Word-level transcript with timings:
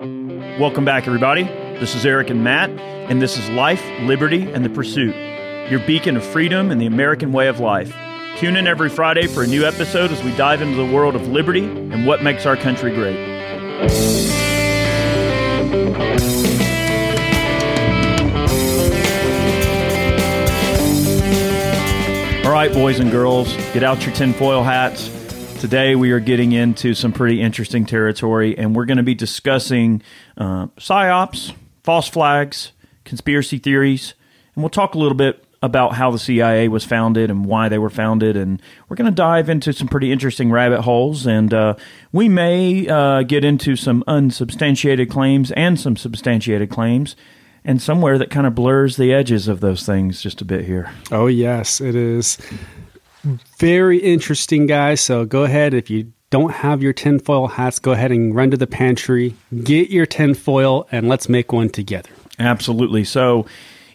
Welcome 0.00 0.86
back, 0.86 1.06
everybody. 1.06 1.42
This 1.42 1.94
is 1.94 2.06
Eric 2.06 2.30
and 2.30 2.42
Matt, 2.42 2.70
and 2.70 3.20
this 3.20 3.36
is 3.36 3.50
Life, 3.50 3.84
Liberty, 4.00 4.50
and 4.50 4.64
the 4.64 4.70
Pursuit, 4.70 5.14
your 5.70 5.80
beacon 5.80 6.16
of 6.16 6.24
freedom 6.24 6.70
and 6.70 6.80
the 6.80 6.86
American 6.86 7.32
way 7.32 7.48
of 7.48 7.60
life. 7.60 7.94
Tune 8.38 8.56
in 8.56 8.66
every 8.66 8.88
Friday 8.88 9.26
for 9.26 9.42
a 9.42 9.46
new 9.46 9.66
episode 9.66 10.10
as 10.10 10.22
we 10.24 10.34
dive 10.36 10.62
into 10.62 10.74
the 10.74 10.90
world 10.90 11.14
of 11.16 11.28
liberty 11.28 11.64
and 11.64 12.06
what 12.06 12.22
makes 12.22 12.46
our 12.46 12.56
country 12.56 12.94
great. 12.94 13.18
All 22.46 22.52
right, 22.52 22.72
boys 22.72 23.00
and 23.00 23.10
girls, 23.10 23.54
get 23.74 23.82
out 23.82 24.06
your 24.06 24.14
tinfoil 24.14 24.62
hats. 24.62 25.19
Today 25.60 25.94
we 25.94 26.10
are 26.12 26.20
getting 26.20 26.52
into 26.52 26.94
some 26.94 27.12
pretty 27.12 27.42
interesting 27.42 27.84
territory, 27.84 28.56
and 28.56 28.74
we're 28.74 28.86
going 28.86 28.96
to 28.96 29.02
be 29.02 29.14
discussing 29.14 30.00
uh, 30.38 30.68
psyops, 30.78 31.52
false 31.84 32.08
flags, 32.08 32.72
conspiracy 33.04 33.58
theories, 33.58 34.14
and 34.54 34.62
we'll 34.62 34.70
talk 34.70 34.94
a 34.94 34.98
little 34.98 35.18
bit 35.18 35.44
about 35.62 35.96
how 35.96 36.10
the 36.10 36.18
CIA 36.18 36.68
was 36.68 36.86
founded 36.86 37.30
and 37.30 37.44
why 37.44 37.68
they 37.68 37.76
were 37.76 37.90
founded, 37.90 38.38
and 38.38 38.62
we're 38.88 38.96
going 38.96 39.10
to 39.10 39.14
dive 39.14 39.50
into 39.50 39.74
some 39.74 39.86
pretty 39.86 40.10
interesting 40.10 40.50
rabbit 40.50 40.80
holes, 40.80 41.26
and 41.26 41.52
uh, 41.52 41.74
we 42.10 42.26
may 42.26 42.88
uh, 42.88 43.22
get 43.22 43.44
into 43.44 43.76
some 43.76 44.02
unsubstantiated 44.06 45.10
claims 45.10 45.52
and 45.52 45.78
some 45.78 45.94
substantiated 45.94 46.70
claims 46.70 47.16
and 47.66 47.82
somewhere 47.82 48.16
that 48.16 48.30
kind 48.30 48.46
of 48.46 48.54
blurs 48.54 48.96
the 48.96 49.12
edges 49.12 49.46
of 49.46 49.60
those 49.60 49.84
things 49.84 50.22
just 50.22 50.40
a 50.40 50.44
bit 50.46 50.64
here. 50.64 50.90
Oh, 51.12 51.26
yes, 51.26 51.82
it 51.82 51.94
is 51.94 52.38
very 53.58 53.98
interesting, 53.98 54.66
guys. 54.66 55.00
So 55.00 55.24
go 55.24 55.44
ahead. 55.44 55.74
If 55.74 55.90
you 55.90 56.12
don't 56.30 56.52
have 56.52 56.82
your 56.82 56.92
tinfoil 56.92 57.48
hats, 57.48 57.78
go 57.78 57.92
ahead 57.92 58.12
and 58.12 58.34
run 58.34 58.50
to 58.52 58.56
the 58.56 58.66
pantry, 58.66 59.34
get 59.64 59.90
your 59.90 60.06
tinfoil, 60.06 60.86
and 60.92 61.08
let's 61.08 61.28
make 61.28 61.52
one 61.52 61.68
together. 61.68 62.10
Absolutely. 62.38 63.04
So, 63.04 63.46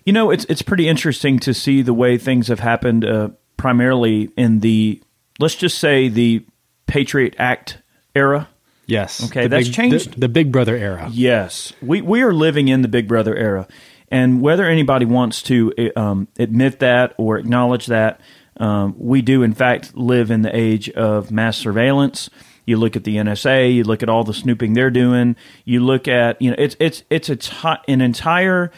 you 0.05 0.13
know, 0.13 0.31
it's 0.31 0.45
it's 0.45 0.61
pretty 0.61 0.87
interesting 0.87 1.39
to 1.39 1.53
see 1.53 1.81
the 1.81 1.93
way 1.93 2.17
things 2.17 2.47
have 2.49 2.59
happened, 2.59 3.05
uh, 3.05 3.29
primarily 3.57 4.29
in 4.37 4.59
the 4.59 5.01
let's 5.39 5.55
just 5.55 5.79
say 5.79 6.07
the 6.09 6.45
Patriot 6.87 7.35
Act 7.39 7.79
era. 8.13 8.47
Yes. 8.85 9.25
Okay, 9.25 9.43
the 9.43 9.49
that's 9.49 9.67
big, 9.67 9.75
changed. 9.75 10.13
The, 10.13 10.19
the 10.21 10.29
Big 10.29 10.51
Brother 10.51 10.75
era. 10.75 11.09
Yes, 11.11 11.73
we 11.81 12.01
we 12.01 12.21
are 12.21 12.33
living 12.33 12.67
in 12.67 12.81
the 12.83 12.87
Big 12.87 13.07
Brother 13.07 13.35
era, 13.35 13.67
and 14.09 14.41
whether 14.41 14.65
anybody 14.65 15.05
wants 15.05 15.41
to 15.43 15.73
um, 15.95 16.27
admit 16.37 16.79
that 16.79 17.15
or 17.17 17.37
acknowledge 17.39 17.87
that, 17.87 18.21
um, 18.57 18.95
we 18.97 19.21
do 19.21 19.43
in 19.43 19.53
fact 19.53 19.95
live 19.95 20.31
in 20.31 20.41
the 20.41 20.55
age 20.55 20.89
of 20.91 21.31
mass 21.31 21.57
surveillance. 21.57 22.29
You 22.65 22.77
look 22.77 22.95
at 22.95 23.03
the 23.03 23.17
NSA, 23.17 23.73
you 23.73 23.83
look 23.83 24.01
at 24.01 24.09
all 24.09 24.23
the 24.23 24.33
snooping 24.33 24.73
they're 24.73 24.89
doing. 24.89 25.35
You 25.65 25.81
look 25.81 26.07
at 26.07 26.41
you 26.41 26.51
know 26.51 26.55
it's 26.57 26.75
it's 26.79 27.03
it's 27.09 27.29
a 27.29 27.35
t- 27.35 27.75
an 27.87 28.01
entire 28.01 28.71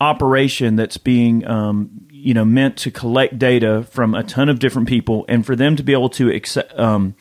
operation 0.00 0.74
that's 0.74 0.96
being 0.96 1.46
um, 1.46 2.08
you 2.10 2.34
know 2.34 2.44
meant 2.44 2.76
to 2.78 2.90
collect 2.90 3.38
data 3.38 3.84
from 3.84 4.14
a 4.14 4.24
ton 4.24 4.48
of 4.48 4.58
different 4.58 4.88
people, 4.88 5.24
and 5.28 5.46
for 5.46 5.54
them 5.54 5.76
to 5.76 5.82
be 5.82 5.92
able 5.92 6.10
to 6.10 6.30
accept, 6.30 6.76
um, 6.78 7.14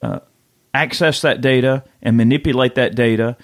uh, 0.00 0.20
access 0.72 1.20
that 1.22 1.40
data 1.40 1.84
and 2.02 2.16
manipulate 2.16 2.74
that 2.76 2.94
data 2.94 3.36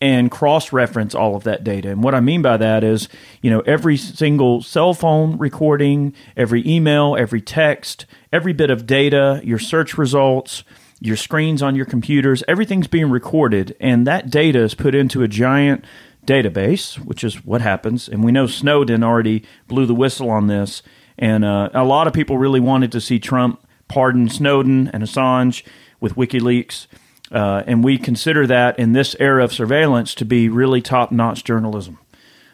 and 0.00 0.30
cross 0.30 0.72
reference 0.72 1.14
all 1.14 1.34
of 1.34 1.44
that 1.44 1.64
data. 1.64 1.90
And 1.90 2.02
what 2.02 2.14
I 2.14 2.20
mean 2.20 2.42
by 2.42 2.56
that 2.56 2.84
is, 2.84 3.08
you 3.42 3.50
know, 3.50 3.60
every 3.60 3.96
single 3.96 4.62
cell 4.62 4.94
phone 4.94 5.36
recording, 5.38 6.14
every 6.36 6.66
email, 6.66 7.16
every 7.16 7.40
text, 7.40 8.06
every 8.32 8.52
bit 8.52 8.70
of 8.70 8.86
data, 8.86 9.40
your 9.42 9.58
search 9.58 9.98
results, 9.98 10.62
your 11.00 11.16
screens 11.16 11.62
on 11.62 11.74
your 11.74 11.86
computers, 11.86 12.44
everything's 12.46 12.86
being 12.86 13.10
recorded. 13.10 13.76
And 13.80 14.06
that 14.06 14.30
data 14.30 14.60
is 14.60 14.74
put 14.74 14.94
into 14.94 15.22
a 15.22 15.28
giant 15.28 15.84
database, 16.26 16.96
which 17.04 17.24
is 17.24 17.44
what 17.44 17.60
happens. 17.60 18.08
And 18.08 18.22
we 18.22 18.32
know 18.32 18.46
Snowden 18.46 19.02
already 19.02 19.42
blew 19.66 19.86
the 19.86 19.94
whistle 19.94 20.30
on 20.30 20.46
this. 20.46 20.82
And 21.18 21.44
uh, 21.44 21.70
a 21.74 21.84
lot 21.84 22.06
of 22.06 22.12
people 22.12 22.38
really 22.38 22.60
wanted 22.60 22.92
to 22.92 23.00
see 23.00 23.18
Trump 23.18 23.66
pardon 23.88 24.28
Snowden 24.28 24.88
and 24.92 25.02
Assange 25.02 25.64
with 25.98 26.14
WikiLeaks. 26.14 26.86
Uh, 27.30 27.62
and 27.66 27.84
we 27.84 27.98
consider 27.98 28.46
that 28.46 28.78
in 28.78 28.92
this 28.92 29.14
era 29.20 29.44
of 29.44 29.52
surveillance 29.52 30.14
to 30.14 30.24
be 30.24 30.48
really 30.48 30.80
top 30.80 31.12
notch 31.12 31.44
journalism. 31.44 31.98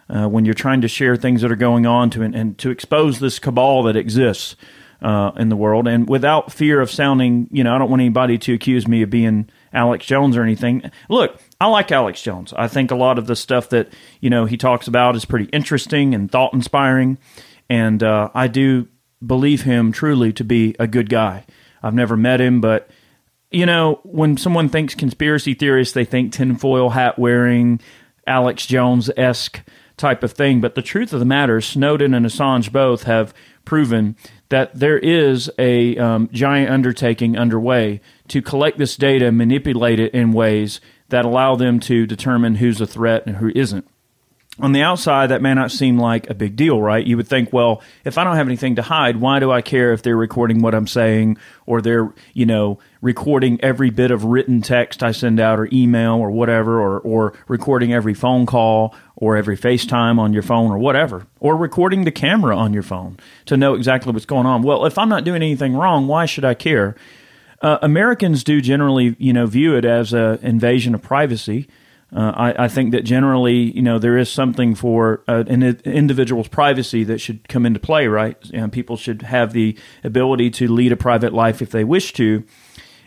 Uh, 0.09 0.29
when 0.29 0.45
you're 0.45 0.53
trying 0.53 0.83
to 0.83 0.89
share 0.89 1.17
things 1.17 1.41
that 1.41 1.51
are 1.51 1.57
going 1.57 1.87
on 1.87 2.11
to 2.11 2.23
and 2.23 2.59
to 2.59 2.71
expose 2.71 3.21
this 3.21 3.39
cabal 3.39 3.83
that 3.85 3.97
exists 3.97 4.55
uh, 5.01 5.31
in 5.37 5.49
the 5.49 5.57
world, 5.57 5.89
and 5.89 6.09
without 6.09 6.53
fear 6.53 6.81
of 6.81 6.91
sounding, 6.91 7.49
you 7.51 7.65
know, 7.65 7.75
I 7.75 7.79
don't 7.79 7.89
want 7.89 8.01
anybody 8.01 8.37
to 8.39 8.53
accuse 8.53 8.87
me 8.87 9.01
of 9.01 9.09
being 9.09 9.49
Alex 9.73 10.05
Jones 10.05 10.37
or 10.37 10.43
anything. 10.43 10.91
Look, 11.09 11.41
I 11.59 11.69
like 11.69 11.91
Alex 11.91 12.21
Jones. 12.21 12.53
I 12.55 12.69
think 12.69 12.91
a 12.91 12.97
lot 12.97 13.19
of 13.19 13.27
the 13.27 13.37
stuff 13.37 13.71
that 13.71 13.89
you 14.21 14.29
know 14.29 14.45
he 14.45 14.59
talks 14.59 14.89
about 14.89 15.17
is 15.17 15.25
pretty 15.25 15.47
interesting 15.47 16.15
and 16.15 16.31
thought 16.31 16.53
inspiring, 16.53 17.17
and 17.71 18.03
uh, 18.03 18.29
I 18.35 18.47
do 18.47 18.89
believe 19.25 19.63
him 19.63 19.91
truly 19.91 20.35
to 20.35 20.45
be 20.45 20.77
a 20.79 20.87
good 20.87 21.09
guy. 21.09 21.47
I've 21.83 21.95
never 21.95 22.17
met 22.17 22.43
him, 22.43 22.61
but 22.61 22.91
you 23.55 23.67
know, 23.67 24.01
when 24.03 24.37
someone 24.37 24.69
thinks 24.69 24.95
conspiracy 24.95 25.55
theorists, 25.55 25.95
they 25.95 26.05
think 26.05 26.33
tinfoil 26.33 26.91
hat 26.91 27.19
wearing, 27.19 27.81
Alex 28.27 28.67
Jones 28.67 29.11
esque 29.17 29.61
type 29.97 30.23
of 30.23 30.33
thing. 30.33 30.61
But 30.61 30.75
the 30.75 30.83
truth 30.83 31.13
of 31.13 31.21
the 31.21 31.27
matter 31.27 31.61
Snowden 31.61 32.15
and 32.15 32.27
Assange 32.27 32.73
both 32.73 33.05
have 33.05 33.33
proven 33.65 34.17
that 34.49 34.75
there 34.79 34.99
is 34.99 35.51
a 35.59 35.97
um, 35.97 36.29
giant 36.33 36.71
undertaking 36.71 37.37
underway 37.37 38.01
to 38.29 38.43
collect 38.43 38.79
this 38.79 38.97
data 38.97 39.27
and 39.29 39.39
manipulate 39.39 40.01
it 40.01 40.13
in 40.15 40.33
ways 40.33 40.81
that 41.11 41.25
allow 41.25 41.55
them 41.55 41.81
to 41.81 42.07
determine 42.07 42.57
who's 42.57 42.81
a 42.81 42.87
threat 42.87 43.25
and 43.27 43.37
who 43.37 43.53
isn't 43.55 43.87
on 44.61 44.73
the 44.73 44.83
outside, 44.83 45.29
that 45.29 45.43
may 45.43 45.53
not 45.53 45.73
seem 45.73 45.99
like 45.99 46.31
a 46.31 46.35
big 46.35 46.55
deal, 46.55 46.81
right? 46.81 47.05
You 47.05 47.17
would 47.17 47.27
think, 47.27 47.53
well, 47.53 47.83
if 48.05 48.19
I 48.19 48.25
don't 48.25 48.37
have 48.37 48.47
anything 48.47 48.77
to 48.77 48.83
hide, 48.83 49.17
why 49.17 49.41
do 49.41 49.51
I 49.51 49.63
care 49.63 49.93
if 49.93 50.03
they're 50.03 50.17
recording 50.17 50.63
what 50.63 50.75
I'm 50.75 50.87
saying 50.87 51.39
or 51.67 51.83
they're, 51.83 52.13
you 52.35 52.47
know, 52.47 52.79
recording 53.05 53.61
every 53.63 53.91
bit 53.91 54.11
of 54.11 54.25
written 54.25 54.63
text 54.63 55.03
I 55.03 55.13
send 55.13 55.39
out 55.39 55.61
or 55.61 55.69
email 55.71 56.15
or 56.15 56.31
whatever, 56.31 56.81
or, 56.81 57.01
or 57.01 57.35
recording 57.49 57.93
every 57.93 58.15
phone 58.15 58.47
call 58.47 58.95
or 59.15 59.37
every 59.37 59.59
FaceTime 59.59 60.19
on 60.19 60.33
your 60.33 60.43
phone 60.43 60.71
or 60.71 60.79
whatever, 60.79 61.27
or 61.39 61.55
recording 61.55 62.05
the 62.05 62.11
camera 62.11 62.57
on 62.57 62.73
your 62.73 62.83
phone 62.83 63.19
to 63.45 63.59
know 63.59 63.75
exactly 63.75 64.11
what's 64.11 64.25
going 64.25 64.47
on. 64.47 64.63
Well, 64.63 64.87
if 64.87 64.97
I'm 64.97 65.11
not 65.11 65.25
doing 65.25 65.43
anything 65.43 65.77
wrong, 65.77 66.07
why 66.07 66.25
should 66.25 66.47
I 66.47 66.55
care? 66.55 66.97
Uh, 67.61 67.77
Americans 67.83 68.43
do 68.43 68.63
generally, 68.63 69.15
you 69.19 69.35
know, 69.35 69.47
view 69.47 69.77
it 69.77 69.85
as 69.85 70.15
an 70.15 70.39
invasion 70.41 70.95
of 70.95 71.03
privacy 71.03 71.69
uh, 72.15 72.33
I, 72.37 72.65
I, 72.65 72.69
think 72.69 72.93
that 72.93 73.03
generally, 73.03 73.73
you 73.73 73.83
know, 73.83 73.99
there 73.99 74.17
is 74.17 74.31
something 74.31 74.77
for 74.77 75.25
uh, 75.27 75.43
an 75.49 75.65
individual's 75.85 76.47
privacy 76.47 77.03
that 77.05 77.19
should 77.19 77.49
come 77.49 77.67
into 77.67 77.81
play, 77.81 78.07
right? 78.07 78.37
And 78.53 78.73
people 78.73 78.97
should 78.97 79.23
have 79.23 79.53
the 79.53 79.77
ability 80.05 80.51
to 80.51 80.69
lead 80.69 80.93
a 80.93 80.97
private 80.97 81.33
life 81.33 81.61
if 81.61 81.71
they 81.71 81.83
wish 81.83 82.13
to. 82.13 82.45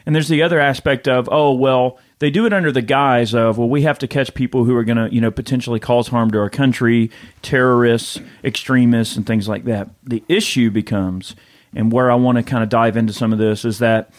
And 0.07 0.15
there's 0.15 0.29
the 0.29 0.41
other 0.41 0.57
aspect 0.57 1.09
of, 1.09 1.27
oh, 1.29 1.51
well, 1.51 1.99
they 2.19 2.29
do 2.31 2.45
it 2.45 2.53
under 2.53 2.71
the 2.71 2.81
guise 2.81 3.35
of, 3.35 3.57
well, 3.57 3.67
we 3.67 3.81
have 3.81 3.99
to 3.99 4.07
catch 4.07 4.33
people 4.33 4.63
who 4.63 4.73
are 4.73 4.85
going 4.85 4.97
to, 4.97 5.13
you 5.13 5.19
know, 5.19 5.31
potentially 5.31 5.81
cause 5.81 6.07
harm 6.07 6.31
to 6.31 6.37
our 6.39 6.49
country, 6.49 7.11
terrorists, 7.41 8.17
extremists, 8.41 9.17
and 9.17 9.27
things 9.27 9.49
like 9.49 9.65
that. 9.65 9.89
The 10.05 10.23
issue 10.29 10.71
becomes, 10.71 11.35
and 11.75 11.91
where 11.91 12.09
I 12.09 12.15
want 12.15 12.37
to 12.37 12.43
kind 12.45 12.63
of 12.63 12.69
dive 12.69 12.95
into 12.95 13.11
some 13.11 13.33
of 13.33 13.37
this, 13.37 13.65
is 13.65 13.79
that, 13.79 14.13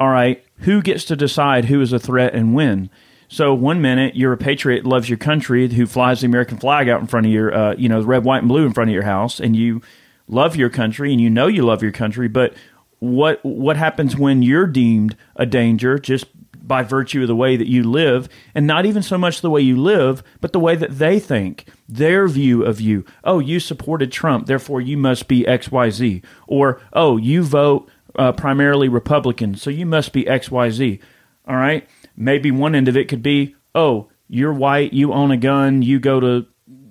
all 0.00 0.08
right, 0.08 0.44
who 0.56 0.82
gets 0.82 1.04
to 1.04 1.14
decide 1.14 1.66
who 1.66 1.80
is 1.80 1.92
a 1.92 2.00
threat 2.00 2.34
and 2.34 2.52
when? 2.52 2.90
So 3.28 3.54
one 3.54 3.80
minute 3.80 4.16
you're 4.16 4.32
a 4.32 4.36
patriot, 4.36 4.84
loves 4.84 5.08
your 5.08 5.18
country, 5.18 5.68
who 5.68 5.86
flies 5.86 6.22
the 6.22 6.26
American 6.26 6.58
flag 6.58 6.88
out 6.88 7.00
in 7.00 7.06
front 7.06 7.26
of 7.26 7.32
your, 7.32 7.54
uh, 7.54 7.74
you 7.76 7.88
know, 7.88 8.02
red, 8.02 8.24
white, 8.24 8.40
and 8.40 8.48
blue 8.48 8.66
in 8.66 8.72
front 8.72 8.90
of 8.90 8.94
your 8.94 9.04
house, 9.04 9.38
and 9.38 9.54
you 9.54 9.82
love 10.28 10.56
your 10.56 10.70
country 10.70 11.12
and 11.12 11.20
you 11.20 11.30
know 11.30 11.46
you 11.46 11.62
love 11.62 11.82
your 11.82 11.92
country. 11.92 12.26
But 12.26 12.54
what 13.02 13.44
what 13.44 13.76
happens 13.76 14.16
when 14.16 14.42
you're 14.42 14.66
deemed 14.66 15.16
a 15.36 15.46
danger 15.46 15.98
just 15.98 16.26
by 16.66 16.82
virtue 16.82 17.22
of 17.22 17.28
the 17.28 17.36
way 17.36 17.56
that 17.56 17.66
you 17.66 17.82
live, 17.82 18.28
and 18.54 18.66
not 18.66 18.86
even 18.86 19.02
so 19.02 19.18
much 19.18 19.40
the 19.40 19.50
way 19.50 19.60
you 19.60 19.76
live, 19.76 20.22
but 20.40 20.52
the 20.52 20.60
way 20.60 20.76
that 20.76 20.98
they 20.98 21.18
think, 21.18 21.66
their 21.88 22.28
view 22.28 22.64
of 22.64 22.80
you. 22.80 23.04
Oh, 23.24 23.40
you 23.40 23.58
supported 23.58 24.12
Trump, 24.12 24.46
therefore 24.46 24.80
you 24.80 24.96
must 24.96 25.26
be 25.26 25.46
X, 25.46 25.70
Y, 25.72 25.90
Z, 25.90 26.22
or 26.46 26.80
oh, 26.92 27.16
you 27.16 27.42
vote 27.42 27.90
uh, 28.16 28.32
primarily 28.32 28.88
Republican, 28.88 29.56
so 29.56 29.70
you 29.70 29.86
must 29.86 30.12
be 30.12 30.26
X, 30.28 30.50
Y, 30.50 30.70
Z. 30.70 31.00
All 31.46 31.56
right 31.56 31.88
maybe 32.16 32.50
one 32.50 32.74
end 32.74 32.88
of 32.88 32.96
it 32.96 33.08
could 33.08 33.22
be, 33.22 33.54
oh, 33.74 34.08
you're 34.28 34.52
white, 34.52 34.92
you 34.92 35.12
own 35.12 35.30
a 35.30 35.36
gun, 35.36 35.82
you 35.82 35.98
go 35.98 36.20
to 36.20 36.46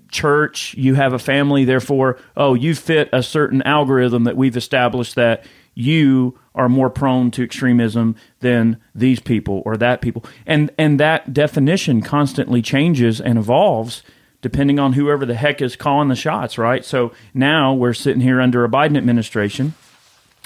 church, 0.10 0.74
you 0.76 0.96
have 0.96 1.14
a 1.14 1.20
family, 1.20 1.66
therefore, 1.66 2.20
oh, 2.36 2.54
you 2.54 2.76
fit 2.76 3.10
a 3.14 3.24
certain 3.24 3.62
algorithm 3.64 4.26
that 4.26 4.38
we've 4.38 4.58
established 4.58 5.16
that 5.16 5.46
you 5.74 6.38
are 6.54 6.70
more 6.70 6.90
prone 6.90 7.32
to 7.32 7.44
extremism 7.44 8.16
than 8.40 8.78
these 8.94 9.20
people 9.20 9.62
or 9.66 9.78
that 9.78 10.02
people. 10.02 10.24
And 10.46 10.72
and 10.78 11.00
that 11.00 11.34
definition 11.34 12.02
constantly 12.02 12.62
changes 12.62 13.22
and 13.22 13.38
evolves 13.38 14.04
depending 14.42 14.80
on 14.80 14.94
whoever 14.94 15.24
the 15.24 15.36
heck 15.36 15.62
is 15.62 15.76
calling 15.76 16.08
the 16.08 16.16
shots, 16.16 16.58
right? 16.58 16.84
So 16.84 17.12
now 17.32 17.76
we're 17.76 17.94
sitting 17.94 18.22
here 18.22 18.42
under 18.42 18.66
a 18.66 18.70
Biden 18.70 18.98
administration 18.98 19.76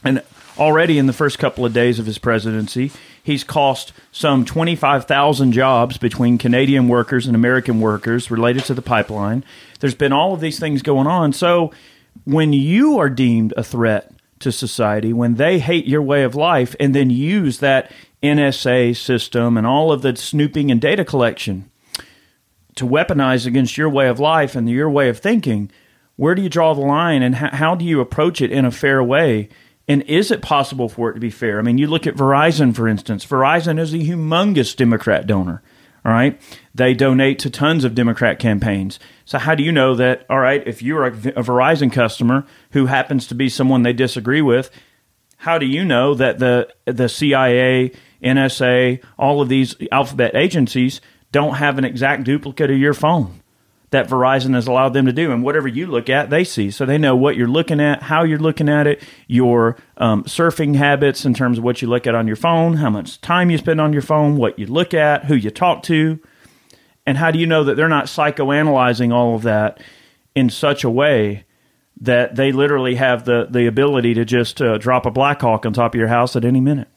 and 0.04 0.22
already 0.58 0.98
in 0.98 1.06
the 1.06 1.14
first 1.14 1.40
couple 1.40 1.66
of 1.66 1.72
days 1.72 1.98
of 1.98 2.06
his 2.06 2.18
presidency, 2.18 2.92
He's 3.26 3.44
cost 3.44 3.92
some 4.12 4.46
25,000 4.46 5.52
jobs 5.52 5.98
between 5.98 6.38
Canadian 6.38 6.88
workers 6.88 7.26
and 7.26 7.36
American 7.36 7.82
workers 7.82 8.30
related 8.30 8.66
to 8.66 8.76
the 8.76 8.84
pipeline. 8.84 9.44
There's 9.80 9.96
been 9.96 10.14
all 10.14 10.36
of 10.36 10.42
these 10.42 10.60
things 10.60 10.84
going 10.84 11.08
on. 11.08 11.34
So 11.34 11.72
when 12.26 12.54
you 12.54 13.00
are 13.00 13.10
deemed 13.10 13.52
a 13.58 13.64
threat 13.64 14.14
to 14.40 14.52
society, 14.52 15.14
when 15.14 15.36
they 15.36 15.60
hate 15.60 15.88
your 15.88 16.02
way 16.02 16.24
of 16.24 16.36
life 16.36 16.76
and 16.80 16.94
then 16.94 17.10
use 17.10 17.60
that 17.60 17.92
NSA 18.22 18.96
system 18.96 19.58
and 19.58 19.66
all 19.66 19.92
of 19.92 20.02
the 20.02 20.16
snooping 20.16 20.72
and 20.72 20.82
data 20.82 21.06
collection 21.06 21.70
to 22.76 22.86
weaponize 22.86 23.46
against 23.46 23.78
your 23.78 23.90
way 23.90 24.08
of 24.08 24.20
life 24.20 24.56
and 24.56 24.70
your 24.70 24.90
way 24.90 25.10
of 25.10 25.20
thinking, 25.20 25.72
where 26.18 26.36
do 26.36 26.42
you 26.42 26.50
draw 26.50 26.74
the 26.74 26.82
line 26.82 27.22
and 27.22 27.36
how, 27.36 27.76
do 27.76 27.86
you 27.86 28.02
approach 28.02 28.42
it 28.42 28.52
in 28.52 28.66
a 28.66 28.72
fair 28.72 29.04
way? 29.04 29.50
And 29.88 30.02
is 30.04 30.32
it 30.32 30.42
possible 30.42 30.90
for 30.90 31.10
it 31.10 31.14
to 31.14 31.20
be 31.20 31.30
fair? 31.30 31.60
I 31.60 31.62
mean, 31.62 31.78
you 31.78 31.88
look 31.88 32.08
at 32.08 32.16
Verizon, 32.16 32.76
for 32.76 32.88
instance. 32.88 33.26
Verizon 33.26 33.80
is 33.80 33.94
a 33.94 33.98
humongous 33.98 34.76
Democrat 34.76 35.28
donor. 35.28 35.62
All 36.06 36.12
right. 36.12 36.40
They 36.76 36.94
donate 36.94 37.40
to 37.40 37.50
tons 37.50 37.84
of 37.84 37.96
Democrat 37.96 38.38
campaigns. 38.38 39.00
So, 39.26 39.40
how 39.40 39.56
do 39.56 39.64
you 39.64 39.72
know 39.72 39.96
that, 39.96 40.26
all 40.30 40.40
right, 40.40 40.66
if 40.68 40.84
you're 40.84 41.06
a, 41.06 41.12
a 41.12 41.44
Verizon 41.44 41.92
customer 41.92 42.46
who 42.72 42.86
happens 42.86 43.26
to 43.28 43.36
be 43.36 43.50
someone 43.50 43.82
they 43.82 43.94
disagree 43.94 44.42
with, 44.42 44.70
how 45.38 45.58
do 45.58 45.66
you 45.66 45.84
know 45.84 46.14
that 46.14 46.38
the, 46.38 46.72
the 46.86 47.10
CIA, 47.10 47.92
NSA, 48.24 49.04
all 49.18 49.42
of 49.42 49.50
these 49.50 49.76
alphabet 49.92 50.36
agencies 50.36 51.02
don't 51.32 51.56
have 51.56 51.80
an 51.80 51.86
exact 51.86 52.24
duplicate 52.24 52.70
of 52.70 52.78
your 52.78 52.94
phone? 52.94 53.42
That 53.96 54.10
Verizon 54.10 54.56
has 54.56 54.68
allowed 54.68 54.90
them 54.90 55.06
to 55.06 55.14
do. 55.14 55.32
And 55.32 55.42
whatever 55.42 55.70
you 55.70 55.88
look 55.88 56.10
at, 56.10 56.30
they 56.30 56.44
see. 56.44 56.70
So 56.70 56.86
they 56.86 56.98
know 56.98 57.16
what 57.16 57.38
you're 57.38 57.48
looking 57.48 57.80
at, 57.80 58.04
how 58.04 58.24
you're 58.24 58.38
looking 58.38 58.68
at 58.68 58.88
it, 58.88 59.02
your 59.28 59.78
um, 59.96 60.26
surfing 60.26 60.76
habits 60.76 61.24
in 61.24 61.34
terms 61.34 61.58
of 61.58 61.64
what 61.64 61.82
you 61.82 61.88
look 61.88 62.06
at 62.06 62.14
on 62.14 62.28
your 62.28 62.36
phone, 62.36 62.76
how 62.76 62.90
much 62.90 63.22
time 63.22 63.50
you 63.50 63.58
spend 63.58 63.80
on 63.80 63.94
your 63.94 64.02
phone, 64.02 64.36
what 64.36 64.60
you 64.60 64.66
look 64.66 64.94
at, 64.94 65.24
who 65.26 65.36
you 65.36 65.50
talk 65.50 65.82
to. 65.84 66.20
And 67.06 67.18
how 67.18 67.32
do 67.32 67.40
you 67.40 67.48
know 67.48 67.64
that 67.64 67.76
they're 67.78 67.88
not 67.88 68.08
psychoanalyzing 68.08 69.14
all 69.14 69.36
of 69.36 69.44
that 69.44 69.82
in 70.36 70.50
such 70.50 70.84
a 70.84 70.90
way 70.90 71.46
that 72.02 72.36
they 72.36 72.52
literally 72.52 72.96
have 72.96 73.24
the, 73.24 73.48
the 73.50 73.66
ability 73.66 74.14
to 74.16 74.26
just 74.26 74.62
uh, 74.62 74.78
drop 74.78 75.06
a 75.06 75.12
Blackhawk 75.12 75.66
on 75.66 75.72
top 75.72 75.94
of 75.94 76.00
your 76.00 76.10
house 76.10 76.36
at 76.36 76.44
any 76.44 76.60
minute? 76.60 76.90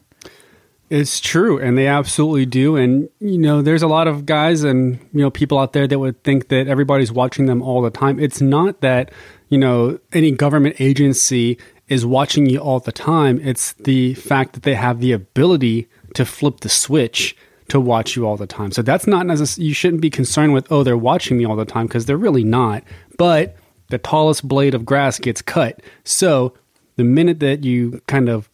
It's 0.89 1.19
true, 1.19 1.59
and 1.59 1.77
they 1.77 1.87
absolutely 1.87 2.47
do. 2.47 2.75
And 2.75 3.09
you 3.19 3.37
know, 3.37 3.61
there's 3.61 3.83
a 3.83 3.87
lot 3.87 4.07
of 4.07 4.25
guys 4.25 4.63
and 4.63 4.99
you 5.13 5.21
know 5.21 5.29
people 5.29 5.59
out 5.59 5.73
there 5.73 5.87
that 5.87 5.99
would 5.99 6.23
think 6.23 6.47
that 6.49 6.67
everybody's 6.67 7.11
watching 7.11 7.45
them 7.45 7.61
all 7.61 7.81
the 7.81 7.91
time. 7.91 8.19
It's 8.19 8.41
not 8.41 8.81
that 8.81 9.11
you 9.49 9.57
know 9.57 9.99
any 10.13 10.31
government 10.31 10.77
agency 10.79 11.59
is 11.89 12.05
watching 12.05 12.47
you 12.47 12.59
all 12.59 12.79
the 12.79 12.91
time. 12.91 13.39
It's 13.43 13.73
the 13.73 14.15
fact 14.15 14.53
that 14.53 14.63
they 14.63 14.75
have 14.75 14.99
the 14.99 15.11
ability 15.11 15.87
to 16.15 16.25
flip 16.25 16.61
the 16.61 16.69
switch 16.69 17.35
to 17.67 17.79
watch 17.79 18.15
you 18.15 18.25
all 18.25 18.37
the 18.37 18.47
time. 18.47 18.71
So 18.71 18.81
that's 18.81 19.05
not 19.05 19.27
necessarily 19.27 19.67
you 19.67 19.73
shouldn't 19.75 20.01
be 20.01 20.09
concerned 20.09 20.53
with 20.53 20.71
oh 20.71 20.83
they're 20.83 20.97
watching 20.97 21.37
me 21.37 21.45
all 21.45 21.55
the 21.55 21.65
time 21.65 21.85
because 21.85 22.07
they're 22.07 22.17
really 22.17 22.43
not. 22.43 22.83
But 23.17 23.55
the 23.89 23.99
tallest 23.99 24.47
blade 24.47 24.73
of 24.73 24.85
grass 24.85 25.19
gets 25.19 25.41
cut. 25.41 25.81
So 26.03 26.53
the 26.95 27.03
minute 27.03 27.39
that 27.41 27.63
you 27.63 28.01
kind 28.07 28.27
of 28.27 28.48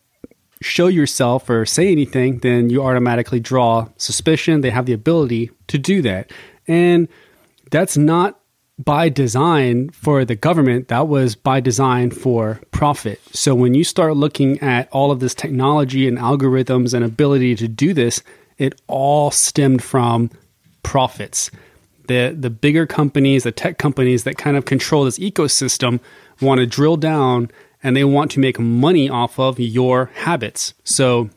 show 0.65 0.87
yourself 0.87 1.49
or 1.49 1.65
say 1.65 1.91
anything, 1.91 2.39
then 2.39 2.69
you 2.69 2.83
automatically 2.83 3.39
draw 3.39 3.87
suspicion. 3.97 4.61
They 4.61 4.71
have 4.71 4.87
the 4.87 4.93
ability 4.93 5.51
to 5.67 5.77
do 5.77 6.01
that. 6.01 6.31
And 6.67 7.07
that's 7.69 7.95
not 7.95 8.39
by 8.77 9.07
design 9.07 9.89
for 9.91 10.25
the 10.25 10.35
government, 10.35 10.89
that 10.89 11.07
was 11.07 11.35
by 11.35 11.59
design 11.61 12.11
for 12.11 12.59
profit. 12.71 13.21
So 13.31 13.55
when 13.55 13.73
you 13.73 13.83
start 13.83 14.17
looking 14.17 14.59
at 14.59 14.89
all 14.91 15.11
of 15.11 15.19
this 15.19 15.33
technology 15.33 16.07
and 16.07 16.17
algorithms 16.17 16.93
and 16.93 17.05
ability 17.05 17.55
to 17.55 17.67
do 17.67 17.93
this, 17.93 18.21
it 18.57 18.81
all 18.87 19.31
stemmed 19.31 19.83
from 19.83 20.29
profits. 20.83 21.51
The 22.07 22.35
the 22.37 22.49
bigger 22.49 22.85
companies, 22.85 23.43
the 23.43 23.51
tech 23.51 23.77
companies 23.77 24.25
that 24.25 24.37
kind 24.37 24.57
of 24.57 24.65
control 24.65 25.05
this 25.05 25.19
ecosystem 25.19 25.99
want 26.41 26.59
to 26.59 26.65
drill 26.65 26.97
down 26.97 27.49
and 27.85 27.95
they 27.95 28.03
want 28.03 28.31
to 28.31 28.39
make 28.39 28.59
money 28.59 29.07
off 29.07 29.37
of 29.37 29.59
your 29.59 30.09
habits. 30.15 30.73
So 30.83 31.29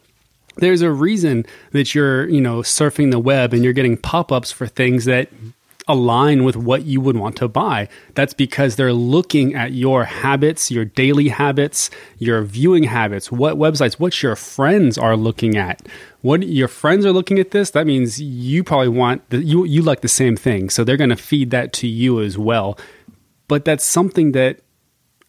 there's 0.56 0.80
a 0.80 0.90
reason 0.90 1.44
that 1.72 1.94
you're, 1.94 2.26
you 2.26 2.40
know, 2.40 2.60
surfing 2.60 3.10
the 3.10 3.18
web 3.18 3.52
and 3.52 3.62
you're 3.62 3.74
getting 3.74 3.98
pop-ups 3.98 4.50
for 4.50 4.66
things 4.66 5.04
that 5.04 5.28
align 5.86 6.44
with 6.44 6.56
what 6.56 6.84
you 6.84 7.02
would 7.02 7.18
want 7.18 7.36
to 7.36 7.48
buy. 7.48 7.86
That's 8.14 8.32
because 8.32 8.76
they're 8.76 8.94
looking 8.94 9.54
at 9.54 9.72
your 9.72 10.04
habits, 10.04 10.70
your 10.70 10.86
daily 10.86 11.28
habits, 11.28 11.90
your 12.18 12.42
viewing 12.42 12.84
habits, 12.84 13.30
what 13.30 13.56
websites, 13.56 14.00
what 14.00 14.22
your 14.22 14.34
friends 14.34 14.96
are 14.96 15.18
looking 15.18 15.58
at. 15.58 15.86
What 16.22 16.42
your 16.48 16.68
friends 16.68 17.04
are 17.04 17.12
looking 17.12 17.38
at 17.38 17.50
this, 17.50 17.70
that 17.70 17.86
means 17.86 18.20
you 18.20 18.64
probably 18.64 18.88
want 18.88 19.28
the, 19.28 19.42
you 19.42 19.64
you 19.64 19.82
like 19.82 20.00
the 20.00 20.08
same 20.08 20.36
thing. 20.36 20.70
So 20.70 20.82
they're 20.82 20.96
going 20.96 21.10
to 21.10 21.16
feed 21.16 21.50
that 21.50 21.74
to 21.74 21.86
you 21.86 22.22
as 22.22 22.38
well. 22.38 22.78
But 23.48 23.64
that's 23.64 23.84
something 23.84 24.32
that 24.32 24.60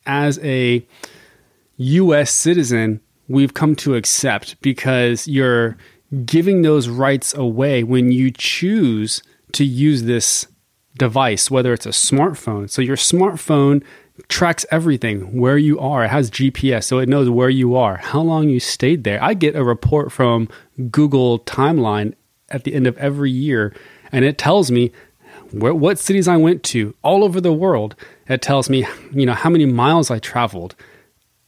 as 0.09 0.39
a 0.39 0.85
US 1.77 2.33
citizen, 2.33 2.99
we've 3.27 3.53
come 3.53 3.75
to 3.75 3.93
accept 3.93 4.59
because 4.59 5.27
you're 5.27 5.77
giving 6.25 6.63
those 6.63 6.89
rights 6.89 7.33
away 7.35 7.83
when 7.83 8.11
you 8.11 8.31
choose 8.31 9.21
to 9.51 9.63
use 9.63 10.03
this 10.03 10.47
device, 10.97 11.51
whether 11.51 11.71
it's 11.73 11.85
a 11.85 11.89
smartphone. 11.89 12.67
So 12.69 12.81
your 12.81 12.95
smartphone 12.95 13.83
tracks 14.27 14.65
everything 14.71 15.37
where 15.39 15.57
you 15.57 15.79
are. 15.79 16.03
It 16.03 16.09
has 16.09 16.31
GPS, 16.31 16.85
so 16.85 16.97
it 16.97 17.07
knows 17.07 17.29
where 17.29 17.49
you 17.49 17.75
are, 17.75 17.97
how 17.97 18.21
long 18.21 18.49
you 18.49 18.59
stayed 18.59 19.03
there. 19.03 19.23
I 19.23 19.35
get 19.35 19.55
a 19.55 19.63
report 19.63 20.11
from 20.11 20.49
Google 20.89 21.39
Timeline 21.39 22.15
at 22.49 22.63
the 22.63 22.73
end 22.73 22.87
of 22.87 22.97
every 22.97 23.31
year, 23.31 23.73
and 24.11 24.25
it 24.25 24.37
tells 24.37 24.71
me 24.71 24.91
where, 25.51 25.73
what 25.73 25.99
cities 25.99 26.27
I 26.27 26.37
went 26.37 26.63
to 26.63 26.95
all 27.03 27.23
over 27.23 27.39
the 27.39 27.53
world. 27.53 27.95
It 28.29 28.41
tells 28.41 28.69
me, 28.69 28.85
you 29.11 29.25
know, 29.25 29.33
how 29.33 29.49
many 29.49 29.65
miles 29.65 30.11
I 30.11 30.19
traveled, 30.19 30.75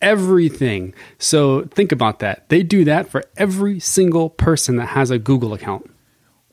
everything. 0.01 0.93
So 1.19 1.65
think 1.65 1.91
about 1.91 2.19
that. 2.19 2.49
They 2.49 2.63
do 2.63 2.83
that 2.85 3.07
for 3.07 3.23
every 3.37 3.79
single 3.79 4.29
person 4.29 4.77
that 4.77 4.87
has 4.87 5.11
a 5.11 5.19
Google 5.19 5.53
account. 5.53 5.89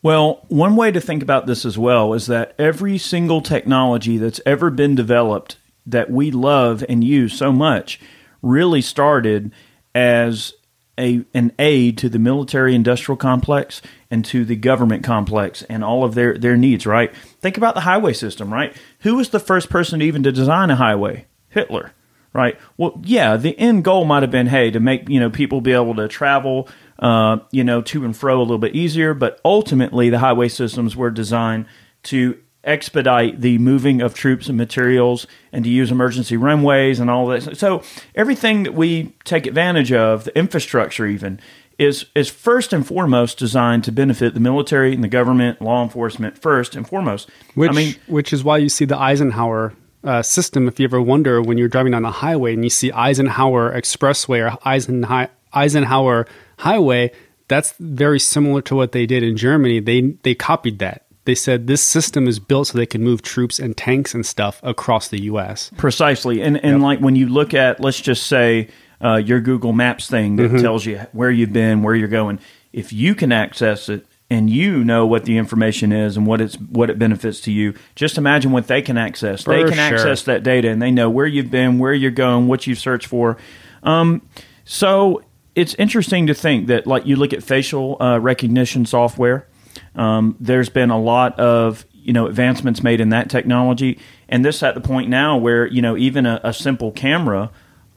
Well, 0.03 0.45
one 0.49 0.77
way 0.77 0.93
to 0.93 1.01
think 1.01 1.23
about 1.23 1.47
this 1.47 1.65
as 1.65 1.77
well 1.77 2.15
is 2.15 2.27
that 2.27 2.55
every 2.59 2.99
single 2.99 3.41
technology 3.41 4.17
that's 4.19 4.41
ever 4.47 4.71
been 4.71 4.95
developed 4.95 5.57
that 5.87 6.11
we 6.11 6.31
love 6.31 6.85
and 6.89 7.03
use 7.03 7.33
so 7.33 7.51
much 7.51 7.99
really 8.43 8.83
started 8.83 9.51
as 9.95 10.53
a, 10.99 11.25
an 11.35 11.53
aid 11.59 11.99
to 11.99 12.09
the 12.09 12.19
military 12.19 12.75
industrial 12.75 13.17
complex 13.17 13.81
and 14.11 14.25
to 14.27 14.45
the 14.45 14.57
government 14.57 15.03
complex 15.03 15.63
and 15.63 15.83
all 15.83 16.05
of 16.05 16.15
their, 16.15 16.37
their 16.37 16.57
needs, 16.57 16.87
right? 16.87 17.13
Think 17.41 17.57
about 17.57 17.75
the 17.75 17.83
highway 17.83 18.13
system, 18.13 18.53
right? 18.53 18.75
Who 19.01 19.17
was 19.17 19.31
the 19.31 19.41
first 19.41 19.71
person 19.71 20.03
even 20.03 20.23
to 20.25 20.33
design 20.33 20.71
a 20.71 20.77
highway? 20.77 21.27
Hitler, 21.49 21.93
right? 22.33 22.59
Well, 22.77 23.01
yeah, 23.05 23.37
the 23.37 23.59
end 23.59 23.85
goal 23.85 24.05
might 24.05 24.23
have 24.23 24.31
been, 24.31 24.49
hey, 24.49 24.71
to 24.71 24.81
make, 24.81 25.09
you 25.09 25.21
know, 25.21 25.31
people 25.31 25.61
be 25.61 25.73
able 25.73 25.95
to 25.97 26.09
travel, 26.09 26.69
uh, 26.99 27.39
you 27.51 27.65
know, 27.65 27.81
to 27.83 28.05
and 28.05 28.17
fro 28.17 28.39
a 28.39 28.43
little 28.43 28.59
bit 28.59 28.75
easier, 28.75 29.15
but 29.15 29.41
ultimately 29.45 30.11
the 30.11 30.19
highway 30.19 30.49
systems 30.49 30.97
were 30.97 31.11
designed 31.11 31.67
to 32.05 32.39
expedite 32.65 33.41
the 33.41 33.57
moving 33.59 34.03
of 34.03 34.15
troops 34.15 34.49
and 34.49 34.59
materials 34.59 35.27
and 35.53 35.65
to 35.65 35.71
use 35.71 35.91
emergency 35.91 36.37
runways 36.37 37.01
and 37.01 37.09
all 37.09 37.27
that. 37.29 37.57
So 37.57 37.83
everything 38.15 38.65
that 38.65 38.75
we 38.75 39.15
take 39.25 39.47
advantage 39.47 39.93
of, 39.93 40.25
the 40.25 40.37
infrastructure 40.37 41.07
even, 41.07 41.41
is 41.79 42.07
is 42.15 42.29
first 42.29 42.73
and 42.73 42.87
foremost 42.87 43.39
designed 43.39 43.85
to 43.85 43.93
benefit 43.93 44.35
the 44.35 44.41
military 44.41 44.95
and 44.95 45.03
the 45.03 45.09
government, 45.09 45.63
law 45.63 45.83
enforcement 45.83 46.37
first 46.37 46.75
and 46.75 46.87
foremost. 46.87 47.31
Which 47.55 47.71
I 47.71 47.75
mean, 47.75 47.95
which 48.07 48.33
is 48.33 48.43
why 48.43 48.59
you 48.59 48.69
see 48.69 48.85
the 48.85 48.99
Eisenhower 48.99 49.75
uh, 50.05 50.23
system. 50.23 50.69
If 50.69 50.81
you 50.81 50.85
ever 50.85 51.01
wonder 51.01 51.41
when 51.41 51.59
you're 51.59 51.69
driving 51.69 51.95
on 51.95 52.03
the 52.03 52.11
highway 52.11 52.55
and 52.55 52.65
you 52.65 52.71
see 52.71 52.91
Eisenhower 52.93 53.73
Expressway 53.73 54.51
or 54.51 54.59
Eisenhower, 54.65 55.29
Eisenhower 55.53 56.27
Highway, 56.59 57.13
that's 57.47 57.73
very 57.79 58.21
similar 58.21 58.61
to 58.63 58.75
what 58.75 58.93
they 58.93 59.07
did 59.07 59.23
in 59.23 59.37
Germany. 59.37 59.81
They 59.81 60.01
they 60.23 60.35
copied 60.35 60.81
that 60.81 61.05
they 61.29 61.35
said 61.35 61.67
this 61.67 61.83
system 61.83 62.27
is 62.27 62.39
built 62.39 62.69
so 62.69 62.79
they 62.79 62.87
can 62.87 63.05
move 63.05 63.21
troops 63.21 63.59
and 63.59 63.77
tanks 63.77 64.15
and 64.15 64.25
stuff 64.25 64.61
across 64.63 65.09
the 65.09 65.21
U.S. 65.25 65.71
Precisely, 65.77 66.41
and 66.41 66.57
and 66.65 66.77
yep. 66.79 66.83
like 66.83 67.01
when 67.01 67.17
you 67.17 67.29
look 67.29 67.53
at, 67.53 67.81
let's 67.81 68.01
just 68.01 68.27
say 68.27 68.69
uh, 69.03 69.17
your 69.17 69.41
Google 69.41 69.73
Maps 69.73 70.09
thing 70.09 70.37
that 70.37 70.45
mm-hmm. 70.45 70.59
tells 70.59 70.87
you 70.87 70.99
where 71.13 71.31
you've 71.31 71.53
been, 71.53 71.83
where 71.83 71.95
you're 71.95 72.09
going. 72.09 72.41
If 72.73 72.93
you 72.93 73.15
can 73.15 73.33
access 73.33 73.89
it 73.89 74.07
and 74.31 74.51
you 74.51 74.85
know 74.85 75.07
what 75.07 75.25
the 75.25 75.39
information 75.39 75.93
is 75.93 76.17
and 76.17 76.27
what 76.27 76.41
it's 76.41 76.57
what 76.57 76.91
it 76.91 76.99
benefits 76.99 77.41
to 77.43 77.53
you, 77.53 77.75
just 77.95 78.19
imagine 78.19 78.53
what 78.53 78.67
they 78.67 78.83
can 78.83 78.99
access. 78.99 79.45
For 79.45 79.55
they 79.55 79.63
can 79.63 79.75
sure. 79.75 79.99
access 79.99 80.23
that 80.25 80.43
data 80.43 80.69
and 80.69 80.83
they 80.83 80.91
know 80.91 81.09
where 81.09 81.27
you've 81.27 81.51
been, 81.51 81.79
where 81.79 81.95
you're 81.95 82.11
going, 82.11 82.49
what 82.49 82.67
you've 82.67 82.79
searched 82.79 83.07
for. 83.07 83.37
Um, 83.83 84.23
so 84.65 85.23
it's 85.55 85.75
interesting 85.75 86.27
to 86.27 86.35
think 86.35 86.67
that, 86.67 86.87
like, 86.87 87.07
you 87.07 87.17
look 87.17 87.33
at 87.33 87.43
facial 87.43 88.01
uh, 88.01 88.19
recognition 88.19 88.87
software 88.87 89.49
um, 89.95 90.37
there's 90.41 90.69
been 90.69 90.91
a 90.91 90.99
lot 90.99 91.39
of 91.39 91.85
you 91.93 92.13
know 92.13 92.27
advancements 92.27 92.83
made 92.83 93.01
in 93.01 93.11
that 93.11 93.29
technology, 93.31 93.99
and 94.29 94.45
this 94.45 94.63
at 94.63 94.75
the 94.75 94.81
point 94.81 95.09
now 95.09 95.37
where 95.37 95.67
you 95.67 95.83
know 95.83 95.97
even 95.97 96.27
a, 96.27 96.41
a 96.45 96.53
simple 96.53 96.93
camera 96.93 97.51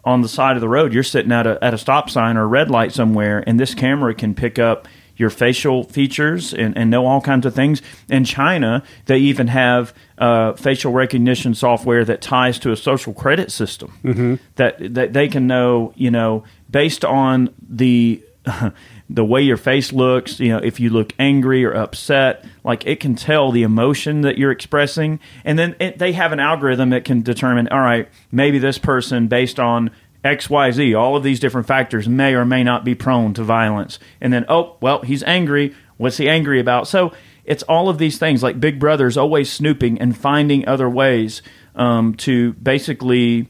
on 0.04 0.22
the 0.22 0.28
side 0.30 0.56
of 0.58 0.62
the 0.62 0.70
road, 0.70 0.94
you're 0.94 1.04
sitting 1.04 1.32
at 1.32 1.46
a 1.48 1.64
at 1.64 1.74
a 1.74 1.78
stop 1.78 2.10
sign 2.10 2.38
or 2.38 2.44
a 2.44 2.48
red 2.48 2.70
light 2.70 2.92
somewhere, 2.92 3.44
and 3.46 3.60
this 3.60 3.74
camera 3.76 4.14
can 4.14 4.34
pick 4.36 4.58
up 4.60 4.88
your 5.18 5.30
facial 5.30 5.84
features 5.84 6.52
and, 6.54 6.76
and 6.76 6.90
know 6.90 7.06
all 7.06 7.22
kinds 7.22 7.46
of 7.46 7.54
things. 7.54 7.82
In 8.10 8.24
China, 8.24 8.82
they 9.06 9.20
even 9.20 9.48
have 9.48 9.94
uh, 10.18 10.54
facial 10.54 10.92
recognition 10.94 11.54
software 11.54 12.04
that 12.06 12.22
ties 12.22 12.58
to 12.60 12.72
a 12.72 12.76
social 12.76 13.14
credit 13.14 13.52
system 13.52 13.94
Mm-hmm. 14.04 14.36
that 14.56 14.78
that 14.96 15.14
they 15.14 15.28
can 15.28 15.46
know, 15.46 15.94
you 15.96 16.10
know, 16.10 16.44
based 16.72 17.06
on 17.06 17.54
the 17.70 18.24
the 19.10 19.24
way 19.24 19.42
your 19.42 19.58
face 19.58 19.94
looks, 19.94 20.40
you 20.40 20.50
know, 20.50 20.58
if 20.58 20.80
you 20.80 20.90
look 20.90 21.14
angry 21.20 21.64
or 21.64 21.74
upset, 21.74 22.46
like 22.64 22.86
it 22.86 23.00
can 23.00 23.16
tell 23.16 23.52
the 23.52 23.64
emotion 23.64 24.22
that 24.22 24.38
you're 24.38 24.52
expressing, 24.52 25.20
and 25.46 25.60
then 25.60 25.76
it, 25.80 26.00
they 26.00 26.14
have 26.14 26.32
an 26.32 26.40
algorithm 26.40 26.90
that 26.90 27.06
can 27.06 27.22
determine, 27.22 27.68
all 27.68 27.80
right, 27.80 28.10
maybe 28.32 28.58
this 28.58 28.78
person 28.78 29.28
based 29.28 29.60
on 29.60 29.92
X, 30.24 30.50
Y, 30.50 30.72
Z, 30.72 30.94
all 30.94 31.16
of 31.16 31.24
these 31.24 31.40
different 31.40 31.68
factors 31.68 32.08
may 32.08 32.34
or 32.34 32.46
may 32.46 32.64
not 32.64 32.84
be 32.84 32.96
prone 32.96 33.34
to 33.36 33.44
violence, 33.44 34.00
and 34.20 34.32
then 34.34 34.46
oh, 34.50 34.78
well, 34.82 35.02
he's 35.02 35.24
angry. 35.24 35.76
What's 35.98 36.18
he 36.18 36.28
angry 36.28 36.60
about? 36.60 36.88
So 36.88 37.14
it's 37.46 37.64
all 37.64 37.90
of 37.90 37.98
these 37.98 38.18
things. 38.18 38.42
Like 38.42 38.60
Big 38.60 38.80
Brother's 38.80 39.18
always 39.18 39.52
snooping 39.52 40.00
and 40.00 40.18
finding 40.18 40.68
other 40.68 40.90
ways 40.90 41.42
um, 41.76 42.16
to 42.16 42.54
basically, 42.54 43.50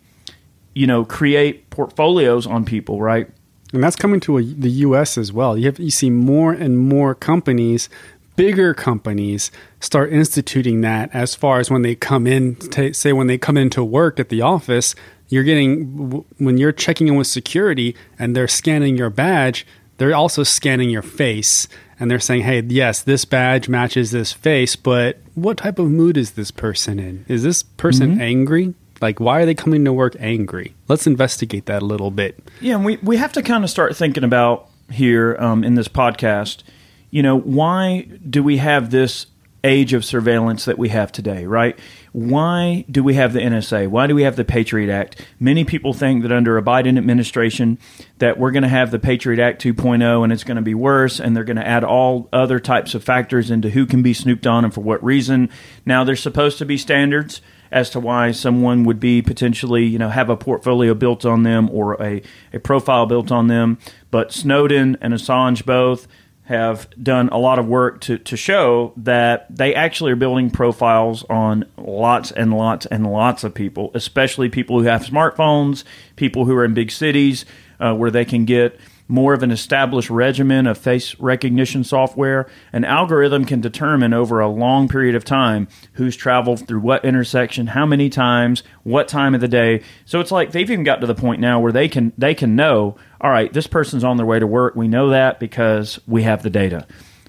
you 0.73 0.87
know, 0.87 1.05
create 1.05 1.69
portfolios 1.69 2.45
on 2.45 2.65
people, 2.65 3.01
right? 3.01 3.29
And 3.73 3.83
that's 3.83 3.95
coming 3.95 4.19
to 4.21 4.37
a, 4.37 4.43
the 4.43 4.69
U.S. 4.69 5.17
as 5.17 5.31
well. 5.31 5.57
You 5.57 5.65
have 5.65 5.79
you 5.79 5.91
see 5.91 6.09
more 6.09 6.51
and 6.51 6.77
more 6.77 7.15
companies, 7.15 7.89
bigger 8.35 8.73
companies, 8.73 9.51
start 9.79 10.11
instituting 10.11 10.81
that. 10.81 11.09
As 11.13 11.35
far 11.35 11.59
as 11.59 11.71
when 11.71 11.81
they 11.81 11.95
come 11.95 12.27
in, 12.27 12.55
ta 12.55 12.91
say 12.91 13.13
when 13.13 13.27
they 13.27 13.37
come 13.37 13.57
into 13.57 13.83
work 13.83 14.19
at 14.19 14.29
the 14.29 14.41
office, 14.41 14.95
you're 15.29 15.43
getting 15.43 16.25
when 16.37 16.57
you're 16.57 16.73
checking 16.73 17.07
in 17.07 17.15
with 17.15 17.27
security 17.27 17.95
and 18.19 18.35
they're 18.35 18.47
scanning 18.47 18.97
your 18.97 19.09
badge. 19.09 19.65
They're 19.97 20.15
also 20.15 20.43
scanning 20.43 20.89
your 20.89 21.03
face 21.03 21.67
and 21.99 22.09
they're 22.09 22.19
saying, 22.19 22.43
"Hey, 22.43 22.61
yes, 22.67 23.01
this 23.01 23.23
badge 23.23 23.69
matches 23.69 24.11
this 24.11 24.33
face, 24.33 24.75
but 24.75 25.19
what 25.35 25.57
type 25.57 25.79
of 25.79 25.89
mood 25.89 26.17
is 26.17 26.31
this 26.31 26.51
person 26.51 26.99
in? 26.99 27.25
Is 27.27 27.43
this 27.43 27.63
person 27.63 28.13
mm-hmm. 28.13 28.21
angry? 28.21 28.73
Like, 29.01 29.19
why 29.19 29.41
are 29.41 29.45
they 29.45 29.55
coming 29.55 29.83
to 29.85 29.93
work 29.93 30.15
angry? 30.19 30.75
Let's 30.87 31.07
investigate 31.07 31.65
that 31.65 31.81
a 31.81 31.85
little 31.85 32.11
bit." 32.11 32.39
Yeah, 32.59 32.75
and 32.75 32.85
we, 32.85 32.97
we 32.97 33.17
have 33.17 33.33
to 33.33 33.41
kind 33.41 33.63
of 33.63 33.69
start 33.69 33.95
thinking 33.95 34.23
about 34.23 34.69
here 34.91 35.35
um, 35.39 35.63
in 35.63 35.75
this 35.75 35.87
podcast, 35.87 36.63
you 37.09 37.23
know, 37.23 37.37
why 37.37 38.07
do 38.29 38.43
we 38.43 38.57
have 38.57 38.91
this 38.91 39.27
age 39.63 39.93
of 39.93 40.03
surveillance 40.03 40.65
that 40.65 40.77
we 40.77 40.89
have 40.89 41.11
today, 41.11 41.45
right? 41.45 41.77
Why 42.13 42.83
do 42.89 43.03
we 43.03 43.13
have 43.13 43.33
the 43.33 43.39
NSA? 43.39 43.89
Why 43.89 44.07
do 44.07 44.15
we 44.15 44.23
have 44.23 44.35
the 44.35 44.43
Patriot 44.43 44.91
Act? 44.91 45.23
Many 45.39 45.63
people 45.65 45.93
think 45.93 46.23
that 46.23 46.31
under 46.31 46.57
a 46.57 46.63
Biden 46.63 46.97
administration 46.97 47.77
that 48.17 48.39
we're 48.39 48.51
going 48.51 48.63
to 48.63 48.69
have 48.69 48.89
the 48.89 48.97
Patriot 48.97 49.39
Act 49.39 49.63
2.0 49.63 50.23
and 50.23 50.33
it's 50.33 50.43
going 50.43 50.55
to 50.55 50.63
be 50.63 50.73
worse 50.73 51.19
and 51.19 51.35
they're 51.35 51.43
going 51.43 51.57
to 51.57 51.67
add 51.67 51.83
all 51.83 52.27
other 52.33 52.59
types 52.59 52.95
of 52.95 53.03
factors 53.03 53.51
into 53.51 53.69
who 53.69 53.85
can 53.85 54.01
be 54.01 54.13
snooped 54.13 54.47
on 54.47 54.65
and 54.65 54.73
for 54.73 54.81
what 54.81 55.03
reason. 55.03 55.49
Now 55.85 56.03
there's 56.03 56.21
supposed 56.21 56.57
to 56.57 56.65
be 56.65 56.77
standards 56.77 57.41
as 57.71 57.89
to 57.91 57.99
why 57.99 58.31
someone 58.31 58.83
would 58.83 58.99
be 58.99 59.21
potentially, 59.21 59.85
you 59.85 59.97
know, 59.97 60.09
have 60.09 60.29
a 60.29 60.37
portfolio 60.37 60.93
built 60.93 61.25
on 61.25 61.43
them 61.43 61.69
or 61.71 62.01
a, 62.01 62.21
a 62.53 62.59
profile 62.59 63.05
built 63.05 63.31
on 63.31 63.47
them. 63.47 63.77
But 64.09 64.31
Snowden 64.33 64.97
and 65.01 65.13
Assange 65.13 65.65
both 65.65 66.07
have 66.45 66.89
done 67.01 67.29
a 67.29 67.37
lot 67.37 67.59
of 67.59 67.67
work 67.67 68.01
to, 68.01 68.17
to 68.17 68.35
show 68.35 68.91
that 68.97 69.45
they 69.55 69.73
actually 69.73 70.11
are 70.11 70.17
building 70.17 70.49
profiles 70.49 71.23
on 71.29 71.63
lots 71.77 72.31
and 72.31 72.53
lots 72.53 72.85
and 72.87 73.07
lots 73.07 73.45
of 73.45 73.53
people, 73.53 73.89
especially 73.93 74.49
people 74.49 74.79
who 74.79 74.85
have 74.85 75.05
smartphones, 75.05 75.85
people 76.17 76.45
who 76.45 76.55
are 76.55 76.65
in 76.65 76.73
big 76.73 76.91
cities 76.91 77.45
uh, 77.79 77.93
where 77.95 78.11
they 78.11 78.25
can 78.25 78.43
get 78.43 78.77
more 79.11 79.33
of 79.33 79.43
an 79.43 79.51
established 79.51 80.09
regimen 80.09 80.65
of 80.65 80.77
face 80.77 81.19
recognition 81.19 81.83
software. 81.83 82.49
An 82.71 82.85
algorithm 82.85 83.43
can 83.43 83.59
determine 83.59 84.13
over 84.13 84.39
a 84.39 84.47
long 84.47 84.87
period 84.87 85.15
of 85.15 85.25
time 85.25 85.67
who's 85.93 86.15
traveled 86.15 86.65
through 86.65 86.79
what 86.79 87.03
intersection, 87.03 87.67
how 87.67 87.85
many 87.85 88.09
times, 88.09 88.63
what 88.83 89.09
time 89.09 89.35
of 89.35 89.41
the 89.41 89.47
day. 89.49 89.83
So 90.05 90.21
it's 90.21 90.31
like 90.31 90.53
they've 90.53 90.71
even 90.71 90.85
got 90.85 91.01
to 91.01 91.07
the 91.07 91.13
point 91.13 91.41
now 91.41 91.59
where 91.59 91.73
they 91.73 91.89
can 91.89 92.13
they 92.17 92.33
can 92.33 92.55
know, 92.55 92.95
all 93.19 93.29
right, 93.29 93.51
this 93.51 93.67
person's 93.67 94.05
on 94.05 94.15
their 94.15 94.25
way 94.25 94.39
to 94.39 94.47
work. 94.47 94.75
We 94.75 94.87
know 94.87 95.09
that 95.09 95.39
because 95.39 95.99
we 96.07 96.23
have 96.23 96.41
the 96.41 96.49
data. 96.49 96.87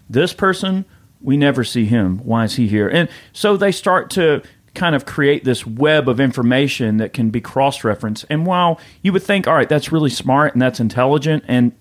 This 0.09 0.33
person, 0.33 0.85
we 1.21 1.37
never 1.37 1.65
see 1.65 1.87
him. 1.87 2.19
Why 2.19 2.45
is 2.45 2.55
he 2.55 2.69
here? 2.69 2.89
And 2.89 3.09
so 3.33 3.57
they 3.57 3.73
start 3.73 4.11
to 4.11 4.43
kind 4.75 4.95
of 4.95 5.05
create 5.05 5.45
this 5.45 5.67
web 5.67 6.09
of 6.09 6.21
information 6.21 6.97
that 6.97 7.13
can 7.13 7.31
be 7.31 7.41
cross 7.41 7.85
referenced. 7.85 8.25
And 8.31 8.47
while 8.47 8.81
you 9.03 9.13
would 9.13 9.23
think, 9.23 9.47
all 9.47 9.55
right, 9.55 9.69
that's 9.69 9.93
really 9.93 10.11
smart 10.11 10.55
and 10.55 10.63
that's 10.63 10.81
intelligent, 10.81 11.45
and 11.47 11.73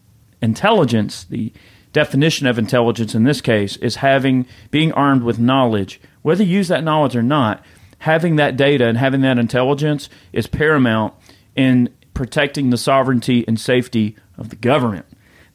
intelligence, 0.41 1.24
the 1.24 1.53
definition 1.93 2.48
of 2.48 2.57
intelligence 2.57 3.15
in 3.15 3.24
this 3.24 3.41
case, 3.41 3.77
is 3.77 3.98
having 3.98 4.45
being 4.71 4.91
armed 4.93 5.24
with 5.24 5.39
knowledge. 5.39 6.01
Whether 6.21 6.43
you 6.43 6.57
use 6.57 6.67
that 6.67 6.83
knowledge 6.83 7.15
or 7.15 7.24
not, 7.24 7.63
having 8.00 8.36
that 8.36 8.57
data 8.57 8.88
and 8.88 8.98
having 8.98 9.21
that 9.21 9.38
intelligence 9.38 10.10
is 10.33 10.48
paramount 10.48 11.13
in 11.55 11.89
protecting 12.13 12.69
the 12.69 12.77
sovereignty 12.77 13.45
and 13.48 13.60
safety 13.60 14.15
of 14.38 14.50
the 14.50 14.55
government. 14.55 15.05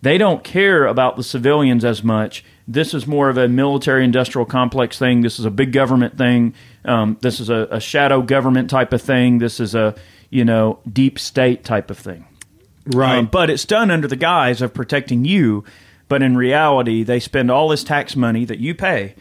They 0.02 0.19
don't 0.19 0.45
care 0.45 0.87
about 0.87 1.16
the 1.16 1.23
civilians 1.23 1.85
as 1.85 2.05
much. 2.05 2.45
This 2.68 2.94
is 2.94 3.06
more 3.06 3.28
of 3.28 3.38
a 3.38 3.49
military 3.49 4.04
industrial 4.04 4.44
complex 4.44 4.99
thing. 4.99 5.20
This 5.20 5.38
is 5.38 5.44
a 5.44 5.50
big 5.50 5.73
government 5.73 6.18
thing. 6.18 6.54
Um, 6.85 7.16
this 7.20 7.38
is 7.38 7.49
a, 7.49 7.68
a 7.70 7.80
shadow 7.80 8.23
government 8.23 8.70
type 8.70 8.92
of 8.92 9.00
thing. 9.00 9.38
This 9.38 9.61
is 9.61 9.75
a 9.75 9.94
you 10.30 10.44
know 10.44 10.80
deep 10.90 11.18
state 11.18 11.64
type 11.64 11.90
of 11.90 11.99
thing. 11.99 12.26
Right. 12.87 13.18
Um, 13.18 13.26
but 13.26 13.50
it's 13.50 13.64
done 13.64 13.90
under 13.90 14.08
the 14.08 14.16
guise 14.16 14.62
of 14.62 14.75
protecting 14.75 15.25
you. 15.25 15.64
But 16.08 16.23
in 16.23 16.37
reality, 16.37 17.02
they 17.02 17.18
spend 17.18 17.50
all 17.50 17.68
this 17.68 17.82
tax 17.82 18.14
money 18.14 18.44
that 18.44 18.58
you 18.58 18.75
pay 18.75 19.14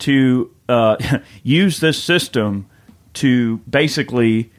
to 0.00 0.50
uh, 0.68 0.96
use 1.42 1.80
this 1.80 2.02
system 2.02 2.66
to 3.14 3.58
basically 3.58 4.52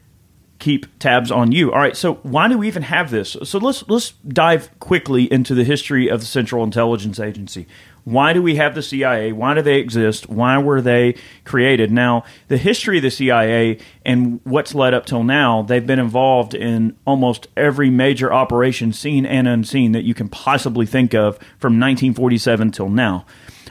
keep 0.58 0.86
tabs 0.98 1.30
on 1.30 1.52
you. 1.52 1.72
All 1.72 1.78
right, 1.78 1.96
so 1.96 2.14
why 2.16 2.48
do 2.48 2.58
we 2.58 2.66
even 2.66 2.82
have 2.82 3.10
this? 3.10 3.36
So 3.44 3.58
let's 3.58 3.88
let's 3.88 4.12
dive 4.26 4.76
quickly 4.80 5.32
into 5.32 5.54
the 5.54 5.64
history 5.64 6.08
of 6.08 6.20
the 6.20 6.26
Central 6.26 6.64
Intelligence 6.64 7.20
Agency. 7.20 7.66
Why 8.08 8.32
do 8.32 8.40
we 8.40 8.56
have 8.56 8.74
the 8.74 8.80
CIA? 8.80 9.32
Why 9.32 9.52
do 9.52 9.60
they 9.60 9.78
exist? 9.78 10.30
Why 10.30 10.56
were 10.56 10.80
they 10.80 11.14
created? 11.44 11.92
Now, 11.92 12.24
the 12.48 12.56
history 12.56 12.96
of 12.96 13.02
the 13.02 13.10
CIA 13.10 13.76
and 14.02 14.40
what's 14.44 14.74
led 14.74 14.94
up 14.94 15.04
till 15.04 15.22
now, 15.22 15.60
they've 15.60 15.86
been 15.86 15.98
involved 15.98 16.54
in 16.54 16.96
almost 17.06 17.48
every 17.54 17.90
major 17.90 18.32
operation, 18.32 18.94
seen 18.94 19.26
and 19.26 19.46
unseen, 19.46 19.92
that 19.92 20.04
you 20.04 20.14
can 20.14 20.30
possibly 20.30 20.86
think 20.86 21.12
of 21.12 21.36
from 21.58 21.78
1947 21.78 22.70
till 22.70 22.88
now. 22.88 23.26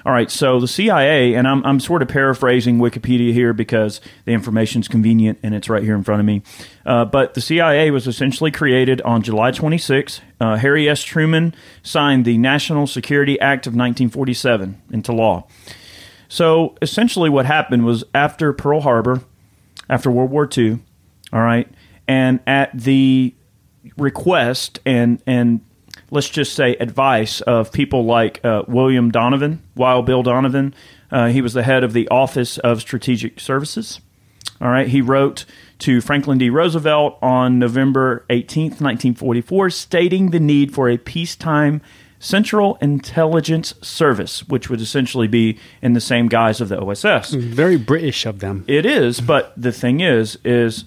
All 0.06 0.14
right, 0.14 0.30
so 0.30 0.60
the 0.60 0.68
CIA, 0.68 1.34
and 1.34 1.48
I'm, 1.48 1.66
I'm 1.66 1.80
sort 1.80 2.02
of 2.02 2.08
paraphrasing 2.08 2.78
Wikipedia 2.78 3.34
here 3.34 3.54
because 3.54 4.00
the 4.26 4.32
information's 4.32 4.88
convenient 4.88 5.40
and 5.44 5.56
it's 5.56 5.70
right 5.70 5.84
here 5.84 5.96
in 5.96 6.04
front 6.04 6.20
of 6.20 6.26
me. 6.26 6.44
Uh, 6.86 7.06
but 7.06 7.34
the 7.34 7.42
CIA 7.42 7.92
was 7.92 8.08
essentially 8.08 8.52
created 8.52 9.02
on 9.02 9.22
July 9.22 9.52
26. 9.52 10.22
Uh, 10.40 10.56
Harry 10.58 10.88
S. 10.88 11.04
Truman 11.04 11.54
signed 11.84 12.26
the 12.26 12.38
National 12.38 12.88
Security 12.88 13.40
Act 13.40 13.68
of 13.68 13.72
1947 13.72 14.82
into 14.92 15.12
law. 15.12 15.48
So 16.30 16.76
essentially, 16.82 17.30
what 17.30 17.46
happened 17.46 17.86
was 17.86 18.04
after 18.14 18.54
Pearl 18.54 18.82
Harbor, 18.82 19.22
after 19.90 20.12
World 20.12 20.32
War 20.32 20.48
II, 20.56 20.80
all 21.32 21.42
right, 21.42 21.68
and 22.08 22.40
at 22.46 22.78
the 22.78 23.34
request 23.98 24.80
and 24.86 25.22
and 25.26 25.62
let's 26.12 26.30
just 26.30 26.54
say 26.54 26.76
advice 26.76 27.42
of 27.42 27.72
people 27.72 28.06
like 28.06 28.44
uh, 28.46 28.64
William 28.68 29.12
Donovan, 29.12 29.62
Wild 29.76 30.06
Bill 30.06 30.24
Donovan. 30.24 30.74
Uh, 31.12 31.28
he 31.28 31.42
was 31.42 31.54
the 31.54 31.64
head 31.64 31.84
of 31.84 31.94
the 31.94 32.08
Office 32.10 32.58
of 32.60 32.82
Strategic 32.82 33.40
Services. 33.40 34.02
All 34.60 34.70
right, 34.70 34.88
he 34.88 35.02
wrote 35.02 35.46
to 35.80 36.02
Franklin 36.02 36.38
D. 36.38 36.50
Roosevelt 36.50 37.18
on 37.22 37.60
November 37.60 38.26
18th, 38.30 38.82
1944, 38.82 39.70
stating 39.70 40.32
the 40.32 40.40
need 40.40 40.74
for 40.74 40.90
a 40.90 40.98
peacetime 40.98 41.82
Central 42.20 42.78
Intelligence 42.82 43.76
Service, 43.82 44.48
which 44.48 44.70
would 44.70 44.82
essentially 44.82 45.28
be 45.28 45.60
in 45.82 45.94
the 45.94 46.02
same 46.02 46.28
guise 46.28 46.60
of 46.60 46.70
the 46.70 46.80
OSS. 46.80 47.34
Very 47.34 47.78
British 47.78 48.26
of 48.26 48.40
them. 48.40 48.66
It 48.68 48.86
is, 48.86 49.22
but 49.22 49.54
the 49.56 49.72
thing 49.72 50.00
is, 50.00 50.40
is 50.44 50.86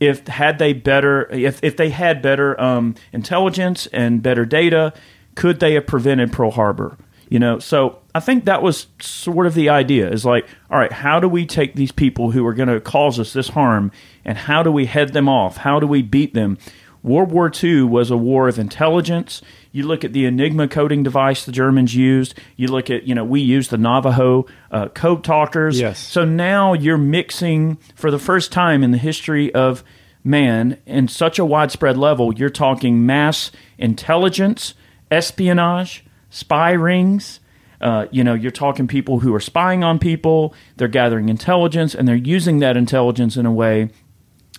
if 0.00 0.26
had 0.26 0.58
they 0.58 0.72
better, 0.72 1.28
if 1.30 1.62
if 1.62 1.76
they 1.76 1.90
had 1.90 2.22
better 2.22 2.60
um, 2.60 2.94
intelligence 3.12 3.86
and 3.88 4.22
better 4.22 4.44
data, 4.44 4.92
could 5.34 5.60
they 5.60 5.74
have 5.74 5.86
prevented 5.86 6.32
Pearl 6.32 6.50
Harbor? 6.50 6.96
You 7.28 7.40
know, 7.40 7.58
so 7.58 7.98
I 8.14 8.20
think 8.20 8.44
that 8.44 8.62
was 8.62 8.86
sort 9.00 9.46
of 9.46 9.54
the 9.54 9.68
idea. 9.68 10.08
Is 10.10 10.24
like, 10.24 10.46
all 10.70 10.78
right, 10.78 10.92
how 10.92 11.18
do 11.18 11.28
we 11.28 11.44
take 11.44 11.74
these 11.74 11.92
people 11.92 12.30
who 12.30 12.46
are 12.46 12.54
going 12.54 12.68
to 12.68 12.80
cause 12.80 13.18
us 13.18 13.32
this 13.32 13.48
harm, 13.48 13.90
and 14.24 14.38
how 14.38 14.62
do 14.62 14.70
we 14.70 14.86
head 14.86 15.12
them 15.12 15.28
off? 15.28 15.56
How 15.56 15.80
do 15.80 15.86
we 15.86 16.02
beat 16.02 16.34
them? 16.34 16.58
World 17.06 17.30
War 17.30 17.50
II 17.62 17.84
was 17.84 18.10
a 18.10 18.16
war 18.16 18.48
of 18.48 18.58
intelligence. 18.58 19.40
You 19.70 19.86
look 19.86 20.04
at 20.04 20.12
the 20.12 20.26
Enigma 20.26 20.66
coding 20.66 21.04
device 21.04 21.44
the 21.44 21.52
Germans 21.52 21.94
used. 21.94 22.34
You 22.56 22.66
look 22.66 22.90
at, 22.90 23.04
you 23.04 23.14
know, 23.14 23.24
we 23.24 23.40
used 23.40 23.70
the 23.70 23.78
Navajo 23.78 24.46
uh, 24.72 24.88
code 24.88 25.22
talkers. 25.22 25.78
Yes. 25.78 26.00
So 26.00 26.24
now 26.24 26.72
you're 26.72 26.98
mixing 26.98 27.78
for 27.94 28.10
the 28.10 28.18
first 28.18 28.50
time 28.50 28.82
in 28.82 28.90
the 28.90 28.98
history 28.98 29.54
of 29.54 29.84
man 30.24 30.78
in 30.84 31.06
such 31.06 31.38
a 31.38 31.44
widespread 31.44 31.96
level. 31.96 32.34
You're 32.34 32.50
talking 32.50 33.06
mass 33.06 33.52
intelligence, 33.78 34.74
espionage, 35.08 36.04
spy 36.28 36.72
rings, 36.72 37.40
Uh, 37.78 38.06
you 38.10 38.24
know, 38.24 38.34
you're 38.34 38.50
talking 38.50 38.88
people 38.88 39.20
who 39.20 39.34
are 39.34 39.40
spying 39.40 39.84
on 39.84 39.98
people, 39.98 40.54
they're 40.76 40.88
gathering 40.88 41.28
intelligence, 41.28 41.94
and 41.94 42.08
they're 42.08 42.16
using 42.36 42.58
that 42.60 42.74
intelligence 42.76 43.36
in 43.36 43.44
a 43.44 43.52
way 43.52 43.90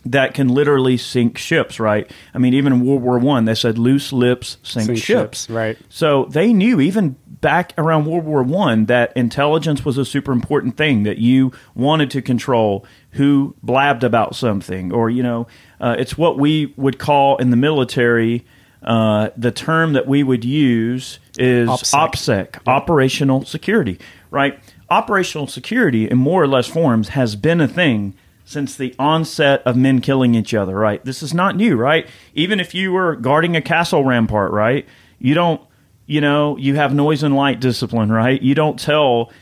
that 0.06 0.34
can 0.34 0.48
literally 0.50 0.98
sink 0.98 1.38
ships, 1.38 1.80
right? 1.80 2.10
I 2.34 2.38
mean, 2.38 2.54
even 2.54 2.74
in 2.74 2.86
World 2.86 3.02
War 3.02 3.20
One, 3.20 3.46
they 3.46 3.56
said 3.56 3.78
loose 3.78 4.14
lips 4.14 4.58
sink, 4.64 4.86
Sink 4.86 4.98
ships. 4.98 5.42
ships, 5.44 5.50
right. 5.50 5.78
So 5.90 6.26
they 6.26 6.54
knew 6.54 6.80
even 6.80 7.16
back 7.42 7.74
around 7.78 8.06
World 8.06 8.26
War 8.26 8.44
One 8.44 8.86
that 8.86 9.16
intelligence 9.16 9.84
was 9.86 9.98
a 9.98 10.06
super 10.06 10.32
important 10.32 10.78
thing 10.78 11.04
that 11.04 11.18
you 11.18 11.52
wanted 11.76 12.12
to 12.12 12.22
control 12.22 12.86
who 13.12 13.56
blabbed 13.64 14.04
about 14.04 14.36
something, 14.36 14.92
or 14.92 15.10
you 15.10 15.24
know, 15.24 15.48
uh, 15.82 15.96
it's 15.98 16.18
what 16.18 16.38
we 16.38 16.74
would 16.78 17.00
call 17.00 17.38
in 17.38 17.50
the 17.50 17.58
military. 17.58 18.46
Uh, 18.84 19.32
the 19.36 19.52
term 19.52 19.94
that 19.94 20.08
we 20.08 20.22
would 20.24 20.46
use 20.46 21.20
is 21.38 21.68
OPSEC. 21.68 21.94
OPSEC, 21.94 22.60
operational 22.68 23.44
security, 23.44 24.00
right? 24.30 24.60
Operational 24.90 25.48
security, 25.48 26.10
in 26.10 26.18
more 26.18 26.44
or 26.44 26.48
less 26.48 26.68
forms, 26.68 27.10
has 27.10 27.36
been 27.36 27.60
a 27.60 27.68
thing 27.68 28.14
since 28.48 28.78
the 28.78 28.96
onset 28.98 29.62
of 29.66 29.76
men 29.76 30.00
killing 30.00 30.34
each 30.34 30.54
other, 30.54 30.74
right? 30.74 31.04
This 31.04 31.22
is 31.22 31.34
not 31.34 31.58
new, 31.58 31.76
right? 31.76 32.08
Even 32.34 32.62
if 32.62 32.74
you 32.74 32.94
were 32.94 33.18
guarding 33.18 33.58
a 33.58 33.62
castle 33.62 34.06
rampart, 34.06 34.54
right? 34.54 34.88
You 35.20 35.34
don't, 35.34 35.60
you 36.06 36.22
know, 36.22 36.56
you 36.56 36.76
have 36.76 36.96
noise 36.96 37.24
and 37.24 37.36
light 37.36 37.60
discipline, 37.60 38.10
right? 38.10 38.42
You 38.42 38.56
don't 38.56 38.80
tell 38.80 39.34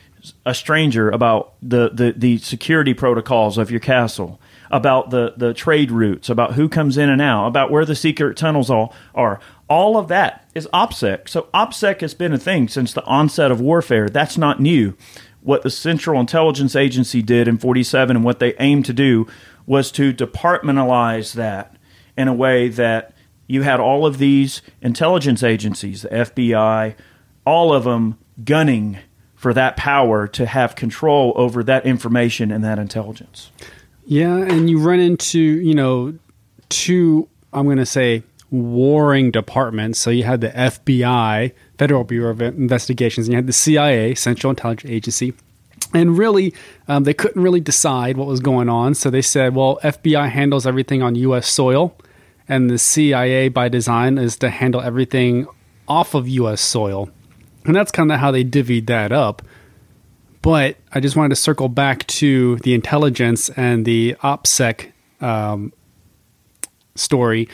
a 0.44 0.52
stranger 0.52 1.08
about 1.08 1.54
the, 1.62 1.90
the, 1.90 2.14
the 2.16 2.38
security 2.38 2.94
protocols 2.94 3.58
of 3.58 3.70
your 3.70 3.78
castle, 3.78 4.40
about 4.72 5.10
the, 5.10 5.34
the 5.36 5.54
trade 5.54 5.92
routes, 5.92 6.28
about 6.28 6.54
who 6.54 6.68
comes 6.68 6.98
in 6.98 7.08
and 7.08 7.22
out, 7.22 7.46
about 7.46 7.70
where 7.70 7.84
the 7.84 7.94
secret 7.94 8.36
tunnels 8.36 8.70
all 8.70 8.92
are. 9.14 9.38
All 9.68 9.96
of 9.96 10.08
that 10.08 10.50
is 10.52 10.66
OPSEC. 10.74 11.28
So 11.28 11.42
OPSEC 11.54 12.00
has 12.00 12.14
been 12.14 12.32
a 12.32 12.38
thing 12.38 12.66
since 12.66 12.92
the 12.92 13.04
onset 13.04 13.52
of 13.52 13.60
warfare. 13.60 14.08
That's 14.08 14.36
not 14.36 14.58
new 14.58 14.96
what 15.46 15.62
the 15.62 15.70
Central 15.70 16.18
Intelligence 16.18 16.74
Agency 16.74 17.22
did 17.22 17.46
in 17.46 17.56
47 17.56 18.16
and 18.16 18.24
what 18.24 18.40
they 18.40 18.54
aimed 18.58 18.84
to 18.86 18.92
do 18.92 19.28
was 19.64 19.92
to 19.92 20.12
departmentalize 20.12 21.34
that 21.34 21.76
in 22.18 22.26
a 22.26 22.34
way 22.34 22.66
that 22.66 23.14
you 23.46 23.62
had 23.62 23.78
all 23.78 24.04
of 24.04 24.18
these 24.18 24.60
intelligence 24.82 25.44
agencies, 25.44 26.02
the 26.02 26.08
FBI, 26.08 26.96
all 27.44 27.72
of 27.72 27.84
them 27.84 28.18
gunning 28.42 28.98
for 29.36 29.54
that 29.54 29.76
power 29.76 30.26
to 30.26 30.46
have 30.46 30.74
control 30.74 31.32
over 31.36 31.62
that 31.62 31.86
information 31.86 32.50
and 32.50 32.64
that 32.64 32.80
intelligence. 32.80 33.52
Yeah, 34.04 34.38
and 34.38 34.68
you 34.68 34.80
run 34.80 34.98
into, 34.98 35.38
you 35.38 35.74
know, 35.74 36.18
two, 36.70 37.28
I'm 37.52 37.66
going 37.66 37.76
to 37.76 37.86
say, 37.86 38.24
warring 38.50 39.30
departments. 39.30 40.00
So 40.00 40.10
you 40.10 40.24
had 40.24 40.40
the 40.40 40.48
FBI, 40.48 41.52
Federal 41.78 42.04
Bureau 42.04 42.30
of 42.30 42.40
Investigations, 42.40 43.26
and 43.26 43.32
you 43.32 43.36
had 43.36 43.46
the 43.46 43.52
CIA, 43.52 44.14
Central 44.14 44.50
Intelligence 44.50 44.90
Agency. 44.90 45.34
And 45.92 46.18
really, 46.18 46.54
um, 46.88 47.04
they 47.04 47.14
couldn't 47.14 47.40
really 47.40 47.60
decide 47.60 48.16
what 48.16 48.26
was 48.26 48.40
going 48.40 48.68
on. 48.68 48.94
So 48.94 49.10
they 49.10 49.22
said, 49.22 49.54
well, 49.54 49.78
FBI 49.82 50.28
handles 50.28 50.66
everything 50.66 51.02
on 51.02 51.14
U.S. 51.16 51.48
soil, 51.48 51.96
and 52.48 52.70
the 52.70 52.78
CIA, 52.78 53.48
by 53.48 53.68
design, 53.68 54.18
is 54.18 54.36
to 54.38 54.50
handle 54.50 54.80
everything 54.80 55.46
off 55.88 56.14
of 56.14 56.28
U.S. 56.28 56.60
soil. 56.60 57.10
And 57.64 57.74
that's 57.74 57.92
kind 57.92 58.10
of 58.12 58.20
how 58.20 58.30
they 58.30 58.44
divvied 58.44 58.86
that 58.86 59.12
up. 59.12 59.42
But 60.42 60.76
I 60.92 61.00
just 61.00 61.16
wanted 61.16 61.30
to 61.30 61.36
circle 61.36 61.68
back 61.68 62.06
to 62.06 62.56
the 62.58 62.72
intelligence 62.74 63.48
and 63.50 63.84
the 63.84 64.14
OPSEC 64.22 64.92
um, 65.20 65.72
story. 66.94 67.48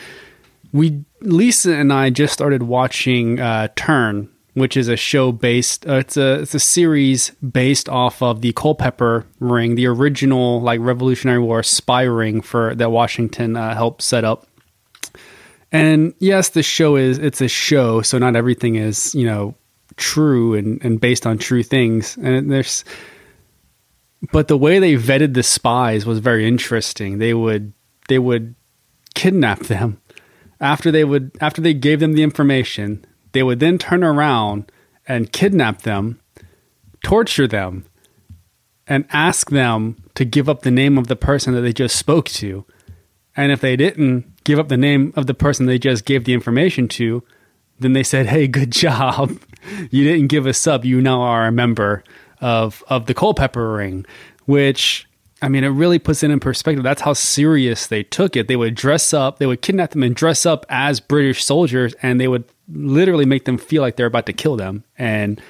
We 0.71 1.03
Lisa 1.23 1.73
and 1.73 1.91
I 1.91 2.09
just 2.09 2.33
started 2.33 2.63
watching 2.63 3.39
uh, 3.39 3.69
Turn, 3.75 4.29
which 4.53 4.77
is 4.77 4.87
a 4.87 4.97
show 4.97 5.31
based. 5.31 5.87
Uh, 5.87 5.95
it's 5.95 6.17
a 6.17 6.41
it's 6.41 6.53
a 6.53 6.59
series 6.59 7.31
based 7.31 7.89
off 7.89 8.21
of 8.21 8.41
the 8.41 8.53
Culpeper 8.53 9.25
ring, 9.39 9.75
the 9.75 9.87
original 9.87 10.61
like 10.61 10.79
Revolutionary 10.81 11.39
War 11.39 11.63
spy 11.63 12.03
ring 12.03 12.41
for 12.41 12.75
that 12.75 12.91
Washington 12.91 13.55
uh, 13.55 13.73
helped 13.73 14.01
set 14.01 14.23
up. 14.23 14.47
And 15.71 16.13
yes, 16.19 16.49
the 16.49 16.61
show 16.61 16.95
is 16.95 17.17
it's 17.17 17.41
a 17.41 17.47
show, 17.47 18.01
so 18.01 18.17
not 18.17 18.35
everything 18.35 18.75
is 18.75 19.15
you 19.15 19.25
know 19.25 19.55
true 19.95 20.55
and, 20.55 20.83
and 20.83 20.99
based 20.99 21.25
on 21.25 21.37
true 21.37 21.63
things. 21.63 22.17
And 22.17 22.51
there's, 22.51 22.83
but 24.31 24.47
the 24.47 24.57
way 24.57 24.79
they 24.79 24.95
vetted 24.95 25.33
the 25.33 25.43
spies 25.43 26.05
was 26.05 26.19
very 26.19 26.47
interesting. 26.47 27.17
They 27.17 27.33
would 27.33 27.73
they 28.09 28.19
would 28.19 28.55
kidnap 29.15 29.59
them 29.61 30.01
after 30.59 30.91
they 30.91 31.03
would 31.03 31.31
after 31.41 31.61
they 31.61 31.73
gave 31.73 31.99
them 31.99 32.13
the 32.13 32.23
information. 32.23 33.05
They 33.31 33.43
would 33.43 33.59
then 33.59 33.77
turn 33.77 34.03
around 34.03 34.71
and 35.07 35.31
kidnap 35.31 35.81
them, 35.81 36.19
torture 37.03 37.47
them, 37.47 37.85
and 38.87 39.05
ask 39.11 39.49
them 39.49 40.03
to 40.15 40.25
give 40.25 40.47
up 40.47 40.61
the 40.61 40.71
name 40.71 40.97
of 40.97 41.07
the 41.07 41.15
person 41.15 41.53
that 41.53 41.61
they 41.61 41.73
just 41.73 41.95
spoke 41.95 42.29
to. 42.29 42.65
And 43.35 43.51
if 43.51 43.61
they 43.61 43.75
didn't 43.75 44.43
give 44.43 44.59
up 44.59 44.69
the 44.69 44.77
name 44.77 45.13
of 45.15 45.25
the 45.25 45.33
person 45.33 45.65
they 45.65 45.79
just 45.79 46.05
gave 46.05 46.25
the 46.25 46.33
information 46.33 46.87
to, 46.89 47.23
then 47.79 47.93
they 47.93 48.03
said, 48.03 48.27
"Hey, 48.27 48.47
good 48.47 48.71
job. 48.85 49.37
You 49.89 50.03
didn't 50.03 50.27
give 50.27 50.45
us 50.45 50.67
up. 50.67 50.85
You 50.85 51.01
now 51.01 51.21
are 51.21 51.47
a 51.47 51.51
member 51.51 52.03
of 52.39 52.83
of 52.87 53.07
the 53.07 53.13
Culpeper 53.13 53.73
Ring." 53.73 54.05
Which 54.45 55.07
I 55.43 55.49
mean, 55.49 55.65
it 55.65 55.69
really 55.69 55.99
puts 55.99 56.23
it 56.23 56.31
in 56.31 56.39
perspective. 56.39 56.83
That's 56.83 57.01
how 57.01 57.11
serious 57.11 57.85
they 57.85 58.01
took 58.01 58.37
it. 58.37 58.47
They 58.47 58.55
would 58.55 58.75
dress 58.75 59.13
up, 59.13 59.39
they 59.39 59.45
would 59.45 59.61
kidnap 59.61 59.91
them 59.91 60.01
and 60.01 60.15
dress 60.15 60.45
up 60.45 60.65
as 60.69 61.01
British 61.01 61.43
soldiers, 61.43 61.93
and 62.01 62.19
they 62.19 62.29
would 62.29 62.45
literally 62.71 63.25
make 63.25 63.43
them 63.43 63.57
feel 63.57 63.81
like 63.81 63.97
they're 63.97 64.05
about 64.05 64.25
to 64.27 64.33
kill 64.33 64.55
them. 64.55 64.85
And 64.97 65.41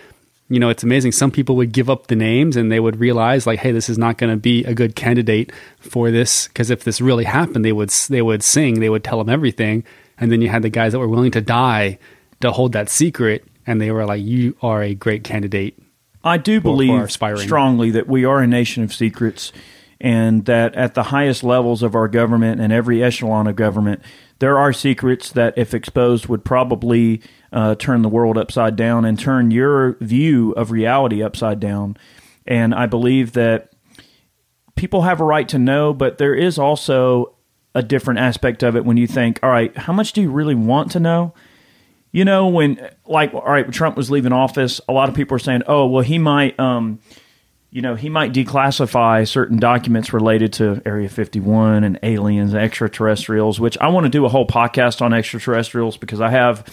you 0.50 0.60
know, 0.60 0.70
it's 0.70 0.84
amazing. 0.84 1.12
Some 1.12 1.32
people 1.32 1.56
would 1.56 1.72
give 1.72 1.90
up 1.90 2.08
the 2.08 2.16
names 2.16 2.58
and 2.58 2.72
they 2.72 2.80
would 2.80 3.00
realize, 3.00 3.48
like, 3.48 3.60
hey, 3.60 3.72
this 3.72 3.88
is 3.88 3.98
not 3.98 4.18
going 4.18 4.32
to 4.32 4.38
be 4.38 4.64
a 4.66 4.74
good 4.74 4.96
candidate 4.96 5.52
for 5.80 6.12
this 6.12 6.48
because 6.48 6.70
if 6.72 6.84
this 6.84 7.00
really 7.00 7.24
happened, 7.24 7.64
they 7.64 7.72
would 7.72 7.90
they 8.10 8.22
would 8.22 8.44
sing, 8.44 8.80
they 8.80 8.90
would 8.90 9.04
tell 9.04 9.20
them 9.20 9.30
everything, 9.30 9.84
and 10.18 10.32
then 10.32 10.42
you 10.42 10.50
had 10.50 10.64
the 10.64 10.70
guys 10.70 10.94
that 10.94 11.00
were 11.00 11.08
willing 11.08 11.32
to 11.32 11.42
die 11.42 12.00
to 12.42 12.52
hold 12.52 12.74
that 12.74 12.90
secret, 12.90 13.46
and 13.68 13.80
they 13.80 13.92
were 13.92 14.06
like, 14.06 14.24
you 14.24 14.56
are 14.64 14.82
a 14.82 14.96
great 14.96 15.24
candidate. 15.24 15.78
I 16.24 16.38
do 16.38 16.62
believe 16.62 17.12
strongly 17.12 17.92
that 17.92 18.08
we 18.08 18.26
are 18.26 18.40
a 18.40 18.48
nation 18.48 18.82
of 18.82 18.92
secrets 18.92 19.52
and 20.04 20.44
that 20.46 20.76
at 20.76 20.96
the 20.96 21.04
highest 21.04 21.46
levels 21.46 21.82
of 21.82 21.96
our 21.96 22.10
government 22.10 22.60
and 22.60 22.74
every 22.74 23.02
echelon 23.02 23.48
of 23.48 23.56
government, 23.56 24.02
there 24.40 24.60
are 24.60 24.74
secrets 24.74 25.32
that, 25.32 25.58
if 25.58 25.74
exposed, 25.74 26.28
would 26.28 26.44
probably 26.44 27.22
uh, 27.54 27.76
turn 27.76 28.02
the 28.02 28.10
world 28.10 28.38
upside 28.38 28.76
down 28.76 29.06
and 29.06 29.18
turn 29.18 29.50
your 29.50 29.94
view 30.02 30.52
of 30.52 30.72
reality 30.72 31.24
upside 31.24 31.62
down. 31.62 31.96
And 32.46 32.76
I 32.76 32.86
believe 32.86 33.32
that 33.32 33.72
people 34.76 35.04
have 35.04 35.22
a 35.22 35.24
right 35.24 35.48
to 35.48 35.58
know, 35.58 35.94
but 35.94 36.18
there 36.18 36.36
is 36.36 36.60
also 36.60 37.36
a 37.74 37.82
different 37.82 38.20
aspect 38.20 38.62
of 38.62 38.76
it 38.76 38.84
when 38.84 38.98
you 38.98 39.08
think, 39.08 39.40
all 39.42 39.50
right, 39.50 39.76
how 39.78 39.94
much 39.94 40.12
do 40.12 40.22
you 40.22 40.32
really 40.32 40.54
want 40.54 40.92
to 40.92 41.00
know? 41.00 41.34
You 42.12 42.26
know, 42.26 42.48
when 42.48 42.90
like, 43.06 43.34
all 43.34 43.42
right, 43.42 43.72
Trump 43.72 43.96
was 43.96 44.12
leaving 44.12 44.34
office, 44.34 44.82
a 44.90 44.92
lot 44.92 45.08
of 45.08 45.16
people 45.16 45.38
are 45.38 45.40
saying, 45.40 45.64
oh, 45.66 45.88
well, 45.88 46.04
he 46.04 46.18
might, 46.18 46.60
um, 46.60 47.00
you 47.74 47.82
know, 47.82 47.96
he 47.96 48.08
might 48.08 48.32
declassify 48.32 49.28
certain 49.28 49.58
documents 49.58 50.14
related 50.14 50.54
to 50.54 50.80
Area 50.86 51.10
51 51.10 51.84
and 51.84 52.00
aliens, 52.04 52.54
extraterrestrials, 52.54 53.60
which 53.60 53.78
I 53.80 53.88
want 53.90 54.06
to 54.06 54.10
do 54.12 54.26
a 54.26 54.30
whole 54.30 54.46
podcast 54.46 55.02
on 55.02 55.12
extraterrestrials 55.12 55.98
because 55.98 56.22
I 56.22 56.30
have 56.30 56.64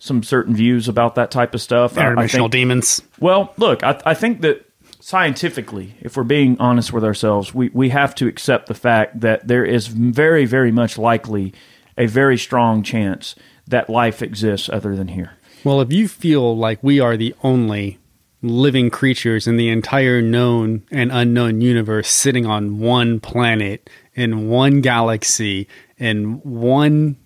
some 0.00 0.24
certain 0.24 0.52
views 0.56 0.88
about 0.88 1.14
that 1.14 1.30
type 1.30 1.54
of 1.54 1.60
stuff. 1.62 1.96
I- 1.96 2.02
I 2.02 2.14
Interdimensional 2.14 2.50
demons. 2.50 3.00
well, 3.20 3.54
look, 3.56 3.84
I, 3.84 4.02
I 4.04 4.14
think 4.14 4.40
that 4.40 4.68
scientifically, 4.98 5.94
if 6.00 6.16
we're 6.16 6.24
being 6.24 6.56
honest 6.58 6.92
with 6.92 7.04
ourselves, 7.04 7.54
we, 7.54 7.70
we 7.72 7.90
have 7.90 8.12
to 8.16 8.26
accept 8.26 8.66
the 8.66 8.74
fact 8.74 9.20
that 9.20 9.46
there 9.46 9.64
is 9.64 9.86
very, 9.86 10.44
very 10.44 10.72
much 10.72 10.98
likely 10.98 11.54
a 11.96 12.06
very 12.06 12.36
strong 12.36 12.82
chance 12.82 13.36
that 13.68 13.88
life 13.88 14.22
exists 14.22 14.68
other 14.68 14.96
than 14.96 15.06
here. 15.08 15.34
Well, 15.62 15.80
if 15.80 15.92
you 15.92 16.08
feel 16.08 16.56
like 16.56 16.82
we 16.82 16.98
are 16.98 17.16
the 17.16 17.32
only 17.44 17.98
living 18.42 18.90
creatures 18.90 19.46
in 19.46 19.56
the 19.56 19.68
entire 19.68 20.20
known 20.20 20.82
and 20.90 21.10
unknown 21.12 21.60
universe 21.60 22.08
sitting 22.08 22.44
on 22.44 22.78
one 22.78 23.20
planet 23.20 23.88
in 24.14 24.48
one 24.48 24.80
galaxy 24.80 25.68
in 25.96 26.40
one 26.42 27.16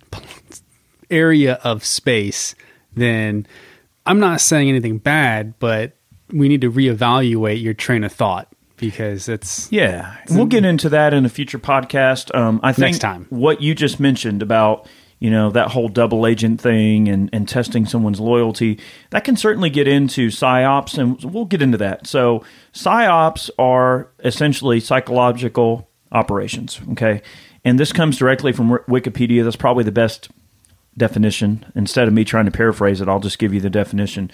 area 1.11 1.55
of 1.65 1.85
space, 1.85 2.55
then 2.95 3.47
I'm 4.05 4.21
not 4.21 4.41
saying 4.41 4.69
anything 4.69 4.99
bad, 4.99 5.59
but 5.59 5.97
we 6.31 6.49
need 6.49 6.61
to 6.61 6.71
reevaluate 6.71 7.63
your 7.63 7.75
train 7.75 8.05
of 8.05 8.13
thought 8.13 8.49
because 8.77 9.29
it's 9.29 9.71
Yeah, 9.73 10.17
we'll 10.31 10.47
get 10.47 10.65
into 10.65 10.89
that 10.91 11.15
in 11.15 11.25
a 11.25 11.29
future 11.29 11.59
podcast. 11.59 12.35
Um, 12.35 12.61
I 12.63 12.73
think 12.73 12.89
Next 12.89 12.99
time. 12.99 13.27
what 13.31 13.63
you 13.63 13.75
just 13.75 13.99
mentioned 13.99 14.43
about 14.43 14.87
you 15.19 15.31
know 15.31 15.51
that 15.51 15.71
whole 15.71 15.89
double 15.89 16.27
agent 16.27 16.61
thing 16.61 17.09
and, 17.09 17.31
and 17.33 17.49
testing 17.49 17.87
someone's 17.87 18.21
loyalty 18.21 18.79
that 19.11 19.25
can 19.25 19.37
certainly 19.37 19.71
get 19.71 19.89
into 19.89 20.29
psyops, 20.29 20.99
and 20.99 21.23
we'll 21.25 21.45
get 21.45 21.63
into 21.63 21.79
that. 21.79 22.07
So 22.07 22.45
psyops 22.73 23.51
are 23.59 24.11
essentially 24.25 24.81
psychological 24.81 25.89
operations. 26.13 26.81
Okay, 26.93 27.23
and 27.65 27.81
this 27.81 27.93
comes 27.93 28.19
directly 28.19 28.53
from 28.53 28.71
Wikipedia. 28.89 29.43
That's 29.45 29.57
probably 29.57 29.85
the 29.85 29.93
best 29.93 30.29
definition. 30.97 31.67
Instead 31.75 32.09
of 32.09 32.15
me 32.15 32.25
trying 32.25 32.47
to 32.47 32.51
paraphrase 32.51 33.01
it, 33.01 33.09
I'll 33.09 33.21
just 33.21 33.39
give 33.39 33.53
you 33.53 33.61
the 33.61 33.71
definition. 33.71 34.31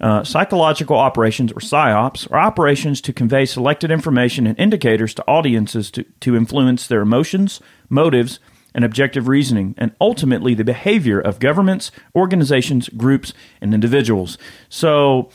Uh, 0.00 0.24
psychological 0.24 0.96
operations, 0.96 1.52
or 1.52 1.60
psyops, 1.60 2.30
are 2.30 2.38
operations 2.38 3.00
to 3.00 3.12
convey 3.12 3.46
selected 3.46 3.90
information 3.90 4.46
and 4.46 4.58
indicators 4.58 5.14
to 5.14 5.24
audiences 5.26 5.90
to, 5.92 6.04
to 6.20 6.36
influence 6.36 6.86
their 6.86 7.00
emotions, 7.00 7.60
motives, 7.88 8.38
and 8.74 8.84
objective 8.84 9.28
reasoning, 9.28 9.74
and 9.78 9.94
ultimately 10.00 10.54
the 10.54 10.64
behavior 10.64 11.20
of 11.20 11.38
governments, 11.38 11.90
organizations, 12.14 12.88
groups, 12.90 13.32
and 13.60 13.72
individuals. 13.72 14.36
So, 14.68 15.30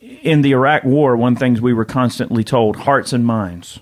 in 0.00 0.42
the 0.42 0.52
Iraq 0.52 0.84
War, 0.84 1.16
one 1.16 1.36
thing 1.36 1.60
we 1.60 1.72
were 1.72 1.84
constantly 1.84 2.44
told 2.44 2.76
hearts 2.76 3.12
and 3.12 3.24
minds. 3.26 3.80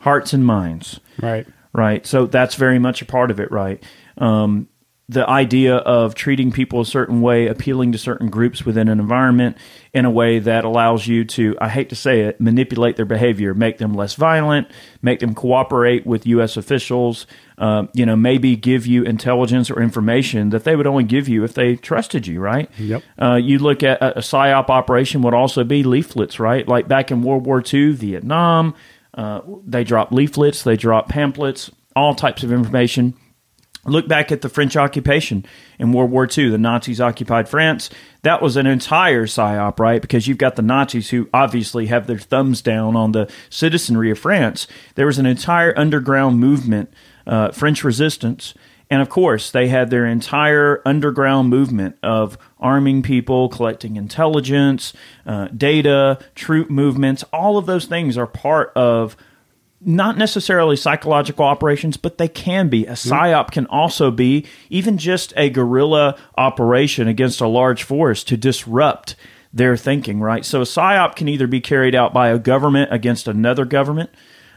Hearts 0.00 0.32
and 0.32 0.44
minds. 0.44 1.00
Right. 1.20 1.46
Right. 1.72 2.06
So, 2.06 2.26
that's 2.26 2.54
very 2.56 2.78
much 2.78 3.00
a 3.02 3.06
part 3.06 3.30
of 3.30 3.40
it, 3.40 3.50
right? 3.50 3.82
Um, 4.18 4.68
the 5.10 5.28
idea 5.28 5.74
of 5.74 6.14
treating 6.14 6.52
people 6.52 6.80
a 6.80 6.86
certain 6.86 7.20
way, 7.20 7.48
appealing 7.48 7.90
to 7.90 7.98
certain 7.98 8.30
groups 8.30 8.64
within 8.64 8.86
an 8.86 9.00
environment 9.00 9.56
in 9.92 10.04
a 10.04 10.10
way 10.10 10.38
that 10.38 10.64
allows 10.64 11.08
you 11.08 11.24
to, 11.24 11.56
I 11.60 11.68
hate 11.68 11.88
to 11.88 11.96
say 11.96 12.20
it, 12.20 12.40
manipulate 12.40 12.94
their 12.94 13.04
behavior, 13.04 13.52
make 13.52 13.78
them 13.78 13.92
less 13.92 14.14
violent, 14.14 14.70
make 15.02 15.18
them 15.18 15.34
cooperate 15.34 16.06
with 16.06 16.28
U.S. 16.28 16.56
officials, 16.56 17.26
uh, 17.60 17.86
you 17.92 18.06
know, 18.06 18.16
maybe 18.16 18.56
give 18.56 18.86
you 18.86 19.04
intelligence 19.04 19.70
or 19.70 19.80
information 19.80 20.50
that 20.50 20.64
they 20.64 20.74
would 20.74 20.86
only 20.86 21.04
give 21.04 21.28
you 21.28 21.44
if 21.44 21.54
they 21.54 21.76
trusted 21.76 22.26
you, 22.26 22.40
right? 22.40 22.70
Yep. 22.78 23.02
Uh, 23.20 23.34
you 23.34 23.58
look 23.58 23.82
at 23.82 24.00
a, 24.00 24.18
a 24.18 24.20
PSYOP 24.20 24.70
operation 24.70 25.22
would 25.22 25.34
also 25.34 25.62
be 25.62 25.82
leaflets, 25.82 26.40
right? 26.40 26.66
Like 26.66 26.88
back 26.88 27.10
in 27.10 27.22
World 27.22 27.46
War 27.46 27.62
II, 27.62 27.92
Vietnam, 27.92 28.74
uh, 29.14 29.42
they 29.66 29.84
dropped 29.84 30.12
leaflets, 30.12 30.62
they 30.62 30.76
dropped 30.76 31.10
pamphlets, 31.10 31.70
all 31.94 32.14
types 32.14 32.42
of 32.42 32.50
information 32.50 33.14
Look 33.86 34.06
back 34.06 34.30
at 34.30 34.42
the 34.42 34.50
French 34.50 34.76
occupation 34.76 35.46
in 35.78 35.92
World 35.92 36.10
War 36.10 36.28
II. 36.30 36.50
The 36.50 36.58
Nazis 36.58 37.00
occupied 37.00 37.48
France. 37.48 37.88
That 38.22 38.42
was 38.42 38.58
an 38.58 38.66
entire 38.66 39.24
psyop, 39.24 39.78
right? 39.78 40.02
Because 40.02 40.28
you've 40.28 40.36
got 40.36 40.56
the 40.56 40.62
Nazis 40.62 41.10
who 41.10 41.30
obviously 41.32 41.86
have 41.86 42.06
their 42.06 42.18
thumbs 42.18 42.60
down 42.60 42.94
on 42.94 43.12
the 43.12 43.30
citizenry 43.48 44.10
of 44.10 44.18
France. 44.18 44.66
There 44.96 45.06
was 45.06 45.18
an 45.18 45.24
entire 45.24 45.76
underground 45.78 46.38
movement, 46.38 46.92
uh, 47.26 47.50
French 47.50 47.84
resistance. 47.84 48.54
And 48.90 49.00
of 49.00 49.08
course, 49.08 49.52
they 49.52 49.68
had 49.68 49.90
their 49.90 50.04
entire 50.04 50.82
underground 50.84 51.48
movement 51.48 51.96
of 52.02 52.36
arming 52.58 53.02
people, 53.02 53.48
collecting 53.48 53.96
intelligence, 53.96 54.92
uh, 55.26 55.46
data, 55.48 56.18
troop 56.34 56.70
movements. 56.70 57.22
All 57.32 57.56
of 57.56 57.66
those 57.66 57.86
things 57.86 58.18
are 58.18 58.26
part 58.26 58.72
of 58.74 59.16
not 59.80 60.18
necessarily 60.18 60.76
psychological 60.76 61.44
operations, 61.44 61.96
but 61.96 62.18
they 62.18 62.28
can 62.28 62.68
be. 62.68 62.84
A 62.86 62.92
psyop 62.92 63.50
can 63.50 63.66
also 63.66 64.10
be 64.10 64.44
even 64.68 64.98
just 64.98 65.32
a 65.36 65.48
guerrilla 65.48 66.18
operation 66.36 67.08
against 67.08 67.40
a 67.40 67.46
large 67.46 67.82
force 67.82 68.22
to 68.24 68.36
disrupt 68.36 69.16
their 69.52 69.76
thinking, 69.76 70.20
right? 70.20 70.44
So 70.44 70.60
a 70.60 70.64
psyop 70.64 71.16
can 71.16 71.28
either 71.28 71.46
be 71.46 71.60
carried 71.60 71.94
out 71.94 72.12
by 72.12 72.28
a 72.28 72.38
government 72.38 72.92
against 72.92 73.26
another 73.26 73.64
government. 73.64 74.10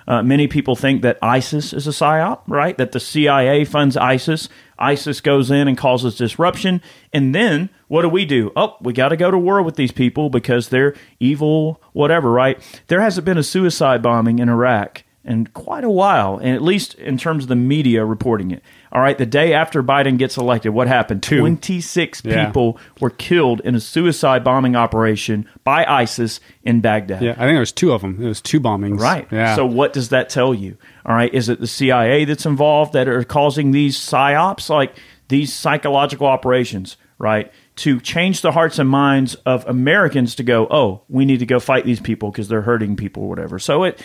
Uh, 0.08 0.22
many 0.22 0.48
people 0.48 0.76
think 0.76 1.02
that 1.02 1.18
ISIS 1.22 1.74
is 1.74 1.88
a 1.88 1.92
psyop, 1.92 2.42
right? 2.48 2.78
That 2.78 2.92
the 2.92 3.00
CIA 3.00 3.66
funds 3.66 3.98
ISIS. 3.98 4.50
ISIS 4.78 5.22
goes 5.22 5.50
in 5.50 5.68
and 5.68 5.78
causes 5.78 6.16
disruption. 6.16 6.82
And 7.14 7.34
then 7.34 7.70
what 7.88 8.02
do 8.02 8.10
we 8.10 8.26
do? 8.26 8.52
Oh, 8.56 8.76
we 8.82 8.94
got 8.94 9.10
to 9.10 9.18
go 9.18 9.32
to 9.32 9.38
war 9.38 9.62
with 9.62 9.76
these 9.76 9.92
people 9.92 10.30
because 10.30 10.70
they're 10.70 10.96
evil, 11.20 11.82
whatever, 11.94 12.32
right? 12.32 12.60
There 12.88 13.02
hasn't 13.02 13.26
been 13.26 13.38
a 13.38 13.44
suicide 13.44 14.02
bombing 14.02 14.40
in 14.40 14.50
Iraq 14.50 15.04
in 15.24 15.48
quite 15.48 15.84
a 15.84 15.90
while, 15.90 16.38
and 16.38 16.54
at 16.54 16.62
least 16.62 16.96
in 16.96 17.18
terms 17.18 17.46
of 17.46 17.48
the 17.48 17.56
media 17.56 18.04
reporting 18.04 18.52
it. 18.52 18.62
All 18.94 19.02
right, 19.02 19.18
the 19.18 19.26
day 19.26 19.54
after 19.54 19.82
Biden 19.82 20.20
gets 20.20 20.38
elected, 20.38 20.72
what 20.72 20.88
happened? 20.88 21.24
Two. 21.24 21.40
26 21.40 22.22
Yeah. 22.24 22.46
people 22.46 22.78
were 23.02 23.10
killed 23.10 23.60
in 23.66 23.74
a 23.74 23.80
suicide 23.80 24.44
bombing 24.44 24.76
operation 24.76 25.48
by 25.64 25.84
ISIS 25.84 26.40
in 26.64 26.80
Baghdad. 26.80 27.24
Yeah, 27.24 27.32
I 27.32 27.46
think 27.46 27.54
there 27.54 27.60
was 27.60 27.72
two 27.72 27.92
of 27.92 28.02
them. 28.02 28.20
It 28.22 28.28
was 28.28 28.40
two 28.40 28.60
bombings. 28.60 29.00
Right. 29.00 29.28
Yeah. 29.32 29.56
So 29.56 29.66
what 29.66 29.94
does 29.94 30.10
that 30.10 30.30
tell 30.30 30.54
you? 30.54 30.78
All 31.08 31.16
right. 31.16 31.34
Is 31.34 31.50
it 31.50 31.60
the 31.60 31.66
CIA 31.68 32.24
that's 32.26 32.46
involved 32.46 32.94
that 32.94 33.08
are 33.08 33.24
causing 33.24 33.72
these 33.72 33.98
psyops, 33.98 34.70
like 34.70 34.96
these 35.28 35.52
psychological 35.52 36.28
operations, 36.28 36.96
right? 37.18 37.52
To 37.78 38.00
change 38.00 38.42
the 38.42 38.52
hearts 38.52 38.78
and 38.78 38.88
minds 38.88 39.34
of 39.48 39.68
Americans 39.68 40.36
to 40.36 40.44
go, 40.44 40.68
oh, 40.70 41.02
we 41.10 41.26
need 41.26 41.40
to 41.40 41.48
go 41.48 41.60
fight 41.60 41.84
these 41.86 42.00
people 42.00 42.30
because 42.30 42.48
they're 42.48 42.62
hurting 42.62 42.96
people 42.96 43.24
or 43.24 43.30
whatever. 43.30 43.58
So 43.58 43.86
it 43.86 44.00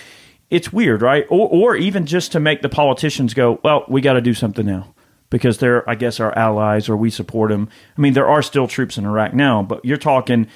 it's 0.50 0.72
weird, 0.72 1.02
right? 1.02 1.26
Or 1.28 1.48
or 1.48 1.76
even 1.76 2.06
just 2.06 2.32
to 2.32 2.40
make 2.40 2.62
the 2.62 2.68
politicians 2.68 3.34
go, 3.34 3.60
well, 3.62 3.84
we 3.88 4.00
got 4.00 4.14
to 4.14 4.20
do 4.20 4.34
something 4.34 4.66
now. 4.66 4.94
Because 5.30 5.58
they're, 5.58 5.88
I 5.88 5.94
guess, 5.94 6.20
our 6.20 6.36
allies 6.38 6.88
or 6.88 6.96
we 6.96 7.10
support 7.10 7.50
them. 7.50 7.68
I 7.98 8.00
mean, 8.00 8.14
there 8.14 8.26
are 8.26 8.40
still 8.40 8.66
troops 8.66 8.96
in 8.96 9.04
Iraq 9.04 9.34
now, 9.34 9.62
but 9.62 9.84
you're 9.84 9.98
talking 9.98 10.46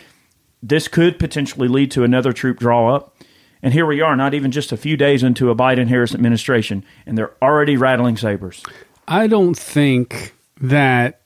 this 0.63 0.89
could 0.89 1.19
potentially 1.19 1.69
lead 1.69 1.91
to 1.91 2.05
another 2.05 2.33
troop 2.33 2.59
draw 2.59 2.95
up. 2.95 3.17
And 3.63 3.75
here 3.75 3.85
we 3.85 4.01
are, 4.01 4.17
not 4.17 4.35
even 4.35 4.51
just 4.51 4.73
a 4.73 4.77
few 4.77 4.97
days 4.97 5.23
into 5.23 5.51
a 5.51 5.55
Biden 5.55 5.89
Harris 5.89 6.15
administration, 6.15 6.85
and 7.07 7.19
they're 7.19 7.33
already 7.43 7.77
rattling 7.77 8.17
sabers. 8.17 8.63
I 9.07 9.27
don't 9.27 9.57
think 9.59 10.35
that 10.61 11.21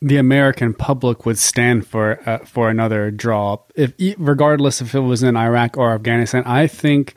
the 0.00 0.16
American 0.16 0.74
public 0.74 1.26
would 1.26 1.38
stand 1.38 1.86
for 1.86 2.20
uh, 2.28 2.38
for 2.38 2.70
another 2.70 3.10
draw, 3.10 3.54
up 3.54 3.72
if 3.76 3.92
regardless 4.18 4.80
if 4.80 4.94
it 4.94 5.00
was 5.00 5.22
in 5.22 5.36
Iraq 5.36 5.76
or 5.76 5.92
Afghanistan. 5.92 6.42
I 6.44 6.66
think, 6.66 7.14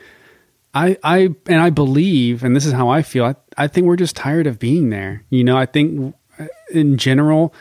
I 0.74 0.96
I 1.02 1.34
and 1.46 1.60
I 1.60 1.70
believe, 1.70 2.44
and 2.44 2.54
this 2.54 2.66
is 2.66 2.72
how 2.72 2.88
I 2.88 3.02
feel. 3.02 3.24
I, 3.24 3.34
I 3.56 3.66
think 3.66 3.86
we're 3.86 3.96
just 3.96 4.16
tired 4.16 4.46
of 4.46 4.58
being 4.58 4.90
there. 4.90 5.24
You 5.30 5.44
know, 5.44 5.56
I 5.56 5.66
think 5.66 6.14
uh, 6.38 6.46
in 6.72 6.96
general, 6.96 7.52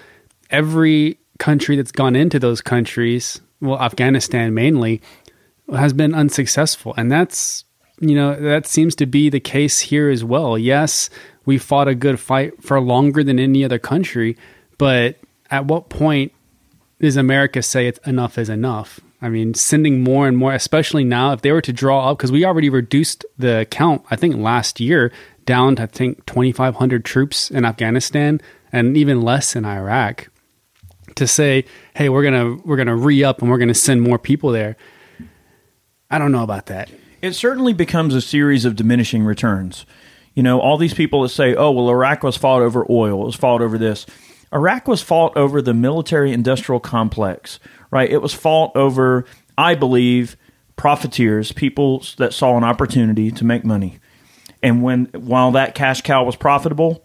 every 0.49 1.19
country 1.39 1.75
that's 1.75 1.91
gone 1.91 2.15
into 2.15 2.39
those 2.39 2.61
countries, 2.61 3.41
well, 3.61 3.79
Afghanistan 3.79 4.53
mainly, 4.53 5.01
has 5.71 5.93
been 5.93 6.13
unsuccessful, 6.13 6.93
and 6.97 7.11
that's 7.11 7.65
you 7.99 8.15
know 8.15 8.35
that 8.35 8.67
seems 8.67 8.95
to 8.95 9.05
be 9.05 9.29
the 9.29 9.39
case 9.39 9.79
here 9.79 10.09
as 10.09 10.23
well. 10.23 10.57
Yes, 10.57 11.09
we 11.45 11.57
fought 11.57 11.87
a 11.87 11.95
good 11.95 12.19
fight 12.19 12.63
for 12.63 12.79
longer 12.79 13.23
than 13.23 13.39
any 13.39 13.63
other 13.65 13.79
country, 13.79 14.37
but 14.77 15.17
at 15.49 15.65
what 15.65 15.89
point 15.89 16.31
does 16.99 17.17
America 17.17 17.63
say 17.63 17.87
it's 17.87 17.99
enough 18.05 18.37
is 18.37 18.49
enough? 18.49 18.99
I 19.21 19.29
mean, 19.29 19.53
sending 19.53 20.01
more 20.01 20.27
and 20.27 20.37
more, 20.37 20.53
especially 20.53 21.03
now, 21.03 21.33
if 21.33 21.41
they 21.41 21.51
were 21.51 21.61
to 21.61 21.73
draw 21.73 22.09
up, 22.09 22.17
because 22.17 22.31
we 22.31 22.45
already 22.45 22.69
reduced 22.69 23.25
the 23.37 23.67
count, 23.69 24.03
I 24.09 24.15
think 24.15 24.37
last 24.37 24.79
year 24.79 25.11
down 25.45 25.75
to 25.77 25.83
I 25.83 25.85
think 25.87 26.25
2,500 26.25 27.03
troops 27.03 27.51
in 27.51 27.65
Afghanistan 27.65 28.39
and 28.71 28.95
even 28.95 29.21
less 29.21 29.55
in 29.55 29.65
Iraq. 29.65 30.29
To 31.15 31.27
say, 31.27 31.65
hey, 31.95 32.07
we're 32.07 32.23
gonna 32.23 32.55
we're 32.63 32.77
gonna 32.77 32.95
re 32.95 33.23
up 33.23 33.41
and 33.41 33.49
we're 33.49 33.57
gonna 33.57 33.73
send 33.73 34.01
more 34.01 34.19
people 34.19 34.51
there. 34.51 34.77
I 36.09 36.17
don't 36.17 36.31
know 36.31 36.43
about 36.43 36.67
that. 36.67 36.89
It 37.21 37.33
certainly 37.33 37.73
becomes 37.73 38.15
a 38.15 38.21
series 38.21 38.63
of 38.63 38.75
diminishing 38.75 39.25
returns. 39.25 39.85
You 40.33 40.43
know, 40.43 40.61
all 40.61 40.77
these 40.77 40.93
people 40.93 41.23
that 41.23 41.29
say, 41.29 41.55
oh, 41.55 41.71
well, 41.71 41.89
Iraq 41.89 42.23
was 42.23 42.37
fought 42.37 42.61
over 42.61 42.85
oil, 42.89 43.23
it 43.23 43.25
was 43.25 43.35
fought 43.35 43.61
over 43.61 43.77
this. 43.77 44.05
Iraq 44.53 44.87
was 44.87 45.01
fought 45.01 45.35
over 45.35 45.61
the 45.61 45.73
military 45.73 46.31
industrial 46.31 46.79
complex, 46.79 47.59
right? 47.91 48.09
It 48.09 48.21
was 48.21 48.33
fought 48.33 48.75
over, 48.75 49.25
I 49.57 49.75
believe, 49.75 50.35
profiteers, 50.75 51.51
people 51.51 52.03
that 52.17 52.33
saw 52.33 52.57
an 52.57 52.63
opportunity 52.63 53.31
to 53.31 53.45
make 53.45 53.65
money. 53.65 53.99
And 54.61 54.81
when 54.83 55.05
while 55.13 55.51
that 55.51 55.75
cash 55.75 56.01
cow 56.01 56.23
was 56.23 56.35
profitable, 56.35 57.03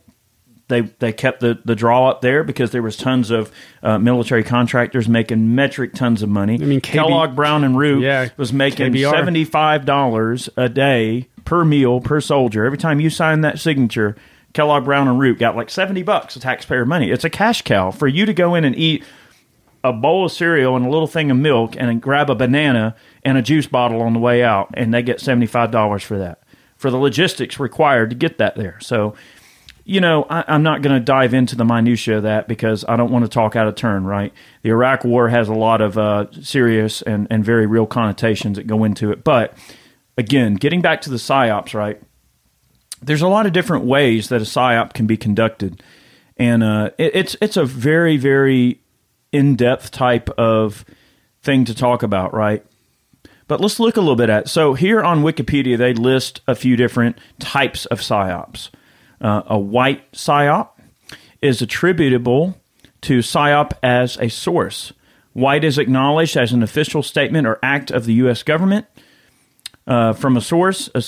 they 0.68 0.83
they 0.83 1.12
kept 1.12 1.40
the, 1.40 1.61
the 1.64 1.75
draw 1.77 2.09
up 2.09 2.20
there 2.20 2.42
because 2.42 2.70
there 2.70 2.83
was 2.83 2.97
tons 2.97 3.31
of 3.31 3.53
uh, 3.83 3.99
military 3.99 4.42
contractors 4.42 5.09
making 5.09 5.55
metric 5.55 5.92
tons 5.94 6.23
of 6.23 6.29
money. 6.29 6.55
I 6.55 6.64
mean, 6.64 6.81
KB 6.81 6.92
Kellogg 6.92 7.37
Brown 7.37 7.64
and 7.64 7.77
Root 7.77 8.03
Yeah, 8.03 8.29
was 8.37 8.53
making 8.53 8.97
seventy 8.97 9.44
five 9.44 9.85
dollars 9.85 10.49
a 10.57 10.68
day 10.68 11.29
per 11.44 11.64
meal 11.64 12.01
per 12.01 12.20
soldier. 12.20 12.64
Every 12.64 12.79
time 12.79 13.01
you 13.01 13.11
sign 13.11 13.42
that 13.42 13.59
signature, 13.59 14.16
Kellogg 14.53 14.85
Brown 14.85 15.07
and 15.07 15.18
Root 15.18 15.38
got 15.38 15.55
like 15.55 15.70
seventy 15.70 16.03
bucks 16.03 16.35
of 16.37 16.42
taxpayer 16.42 16.87
money. 16.87 17.11
It's 17.11 17.25
a 17.25 17.31
cash 17.31 17.62
cow 17.62 17.90
for 17.90 18.09
you 18.09 18.25
to 18.27 18.33
go 18.33 18.55
in 18.55 18.64
and 18.64 18.75
eat 18.75 19.05
a 19.85 19.92
bowl 19.92 20.25
of 20.25 20.33
cereal 20.33 20.75
and 20.75 20.87
a 20.87 20.90
little 20.90 21.07
thing 21.07 21.31
of 21.31 21.37
milk 21.37 21.77
and 21.77 22.01
grab 22.01 22.31
a 22.31 22.35
banana 22.35 22.97
and 23.23 23.37
a 23.37 23.42
juice 23.42 23.66
bottle 23.66 24.01
on 24.01 24.14
the 24.14 24.18
way 24.18 24.42
out, 24.42 24.70
and 24.75 24.92
they 24.92 25.03
get 25.03 25.20
seventy 25.20 25.47
five 25.47 25.70
dollars 25.70 26.03
for 26.03 26.18
that 26.18 26.42
for 26.77 26.90
the 26.90 26.97
logistics 26.97 27.61
required 27.61 28.11
to 28.11 28.16
get 28.16 28.38
that 28.38 28.57
there. 28.57 28.79
So, 28.81 29.14
you 29.85 30.01
know, 30.01 30.27
I, 30.29 30.44
I'm 30.49 30.62
not 30.62 30.83
going 30.83 30.94
to 30.94 31.01
dive 31.01 31.33
into 31.35 31.55
the 31.55 31.64
minutia 31.64 32.16
of 32.16 32.25
that 32.25 32.49
because 32.49 32.85
I 32.88 32.97
don't 32.97 33.12
want 33.12 33.25
to 33.25 33.29
talk 33.29 33.55
out 33.55 33.68
of 33.68 33.75
turn. 33.75 34.05
Right, 34.05 34.33
the 34.62 34.70
Iraq 34.70 35.05
War 35.05 35.29
has 35.29 35.49
a 35.49 35.55
lot 35.55 35.83
of 35.83 35.99
uh, 35.99 36.33
serious 36.33 37.03
and 37.03 37.27
and 37.31 37.44
very 37.44 37.66
real 37.66 37.87
connotations 37.87 38.57
that 38.57 38.66
go 38.66 38.85
into 38.85 39.12
it. 39.12 39.23
But 39.23 39.57
again, 40.16 40.55
getting 40.55 40.81
back 40.81 41.03
to 41.03 41.11
the 41.11 41.16
psyops, 41.16 41.75
right? 41.75 42.01
There's 43.03 43.23
a 43.23 43.29
lot 43.29 43.44
of 43.44 43.53
different 43.53 43.85
ways 43.85 44.31
that 44.31 44.40
a 44.40 44.47
psyop 44.47 44.94
can 44.94 45.07
be 45.07 45.18
conducted, 45.18 45.83
and 46.38 46.64
uh, 46.64 46.90
it, 46.97 47.14
it's 47.14 47.37
it's 47.42 47.59
a 47.59 47.66
very 47.66 48.16
very 48.16 48.81
in 49.35 49.57
depth 49.57 49.90
type 49.90 50.31
of 50.38 50.85
thing 51.42 51.64
to 51.64 51.75
talk 51.75 52.05
about, 52.05 52.33
right? 52.33 52.64
But 53.49 53.61
let's 53.61 53.81
look 53.81 53.97
a 53.97 54.01
little 54.01 54.16
bit 54.16 54.31
at. 54.31 54.49
So 54.49 54.75
here 54.75 55.03
on 55.03 55.23
Wikipedia, 55.23 55.77
they 55.77 55.92
list 55.92 56.40
a 56.47 56.55
few 56.55 56.77
different 56.77 57.18
types 57.40 57.85
of 57.87 58.01
psyops. 58.01 58.70
Uh, 59.20 59.42
a 59.47 59.59
white 59.59 60.11
psyop 60.12 60.70
is 61.42 61.61
attributable 61.61 62.57
to 63.03 63.18
PSYOP 63.18 63.73
as 63.83 64.16
a 64.18 64.29
source. 64.29 64.92
White 65.33 65.64
is 65.64 65.79
acknowledged 65.79 66.37
as 66.37 66.53
an 66.53 66.62
official 66.62 67.03
statement 67.03 67.47
or 67.47 67.59
act 67.61 67.90
of 67.90 68.07
the 68.07 68.14
U.S. 68.14 68.44
government 68.44 68.87
uh, 69.87 70.12
from 70.12 70.37
a 70.37 70.40
source 70.40 70.88
uh, 70.94 70.99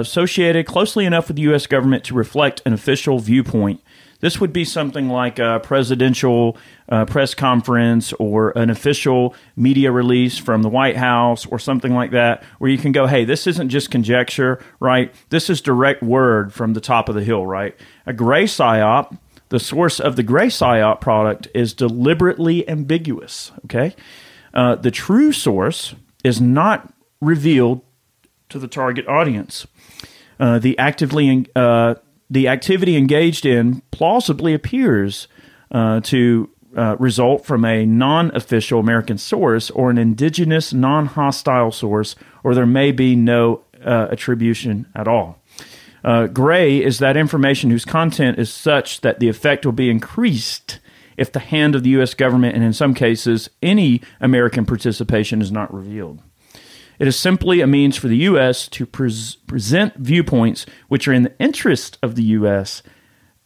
associated 0.00 0.66
closely 0.66 1.06
enough 1.06 1.28
with 1.28 1.36
the 1.36 1.42
U.S. 1.44 1.66
government 1.66 2.04
to 2.04 2.14
reflect 2.14 2.60
an 2.66 2.72
official 2.72 3.20
viewpoint. 3.20 3.80
This 4.20 4.40
would 4.40 4.52
be 4.52 4.64
something 4.64 5.08
like 5.08 5.38
a 5.38 5.60
presidential 5.62 6.56
uh, 6.88 7.04
press 7.04 7.34
conference 7.34 8.12
or 8.14 8.50
an 8.56 8.70
official 8.70 9.34
media 9.56 9.92
release 9.92 10.38
from 10.38 10.62
the 10.62 10.68
White 10.68 10.96
House 10.96 11.46
or 11.46 11.58
something 11.58 11.94
like 11.94 12.12
that, 12.12 12.42
where 12.58 12.70
you 12.70 12.78
can 12.78 12.92
go, 12.92 13.06
hey, 13.06 13.24
this 13.24 13.46
isn't 13.46 13.68
just 13.68 13.90
conjecture, 13.90 14.62
right? 14.80 15.14
This 15.28 15.50
is 15.50 15.60
direct 15.60 16.02
word 16.02 16.52
from 16.52 16.72
the 16.72 16.80
top 16.80 17.08
of 17.08 17.14
the 17.14 17.24
hill, 17.24 17.46
right? 17.46 17.76
A 18.06 18.12
gray 18.12 18.44
PSYOP, 18.44 19.18
the 19.48 19.60
source 19.60 20.00
of 20.00 20.16
the 20.16 20.22
gray 20.22 20.46
PSYOP 20.46 21.00
product 21.00 21.48
is 21.54 21.74
deliberately 21.74 22.68
ambiguous, 22.68 23.52
okay? 23.64 23.94
Uh, 24.54 24.74
the 24.76 24.90
true 24.90 25.32
source 25.32 25.94
is 26.24 26.40
not 26.40 26.92
revealed 27.20 27.82
to 28.48 28.58
the 28.58 28.68
target 28.68 29.06
audience. 29.06 29.66
Uh, 30.38 30.58
the 30.58 30.78
actively 30.78 31.46
uh, 31.54 31.94
the 32.28 32.48
activity 32.48 32.96
engaged 32.96 33.46
in 33.46 33.82
plausibly 33.90 34.54
appears 34.54 35.28
uh, 35.70 36.00
to 36.00 36.50
uh, 36.76 36.96
result 36.98 37.46
from 37.46 37.64
a 37.64 37.86
non-official 37.86 38.78
American 38.78 39.16
source 39.16 39.70
or 39.70 39.90
an 39.90 39.98
indigenous, 39.98 40.72
non-hostile 40.72 41.72
source, 41.72 42.16
or 42.44 42.54
there 42.54 42.66
may 42.66 42.92
be 42.92 43.16
no 43.16 43.62
uh, 43.84 44.08
attribution 44.10 44.86
at 44.94 45.08
all. 45.08 45.40
Uh, 46.04 46.26
gray 46.26 46.82
is 46.82 46.98
that 46.98 47.16
information 47.16 47.70
whose 47.70 47.84
content 47.84 48.38
is 48.38 48.52
such 48.52 49.00
that 49.00 49.18
the 49.18 49.28
effect 49.28 49.64
will 49.64 49.72
be 49.72 49.90
increased 49.90 50.78
if 51.16 51.32
the 51.32 51.40
hand 51.40 51.74
of 51.74 51.82
the 51.82 51.90
U.S. 51.90 52.14
government, 52.14 52.54
and 52.54 52.62
in 52.62 52.72
some 52.72 52.94
cases, 52.94 53.48
any 53.62 54.02
American 54.20 54.66
participation, 54.66 55.40
is 55.40 55.50
not 55.50 55.72
revealed. 55.72 56.20
It 56.98 57.06
is 57.06 57.18
simply 57.18 57.60
a 57.60 57.66
means 57.66 57.96
for 57.96 58.08
the 58.08 58.16
U.S. 58.18 58.68
to 58.68 58.86
pres- 58.86 59.36
present 59.46 59.94
viewpoints 59.96 60.66
which 60.88 61.06
are 61.06 61.12
in 61.12 61.24
the 61.24 61.38
interest 61.38 61.98
of 62.02 62.14
the 62.14 62.22
U.S. 62.22 62.82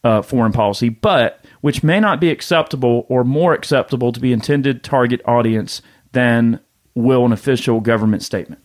Uh, 0.03 0.23
foreign 0.23 0.53
policy, 0.53 0.89
but 0.89 1.45
which 1.61 1.83
may 1.83 2.01
not 2.01 2.21
be 2.21 2.31
acceptable 2.31 3.07
or 3.09 3.25
more 3.25 3.53
acceptable 3.53 4.13
to 4.13 4.21
the 4.21 4.33
intended 4.33 4.83
target 4.83 5.21
audience 5.27 5.83
than 6.13 6.61
will 6.95 7.25
an 7.25 7.33
official 7.33 7.81
government 7.81 8.23
statement. 8.23 8.63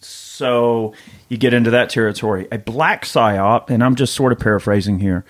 So 0.00 0.94
you 1.28 1.36
get 1.36 1.52
into 1.52 1.70
that 1.70 1.90
territory. 1.90 2.46
A 2.52 2.58
black 2.58 3.04
psyop, 3.04 3.70
and 3.70 3.82
I'm 3.82 3.96
just 3.96 4.14
sort 4.14 4.32
of 4.32 4.38
paraphrasing 4.38 5.00
here. 5.00 5.24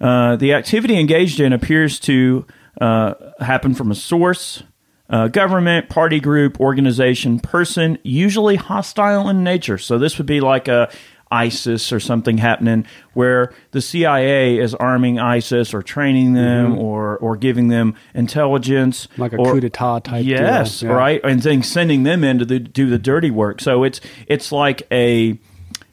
Uh, 0.00 0.36
the 0.36 0.54
activity 0.54 0.98
engaged 0.98 1.40
in 1.40 1.52
appears 1.52 2.00
to 2.00 2.46
uh, 2.80 3.14
happen 3.38 3.74
from 3.74 3.90
a 3.90 3.94
source 3.94 4.62
uh, 5.10 5.28
government, 5.28 5.88
party 5.88 6.20
group, 6.20 6.60
organization, 6.60 7.40
person, 7.40 7.98
usually 8.02 8.56
hostile 8.56 9.28
in 9.28 9.44
nature. 9.44 9.76
So 9.76 9.98
this 9.98 10.16
would 10.18 10.26
be 10.26 10.40
like 10.40 10.68
a 10.68 10.90
ISIS 11.32 11.92
or 11.92 12.00
something 12.00 12.38
happening 12.38 12.84
where 13.12 13.52
the 13.70 13.80
CIA 13.80 14.58
is 14.58 14.74
arming 14.74 15.18
ISIS 15.18 15.72
or 15.72 15.82
training 15.82 16.32
them 16.32 16.72
mm-hmm. 16.72 16.80
or 16.80 17.18
or 17.18 17.36
giving 17.36 17.68
them 17.68 17.94
intelligence, 18.14 19.06
like 19.16 19.32
a 19.32 19.36
or, 19.36 19.52
coup 19.52 19.60
d'état 19.60 20.02
type. 20.02 20.24
Yes, 20.24 20.82
yeah. 20.82 20.90
right, 20.90 21.20
and 21.22 21.40
then 21.42 21.62
sending 21.62 22.02
them 22.02 22.24
in 22.24 22.38
to 22.40 22.44
the, 22.44 22.58
do 22.58 22.90
the 22.90 22.98
dirty 22.98 23.30
work. 23.30 23.60
So 23.60 23.84
it's 23.84 24.00
it's 24.26 24.50
like 24.50 24.82
a 24.90 25.38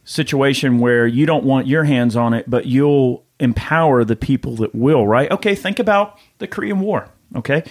situation 0.05 0.79
where 0.79 1.05
you 1.05 1.25
don't 1.25 1.43
want 1.43 1.67
your 1.67 1.83
hands 1.83 2.15
on 2.15 2.33
it, 2.33 2.49
but 2.49 2.65
you'll 2.65 3.23
empower 3.39 4.03
the 4.03 4.15
people 4.15 4.55
that 4.57 4.73
will. 4.73 5.05
Right? 5.05 5.29
Okay, 5.29 5.53
think 5.53 5.77
about 5.77 6.17
the 6.39 6.47
Korean 6.47 6.79
War. 6.79 7.09
Okay, 7.35 7.63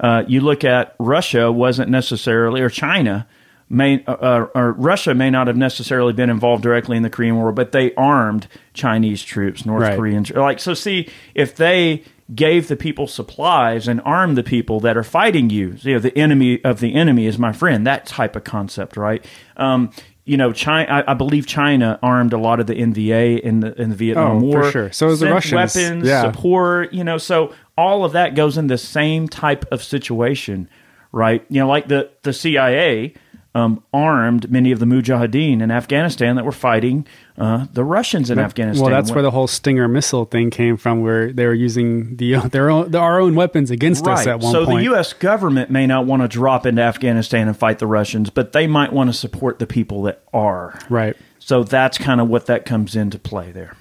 uh, 0.00 0.24
you 0.26 0.40
look 0.40 0.64
at 0.64 0.94
Russia 0.98 1.50
wasn't 1.50 1.90
necessarily, 1.90 2.60
or 2.60 2.70
China, 2.70 3.26
may, 3.68 4.04
uh, 4.06 4.12
uh, 4.12 4.46
or 4.54 4.72
Russia 4.72 5.14
may 5.14 5.30
not 5.30 5.46
have 5.46 5.56
necessarily 5.56 6.12
been 6.12 6.30
involved 6.30 6.62
directly 6.62 6.96
in 6.96 7.02
the 7.02 7.10
Korean 7.10 7.36
War, 7.36 7.52
but 7.52 7.72
they 7.72 7.94
armed 7.94 8.46
Chinese 8.74 9.22
troops, 9.22 9.64
North 9.64 9.82
right. 9.82 9.96
Koreans. 9.96 10.30
Like, 10.30 10.60
so 10.60 10.74
see, 10.74 11.08
if 11.34 11.56
they 11.56 12.04
gave 12.34 12.68
the 12.68 12.76
people 12.76 13.06
supplies 13.06 13.86
and 13.86 14.00
armed 14.04 14.36
the 14.36 14.42
people 14.42 14.80
that 14.80 14.96
are 14.96 15.04
fighting 15.04 15.50
you, 15.50 15.76
you 15.80 15.94
know, 15.94 16.00
the 16.00 16.16
enemy 16.18 16.62
of 16.64 16.80
the 16.80 16.94
enemy 16.94 17.26
is 17.26 17.38
my 17.38 17.52
friend, 17.52 17.86
that 17.86 18.06
type 18.06 18.36
of 18.36 18.44
concept, 18.44 18.96
right? 18.96 19.24
Um, 19.56 19.90
you 20.24 20.36
know, 20.36 20.52
China. 20.52 20.90
I, 20.90 21.12
I, 21.12 21.14
believe 21.14 21.46
China 21.46 22.00
armed 22.02 22.32
a 22.32 22.38
lot 22.38 22.58
of 22.58 22.66
the 22.66 22.74
NVA 22.74 23.38
in 23.38 23.60
the 23.60 23.80
in 23.80 23.90
the 23.90 23.96
Vietnam 23.96 24.38
oh, 24.38 24.40
War. 24.40 24.64
for 24.64 24.70
sure. 24.72 24.92
So 24.92 25.06
was 25.06 25.20
the 25.20 25.30
Russians, 25.30 25.76
weapons, 25.76 26.04
yeah. 26.04 26.22
support. 26.22 26.92
You 26.92 27.04
know, 27.04 27.16
so 27.16 27.54
all 27.76 28.04
of 28.04 28.12
that 28.12 28.34
goes 28.34 28.56
in 28.56 28.66
the 28.66 28.78
same 28.78 29.28
type 29.28 29.64
of 29.70 29.82
situation, 29.82 30.68
right? 31.12 31.44
You 31.48 31.60
know, 31.60 31.68
like 31.68 31.88
the 31.88 32.10
the 32.22 32.32
CIA 32.32 33.14
um, 33.56 33.82
armed 33.90 34.50
many 34.50 34.70
of 34.70 34.80
the 34.80 34.84
Mujahideen 34.84 35.62
in 35.62 35.70
Afghanistan 35.70 36.36
that 36.36 36.44
were 36.44 36.52
fighting 36.52 37.06
uh, 37.38 37.66
the 37.72 37.84
Russians 37.84 38.30
in 38.30 38.38
Afghanistan. 38.38 38.84
Well, 38.84 38.94
that's 38.94 39.10
where 39.10 39.22
the 39.22 39.30
whole 39.30 39.46
Stinger 39.46 39.88
missile 39.88 40.26
thing 40.26 40.50
came 40.50 40.76
from, 40.76 41.00
where 41.00 41.32
they 41.32 41.46
were 41.46 41.54
using 41.54 42.16
the 42.16 42.36
their 42.50 42.68
own 42.68 42.94
our 42.94 43.18
own 43.18 43.34
weapons 43.34 43.70
against 43.70 44.04
right. 44.04 44.18
us 44.18 44.26
at 44.26 44.40
one 44.40 44.52
so 44.52 44.66
point. 44.66 44.76
So 44.76 44.78
the 44.78 44.84
U.S. 44.84 45.14
government 45.14 45.70
may 45.70 45.86
not 45.86 46.04
want 46.04 46.20
to 46.20 46.28
drop 46.28 46.66
into 46.66 46.82
Afghanistan 46.82 47.48
and 47.48 47.56
fight 47.56 47.78
the 47.78 47.86
Russians, 47.86 48.28
but 48.28 48.52
they 48.52 48.66
might 48.66 48.92
want 48.92 49.08
to 49.08 49.14
support 49.14 49.58
the 49.58 49.66
people 49.66 50.02
that 50.02 50.22
are. 50.34 50.78
Right. 50.90 51.16
So 51.38 51.62
that's 51.62 51.96
kind 51.96 52.20
of 52.20 52.28
what 52.28 52.46
that 52.46 52.66
comes 52.66 52.94
into 52.94 53.18
play 53.18 53.52
there. 53.52 53.74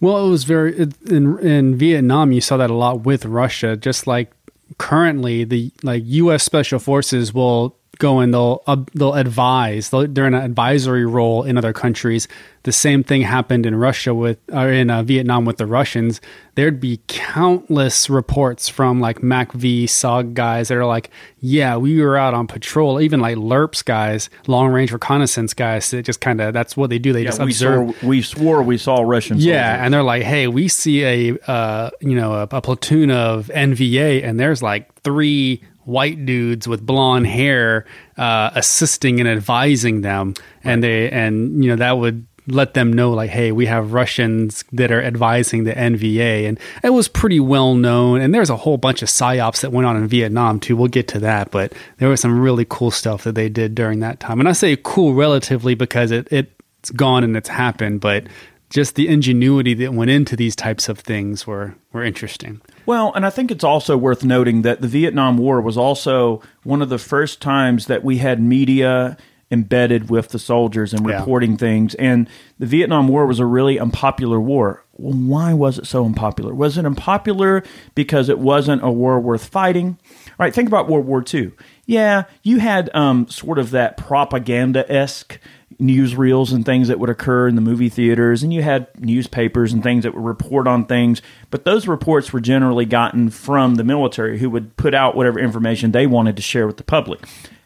Well, 0.00 0.26
it 0.26 0.30
was 0.30 0.44
very 0.44 0.78
in 1.06 1.38
in 1.38 1.76
Vietnam. 1.76 2.32
You 2.32 2.40
saw 2.40 2.56
that 2.56 2.70
a 2.70 2.74
lot 2.74 3.02
with 3.02 3.24
Russia. 3.26 3.76
Just 3.76 4.06
like 4.06 4.32
currently, 4.78 5.44
the 5.44 5.72
like 5.82 6.02
U.S. 6.06 6.42
Special 6.42 6.78
Forces 6.78 7.34
will 7.34 7.76
go 8.00 8.18
and 8.18 8.34
they'll 8.34 8.62
uh, 8.66 8.76
they'll 8.94 9.14
advise. 9.14 9.90
They'll, 9.90 10.08
they're 10.08 10.26
in 10.26 10.34
an 10.34 10.42
advisory 10.42 11.06
role 11.06 11.44
in 11.44 11.56
other 11.56 11.72
countries 11.72 12.26
the 12.62 12.72
same 12.72 13.02
thing 13.02 13.22
happened 13.22 13.64
in 13.64 13.74
Russia 13.74 14.14
with, 14.14 14.38
or 14.52 14.70
in 14.70 14.90
uh, 14.90 15.02
Vietnam 15.02 15.46
with 15.46 15.56
the 15.56 15.66
Russians. 15.66 16.20
There'd 16.56 16.78
be 16.78 17.00
countless 17.06 18.10
reports 18.10 18.68
from 18.68 19.00
like 19.00 19.20
MACV 19.20 19.84
SOG 19.84 20.34
guys 20.34 20.68
that 20.68 20.76
are 20.76 20.84
like, 20.84 21.10
yeah, 21.38 21.76
we 21.76 22.02
were 22.02 22.18
out 22.18 22.34
on 22.34 22.46
patrol, 22.46 23.00
even 23.00 23.18
like 23.18 23.36
LRRPs 23.36 23.82
guys, 23.82 24.28
long 24.46 24.68
range 24.68 24.92
reconnaissance 24.92 25.54
guys. 25.54 25.90
That 25.90 26.02
just 26.02 26.20
kind 26.20 26.38
of 26.38 26.52
that's 26.52 26.76
what 26.76 26.90
they 26.90 26.98
do. 26.98 27.14
They 27.14 27.22
yeah, 27.22 27.28
just 27.28 27.40
we 27.40 27.46
observe. 27.46 27.96
Swore, 27.96 28.10
we 28.10 28.22
swore 28.22 28.62
we 28.62 28.76
saw 28.76 29.00
Russians. 29.00 29.42
Yeah, 29.42 29.70
soldiers. 29.70 29.84
and 29.84 29.94
they're 29.94 30.02
like, 30.02 30.22
hey, 30.24 30.46
we 30.46 30.68
see 30.68 31.04
a 31.04 31.38
uh, 31.46 31.90
you 32.00 32.14
know 32.14 32.34
a, 32.34 32.42
a 32.42 32.60
platoon 32.60 33.10
of 33.10 33.46
NVA, 33.54 34.22
and 34.22 34.38
there's 34.38 34.62
like 34.62 34.94
three 35.02 35.62
white 35.84 36.24
dudes 36.24 36.68
with 36.68 36.84
blonde 36.84 37.26
hair 37.26 37.86
uh, 38.16 38.50
assisting 38.54 39.20
and 39.20 39.28
advising 39.28 40.02
them, 40.02 40.34
and 40.64 40.82
they 40.82 41.10
and 41.10 41.62
you 41.62 41.70
know 41.70 41.76
that 41.76 41.98
would 41.98 42.26
let 42.46 42.74
them 42.74 42.92
know 42.92 43.12
like 43.12 43.30
hey 43.30 43.52
we 43.52 43.66
have 43.66 43.92
russians 43.92 44.64
that 44.72 44.90
are 44.90 45.00
advising 45.00 45.64
the 45.64 45.72
nva 45.72 46.48
and 46.48 46.58
it 46.82 46.90
was 46.90 47.08
pretty 47.08 47.40
well 47.40 47.74
known. 47.74 48.20
And 48.20 48.34
there's 48.34 48.50
a 48.50 48.56
whole 48.56 48.76
bunch 48.76 49.02
of 49.02 49.08
psyops 49.08 49.60
that 49.60 49.72
went 49.72 49.86
on 49.86 49.96
in 49.96 50.08
vietnam 50.08 50.60
too. 50.60 50.76
We'll 50.76 50.88
get 50.88 51.08
to 51.08 51.20
that. 51.20 51.50
But 51.50 51.72
there 51.98 52.08
was 52.08 52.20
some 52.20 52.40
really 52.40 52.66
cool 52.68 52.90
stuff 52.90 53.24
that 53.24 53.34
they 53.34 53.48
did 53.48 53.74
during 53.74 54.00
that 54.00 54.20
time. 54.20 54.40
And 54.40 54.48
i 54.48 54.52
say 54.52 54.76
cool 54.82 55.14
relatively 55.14 55.74
because 55.74 56.10
it, 56.10 56.28
it's 56.30 56.90
gone 56.90 57.24
and 57.24 57.36
it's 57.36 57.48
happened. 57.48 58.00
But 58.00 58.24
just 58.70 58.94
the 58.94 59.08
ingenuity 59.08 59.74
that 59.74 59.92
went 59.92 60.10
into 60.10 60.36
these 60.36 60.56
types 60.56 60.88
of 60.88 60.98
things 61.00 61.46
were 61.46 61.74
were 61.92 62.04
interesting. 62.04 62.60
Well, 62.86 63.12
and 63.14 63.26
I 63.26 63.30
think 63.30 63.50
it's 63.50 63.64
also 63.64 63.96
worth 63.96 64.24
noting 64.24 64.62
that 64.62 64.80
the 64.80 64.88
Vietnam 64.88 65.36
War 65.36 65.60
was 65.60 65.76
also 65.76 66.40
one 66.62 66.80
of 66.80 66.88
the 66.88 66.98
first 66.98 67.42
times 67.42 67.86
that 67.86 68.04
we 68.04 68.18
had 68.18 68.40
media 68.40 69.16
embedded 69.50 70.08
with 70.08 70.28
the 70.28 70.38
soldiers 70.38 70.92
and 70.92 71.04
reporting 71.04 71.52
yeah. 71.52 71.56
things. 71.56 71.94
And 71.96 72.28
the 72.58 72.66
Vietnam 72.66 73.08
War 73.08 73.26
was 73.26 73.40
a 73.40 73.46
really 73.46 73.80
unpopular 73.80 74.40
war. 74.40 74.84
Well, 74.92 75.14
why 75.14 75.54
was 75.54 75.78
it 75.78 75.86
so 75.86 76.04
unpopular? 76.04 76.54
Was 76.54 76.78
it 76.78 76.86
unpopular 76.86 77.64
because 77.94 78.28
it 78.28 78.38
wasn't 78.38 78.84
a 78.84 78.90
war 78.90 79.18
worth 79.18 79.46
fighting? 79.46 79.98
All 80.28 80.36
right, 80.38 80.54
think 80.54 80.68
about 80.68 80.88
World 80.88 81.06
War 81.06 81.24
II. 81.32 81.52
Yeah, 81.86 82.24
you 82.42 82.58
had 82.58 82.94
um, 82.94 83.26
sort 83.28 83.58
of 83.58 83.70
that 83.70 83.96
propaganda 83.96 84.90
esque 84.92 85.40
newsreels 85.80 86.52
and 86.52 86.64
things 86.64 86.88
that 86.88 86.98
would 86.98 87.10
occur 87.10 87.48
in 87.48 87.54
the 87.54 87.60
movie 87.60 87.88
theaters, 87.88 88.42
and 88.42 88.52
you 88.52 88.62
had 88.62 88.88
newspapers 89.00 89.72
and 89.72 89.82
things 89.82 90.04
that 90.04 90.14
would 90.14 90.24
report 90.24 90.66
on 90.66 90.86
things. 90.86 91.22
But 91.50 91.64
those 91.64 91.88
reports 91.88 92.32
were 92.32 92.40
generally 92.40 92.84
gotten 92.84 93.30
from 93.30 93.76
the 93.76 93.84
military, 93.84 94.38
who 94.38 94.50
would 94.50 94.76
put 94.76 94.94
out 94.94 95.16
whatever 95.16 95.40
information 95.40 95.92
they 95.92 96.06
wanted 96.06 96.36
to 96.36 96.42
share 96.42 96.66
with 96.66 96.76
the 96.76 96.84
public 96.84 97.20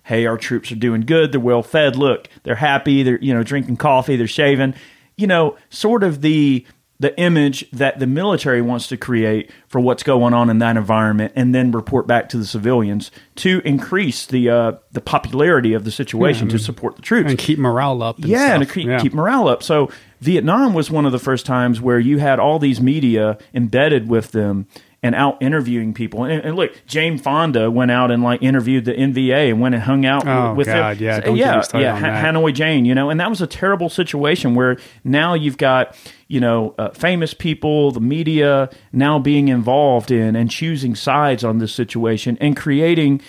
hey, 0.05 0.27
our 0.27 0.37
troops 0.37 0.71
are 0.71 0.77
doing 0.77 1.01
good, 1.01 1.33
they're 1.33 1.41
well 1.41 1.63
fed, 1.63 1.97
look, 1.97 2.29
they're 2.43 2.55
happy, 2.55 3.03
they're 3.03 3.19
you 3.21 3.35
know 3.35 3.43
drinking 3.43 3.77
coffee, 3.77 4.17
they're 4.17 4.27
shaving, 4.27 4.75
you 5.17 5.27
know, 5.27 5.57
sort 5.71 6.03
of 6.03 6.21
the 6.21 6.65
the 7.01 7.19
image 7.19 7.69
that 7.73 7.99
the 7.99 8.07
military 8.07 8.63
wants 8.63 8.87
to 8.89 8.97
create 8.97 9.51
for 9.67 9.81
what's 9.81 10.03
going 10.03 10.33
on 10.33 10.49
in 10.49 10.59
that 10.59 10.77
environment, 10.77 11.33
and 11.35 11.55
then 11.55 11.73
report 11.73 12.07
back 12.07 12.29
to 12.31 12.39
the 12.39 12.47
civilians 12.47 13.11
to 13.37 13.61
increase 13.65 14.27
the 14.27 14.49
uh, 14.49 14.73
the 14.93 15.01
popularity 15.01 15.73
of 15.75 15.85
the 15.85 15.91
situation 15.91 16.49
to 16.49 16.59
support 16.59 16.97
the 16.97 17.03
troops 17.03 17.31
and 17.31 17.39
keep 17.39 17.59
morale 17.59 18.03
up. 18.03 18.17
And 18.17 18.27
yeah, 18.27 18.47
stuff. 18.47 18.61
and 18.61 18.71
keep, 18.71 18.87
yeah. 18.87 19.01
keep 19.01 19.13
morale 19.13 19.49
up. 19.49 19.63
So 19.63 19.91
Vietnam 20.21 20.73
was 20.73 20.91
one 20.91 21.05
of 21.05 21.13
the 21.13 21.19
first 21.19 21.45
times 21.45 21.81
where 21.81 21.99
you 21.99 22.19
had 22.19 22.39
all 22.39 22.59
these 22.59 22.81
media 22.81 23.39
embedded 23.53 24.09
with 24.09 24.33
them 24.33 24.67
and 25.05 25.15
out 25.15 25.37
interviewing 25.43 25.93
people. 25.93 26.25
And, 26.25 26.43
and, 26.43 26.57
look, 26.57 26.73
Jane 26.87 27.19
Fonda 27.19 27.71
went 27.71 27.91
out 27.91 28.11
and 28.11 28.23
like 28.23 28.43
interviewed 28.43 28.87
the 28.87 28.95
NVA 28.95 29.51
and 29.51 29.61
went 29.61 29.75
and 29.75 29.85
hung 29.85 30.07
out 30.07 30.27
oh, 30.27 30.55
with 30.55 30.67
God, 30.67 30.97
him. 30.97 31.05
Yeah, 31.05 31.21
Don't 31.21 31.37
yeah, 31.37 31.63
yeah. 31.75 31.95
Ha- 31.95 32.27
Hanoi 32.27 32.55
Jane, 32.55 32.87
you 32.87 32.95
know, 32.95 33.11
and 33.11 33.21
that 33.21 33.29
was 33.29 33.43
a 33.43 33.47
terrible 33.47 33.91
situation 33.91 34.55
where 34.55 34.79
now 35.05 35.35
you've 35.35 35.59
got 35.59 35.95
you 36.35 36.41
know 36.41 36.75
uh, 36.79 36.91
famous 36.91 37.33
people, 37.33 37.93
the 37.93 38.01
media 38.01 38.69
now 38.93 39.21
being 39.21 39.47
involved 39.47 40.11
in 40.11 40.35
and 40.35 40.51
choosing 40.51 40.97
sides 40.97 41.45
on 41.45 41.59
this 41.59 41.73
situation 41.73 42.37
and 42.41 42.57
creating 42.57 43.21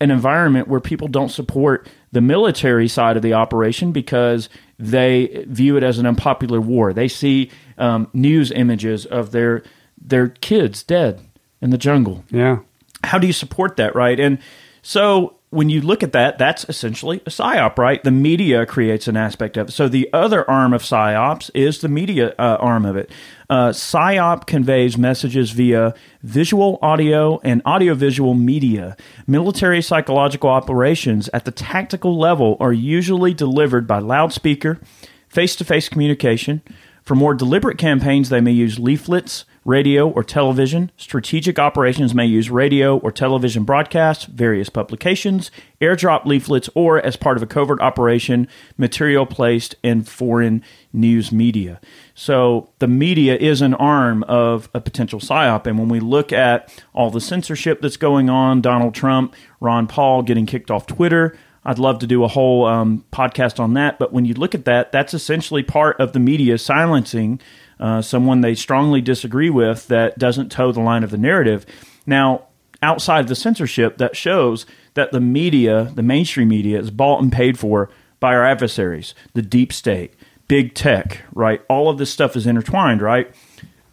an 0.00 0.12
environment 0.12 0.68
where 0.68 0.78
people 0.78 1.08
don't 1.08 1.30
support 1.30 1.88
the 2.12 2.20
military 2.20 2.86
side 2.86 3.16
of 3.16 3.22
the 3.22 3.32
operation 3.34 3.90
because 3.90 4.48
they 4.78 5.44
view 5.48 5.76
it 5.76 5.82
as 5.82 5.98
an 5.98 6.06
unpopular 6.06 6.60
war. 6.60 6.92
They 6.92 7.08
see 7.08 7.50
um, 7.78 8.08
news 8.12 8.52
images 8.52 9.06
of 9.06 9.32
their 9.32 9.64
their 10.00 10.28
kids 10.28 10.84
dead 10.84 11.20
in 11.60 11.70
the 11.70 11.78
jungle. 11.78 12.24
Yeah. 12.30 12.60
How 13.02 13.18
do 13.18 13.26
you 13.26 13.32
support 13.32 13.76
that, 13.78 13.96
right? 13.96 14.20
And 14.20 14.38
so 14.82 15.34
when 15.52 15.68
you 15.68 15.82
look 15.82 16.02
at 16.02 16.12
that, 16.12 16.38
that's 16.38 16.64
essentially 16.66 17.18
a 17.26 17.30
psyop, 17.30 17.76
right? 17.76 18.02
The 18.02 18.10
media 18.10 18.64
creates 18.64 19.06
an 19.06 19.18
aspect 19.18 19.58
of 19.58 19.68
it. 19.68 19.72
So 19.72 19.86
the 19.86 20.08
other 20.10 20.48
arm 20.50 20.72
of 20.72 20.80
psyops 20.82 21.50
is 21.52 21.82
the 21.82 21.90
media 21.90 22.34
uh, 22.38 22.56
arm 22.58 22.86
of 22.86 22.96
it. 22.96 23.10
Uh, 23.50 23.68
psyop 23.68 24.46
conveys 24.46 24.96
messages 24.96 25.50
via 25.50 25.92
visual, 26.22 26.78
audio, 26.80 27.38
and 27.44 27.60
audiovisual 27.66 28.32
media. 28.32 28.96
Military 29.26 29.82
psychological 29.82 30.48
operations 30.48 31.28
at 31.34 31.44
the 31.44 31.50
tactical 31.50 32.18
level 32.18 32.56
are 32.58 32.72
usually 32.72 33.34
delivered 33.34 33.86
by 33.86 33.98
loudspeaker, 33.98 34.80
face 35.28 35.54
to 35.56 35.66
face 35.66 35.86
communication. 35.86 36.62
For 37.02 37.14
more 37.14 37.34
deliberate 37.34 37.76
campaigns, 37.76 38.30
they 38.30 38.40
may 38.40 38.52
use 38.52 38.78
leaflets, 38.78 39.44
radio 39.64 40.08
or 40.08 40.24
television. 40.24 40.90
Strategic 40.96 41.58
operations 41.58 42.14
may 42.14 42.26
use 42.26 42.50
radio 42.50 42.98
or 42.98 43.12
television 43.12 43.64
broadcasts, 43.64 44.24
various 44.24 44.68
publications, 44.68 45.50
airdrop 45.80 46.24
leaflets, 46.24 46.68
or 46.74 47.00
as 47.00 47.16
part 47.16 47.36
of 47.36 47.42
a 47.42 47.46
covert 47.46 47.80
operation, 47.80 48.48
material 48.76 49.26
placed 49.26 49.74
in 49.82 50.02
foreign 50.02 50.62
news 50.92 51.32
media. 51.32 51.80
So 52.14 52.70
the 52.78 52.88
media 52.88 53.36
is 53.36 53.62
an 53.62 53.74
arm 53.74 54.24
of 54.24 54.68
a 54.74 54.80
potential 54.80 55.20
psyop. 55.20 55.66
And 55.66 55.78
when 55.78 55.88
we 55.88 56.00
look 56.00 56.32
at 56.32 56.72
all 56.92 57.10
the 57.10 57.20
censorship 57.20 57.80
that's 57.80 57.96
going 57.96 58.28
on, 58.28 58.60
Donald 58.60 58.94
Trump, 58.94 59.34
Ron 59.60 59.86
Paul 59.86 60.22
getting 60.22 60.46
kicked 60.46 60.70
off 60.70 60.86
Twitter, 60.86 61.36
I'd 61.64 61.78
love 61.78 62.00
to 62.00 62.06
do 62.06 62.24
a 62.24 62.28
whole 62.28 62.66
um, 62.66 63.04
podcast 63.12 63.60
on 63.60 63.74
that. 63.74 63.98
But 63.98 64.12
when 64.12 64.24
you 64.24 64.34
look 64.34 64.54
at 64.54 64.64
that, 64.64 64.90
that's 64.90 65.14
essentially 65.14 65.62
part 65.62 66.00
of 66.00 66.12
the 66.12 66.18
media 66.18 66.58
silencing 66.58 67.40
uh, 67.82 68.00
someone 68.00 68.42
they 68.42 68.54
strongly 68.54 69.00
disagree 69.00 69.50
with 69.50 69.88
that 69.88 70.16
doesn't 70.16 70.52
toe 70.52 70.70
the 70.70 70.80
line 70.80 71.02
of 71.02 71.10
the 71.10 71.18
narrative. 71.18 71.66
Now, 72.06 72.46
outside 72.80 73.20
of 73.20 73.28
the 73.28 73.34
censorship, 73.34 73.98
that 73.98 74.14
shows 74.14 74.66
that 74.94 75.10
the 75.10 75.20
media, 75.20 75.90
the 75.92 76.02
mainstream 76.02 76.48
media, 76.48 76.78
is 76.78 76.92
bought 76.92 77.20
and 77.20 77.32
paid 77.32 77.58
for 77.58 77.90
by 78.20 78.34
our 78.34 78.44
adversaries, 78.44 79.16
the 79.34 79.42
deep 79.42 79.72
state, 79.72 80.14
big 80.46 80.74
tech, 80.74 81.22
right? 81.34 81.60
All 81.68 81.90
of 81.90 81.98
this 81.98 82.12
stuff 82.12 82.36
is 82.36 82.46
intertwined, 82.46 83.02
right? 83.02 83.34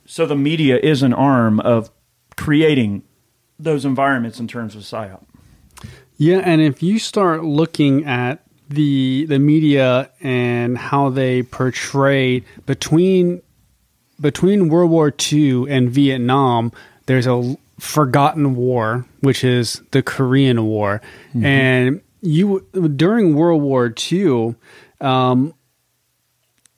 So 0.06 0.28
the 0.28 0.36
media 0.36 0.78
is 0.78 1.02
an 1.02 1.14
arm 1.14 1.60
of 1.60 1.90
creating 2.38 3.02
those 3.58 3.86
environments 3.86 4.40
in 4.40 4.48
terms 4.48 4.76
of 4.76 4.84
psyop. 4.84 5.24
Yeah, 6.16 6.42
and 6.46 6.62
if 6.62 6.84
you 6.84 7.00
start 7.00 7.44
looking 7.44 8.06
at 8.06 8.46
the 8.70 9.26
the 9.26 9.40
media 9.40 10.12
and 10.22 10.78
how 10.78 11.10
they 11.10 11.42
portray 11.42 12.44
between 12.68 13.42
between 14.20 14.70
World 14.70 14.92
War 14.92 15.14
II 15.32 15.70
and 15.70 15.90
Vietnam, 15.90 16.72
there's 17.06 17.28
a 17.28 17.58
forgotten 17.80 18.56
war, 18.56 19.06
which 19.22 19.44
is 19.44 19.82
the 19.92 20.04
Korean 20.04 20.66
War, 20.66 21.02
mm-hmm. 21.30 21.46
and 21.46 22.02
you 22.22 22.68
during 22.96 23.36
World 23.36 23.62
War 23.62 23.94
II. 24.12 24.56
Um, 25.02 25.54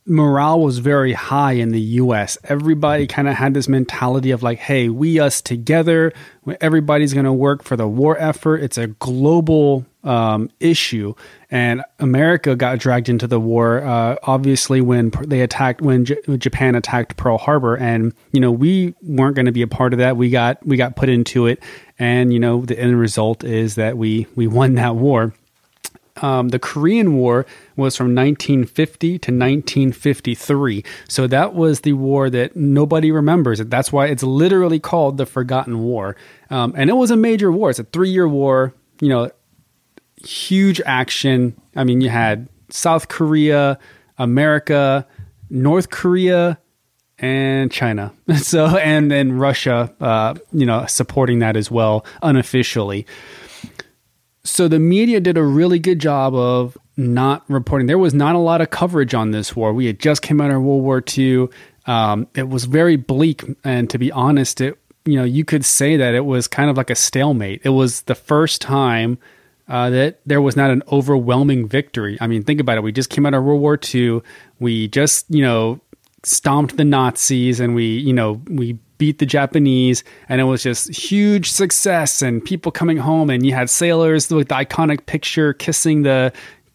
morale 0.06 0.60
was 0.60 0.80
very 0.80 1.13
high 1.13 1.54
in 1.54 1.71
the 1.71 1.80
US. 1.80 2.38
Everybody 2.43 3.08
kind 3.08 3.27
of 3.27 3.36
had 3.36 3.54
this 3.54 3.67
mentality 3.67 4.32
of 4.32 4.43
like, 4.43 4.60
hey, 4.60 4.89
we 4.89 5.19
us 5.19 5.41
together, 5.41 6.12
everybody's 6.60 7.13
going 7.13 7.25
to 7.25 7.34
work 7.34 7.63
for 7.63 7.75
the 7.75 7.88
war 7.88 8.17
effort. 8.19 8.58
It's 8.58 8.77
a 8.77 8.88
global 8.88 9.86
um, 10.03 10.49
issue. 10.59 11.13
And 11.49 11.83
America 11.99 12.55
got 12.55 12.79
dragged 12.79 13.09
into 13.09 13.27
the 13.27 13.39
war, 13.39 13.83
uh, 13.83 14.15
obviously, 14.23 14.81
when 14.81 15.11
they 15.25 15.41
attacked, 15.41 15.81
when 15.81 16.05
J- 16.05 16.37
Japan 16.37 16.75
attacked 16.75 17.17
Pearl 17.17 17.37
Harbor. 17.37 17.75
And, 17.75 18.13
you 18.31 18.39
know, 18.39 18.51
we 18.51 18.95
weren't 19.01 19.35
going 19.35 19.45
to 19.45 19.51
be 19.51 19.61
a 19.61 19.67
part 19.67 19.93
of 19.93 19.99
that. 19.99 20.17
We 20.17 20.29
got, 20.29 20.65
we 20.65 20.77
got 20.77 20.95
put 20.95 21.09
into 21.09 21.47
it. 21.47 21.61
And, 21.99 22.33
you 22.33 22.39
know, 22.39 22.65
the 22.65 22.79
end 22.79 22.99
result 22.99 23.43
is 23.43 23.75
that 23.75 23.97
we, 23.97 24.27
we 24.35 24.47
won 24.47 24.75
that 24.75 24.95
war 24.95 25.33
um, 26.17 26.49
the 26.49 26.59
Korean 26.59 27.15
War 27.15 27.45
was 27.75 27.95
from 27.95 28.15
1950 28.15 29.19
to 29.19 29.31
1953. 29.31 30.83
So 31.07 31.27
that 31.27 31.53
was 31.53 31.81
the 31.81 31.93
war 31.93 32.29
that 32.29 32.55
nobody 32.55 33.11
remembers. 33.11 33.59
That's 33.59 33.91
why 33.91 34.07
it's 34.07 34.23
literally 34.23 34.79
called 34.79 35.17
the 35.17 35.25
Forgotten 35.25 35.79
War. 35.79 36.15
Um, 36.49 36.73
and 36.75 36.89
it 36.89 36.93
was 36.93 37.11
a 37.11 37.17
major 37.17 37.51
war. 37.51 37.69
It's 37.69 37.79
a 37.79 37.83
three 37.83 38.11
year 38.11 38.27
war, 38.27 38.73
you 38.99 39.09
know, 39.09 39.31
huge 40.25 40.81
action. 40.86 41.60
I 41.75 41.84
mean, 41.84 42.01
you 42.01 42.10
had 42.10 42.47
South 42.69 43.07
Korea, 43.07 43.77
America, 44.17 45.07
North 45.49 45.89
Korea, 45.89 46.57
and 47.19 47.71
China. 47.71 48.13
So, 48.38 48.65
and 48.77 49.12
then 49.12 49.34
Russia, 49.34 49.93
uh, 49.99 50.36
you 50.51 50.65
know, 50.65 50.86
supporting 50.88 51.39
that 51.39 51.55
as 51.55 51.69
well 51.69 52.05
unofficially 52.21 53.05
so 54.43 54.67
the 54.67 54.79
media 54.79 55.19
did 55.19 55.38
a 55.38 55.43
really 55.43 55.79
good 55.79 55.99
job 55.99 56.34
of 56.34 56.77
not 56.97 57.43
reporting. 57.49 57.88
There 57.88 57.97
was 57.97 58.13
not 58.13 58.36
a 58.36 58.39
lot 58.39 58.62
of 58.62 58.69
coverage 58.69 59.13
on 59.13 59.31
this 59.31 59.55
war. 59.55 59.73
We 59.73 59.86
had 59.86 59.99
just 59.99 60.21
came 60.21 60.41
out 60.41 60.51
of 60.51 60.62
World 60.62 60.84
War 60.84 61.03
II. 61.17 61.47
Um, 61.86 62.27
it 62.36 62.49
was 62.49 62.65
very 62.65 62.95
bleak, 62.95 63.43
and 63.63 63.89
to 63.89 63.97
be 63.97 64.12
honest, 64.12 64.62
it 64.62 64.77
you 65.05 65.15
know 65.15 65.23
you 65.23 65.43
could 65.45 65.65
say 65.65 65.97
that 65.97 66.13
it 66.13 66.25
was 66.25 66.47
kind 66.47 66.69
of 66.69 66.77
like 66.77 66.89
a 66.89 66.95
stalemate. 66.95 67.62
It 67.63 67.69
was 67.69 68.03
the 68.03 68.15
first 68.15 68.62
time 68.62 69.17
uh, 69.71 69.89
that 69.89 70.19
there 70.25 70.41
was 70.41 70.57
not 70.57 70.69
an 70.69 70.84
overwhelming 70.91 71.65
victory. 71.65 72.17
I 72.19 72.27
mean, 72.27 72.43
think 72.43 72.60
about 72.60 72.77
it. 72.77 72.84
We 72.84 72.91
just 72.91 73.10
came 73.10 73.25
out 73.25 73.34
of 73.34 73.41
World 73.45 73.62
War 73.62 73.79
II. 73.81 74.21
We 74.60 74.89
just 74.89 75.25
you 75.29 75.41
know 75.41 75.79
stomped 76.23 76.75
the 76.75 76.84
Nazis, 76.84 77.62
and 77.62 77.73
we 77.73 77.86
you 77.86 78.12
know 78.12 78.41
we 78.49 78.73
beat 78.97 79.19
the 79.19 79.25
Japanese, 79.25 80.03
and 80.27 80.41
it 80.41 80.43
was 80.43 80.62
just 80.62 80.93
huge 80.93 81.49
success 81.49 82.21
and 82.21 82.43
people 82.43 82.69
coming 82.69 82.97
home. 82.97 83.29
And 83.29 83.45
you 83.45 83.53
had 83.53 83.69
sailors 83.69 84.29
with 84.29 84.49
the 84.49 84.55
iconic 84.55 85.05
picture 85.05 85.53
kissing 85.53 86.01
the 86.01 86.34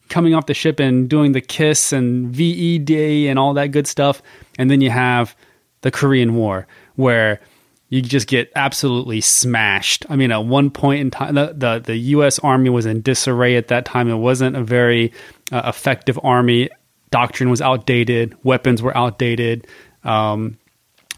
coming 0.09 0.35
off 0.35 0.47
the 0.47 0.55
ship 0.55 0.81
and 0.81 1.07
doing 1.07 1.33
the 1.33 1.43
kiss 1.43 1.93
and 1.93 2.35
VE 2.35 2.79
Day 2.79 3.29
and 3.29 3.39
all 3.39 3.53
that 3.55 3.73
good 3.73 3.87
stuff. 3.87 4.23
And 4.59 4.71
then 4.71 4.81
you 4.81 4.89
have 4.89 5.37
the 5.83 5.91
Korean 5.91 6.35
War 6.35 6.67
where 6.95 7.41
you 7.89 8.03
just 8.03 8.27
get 8.27 8.51
absolutely 8.57 9.21
smashed. 9.21 10.05
I 10.09 10.17
mean, 10.17 10.33
at 10.33 10.45
one 10.45 10.71
point 10.71 11.01
in 11.01 11.11
time, 11.11 11.35
the, 11.35 11.55
the, 11.57 11.83
the 11.85 11.97
U.S. 11.97 12.39
Army 12.41 12.69
was 12.69 12.85
in 12.85 13.01
disarray 13.01 13.57
at 13.57 13.69
that 13.69 13.85
time. 13.85 14.09
It 14.09 14.17
wasn't 14.17 14.57
a 14.57 14.65
very 14.65 15.13
uh, 15.53 15.63
effective 15.67 16.19
army. 16.23 16.69
Doctrine 17.11 17.49
was 17.49 17.63
outdated. 17.63 18.37
Weapons 18.43 18.83
were 18.83 18.97
outdated. 18.97 19.67
Um, 20.03 20.59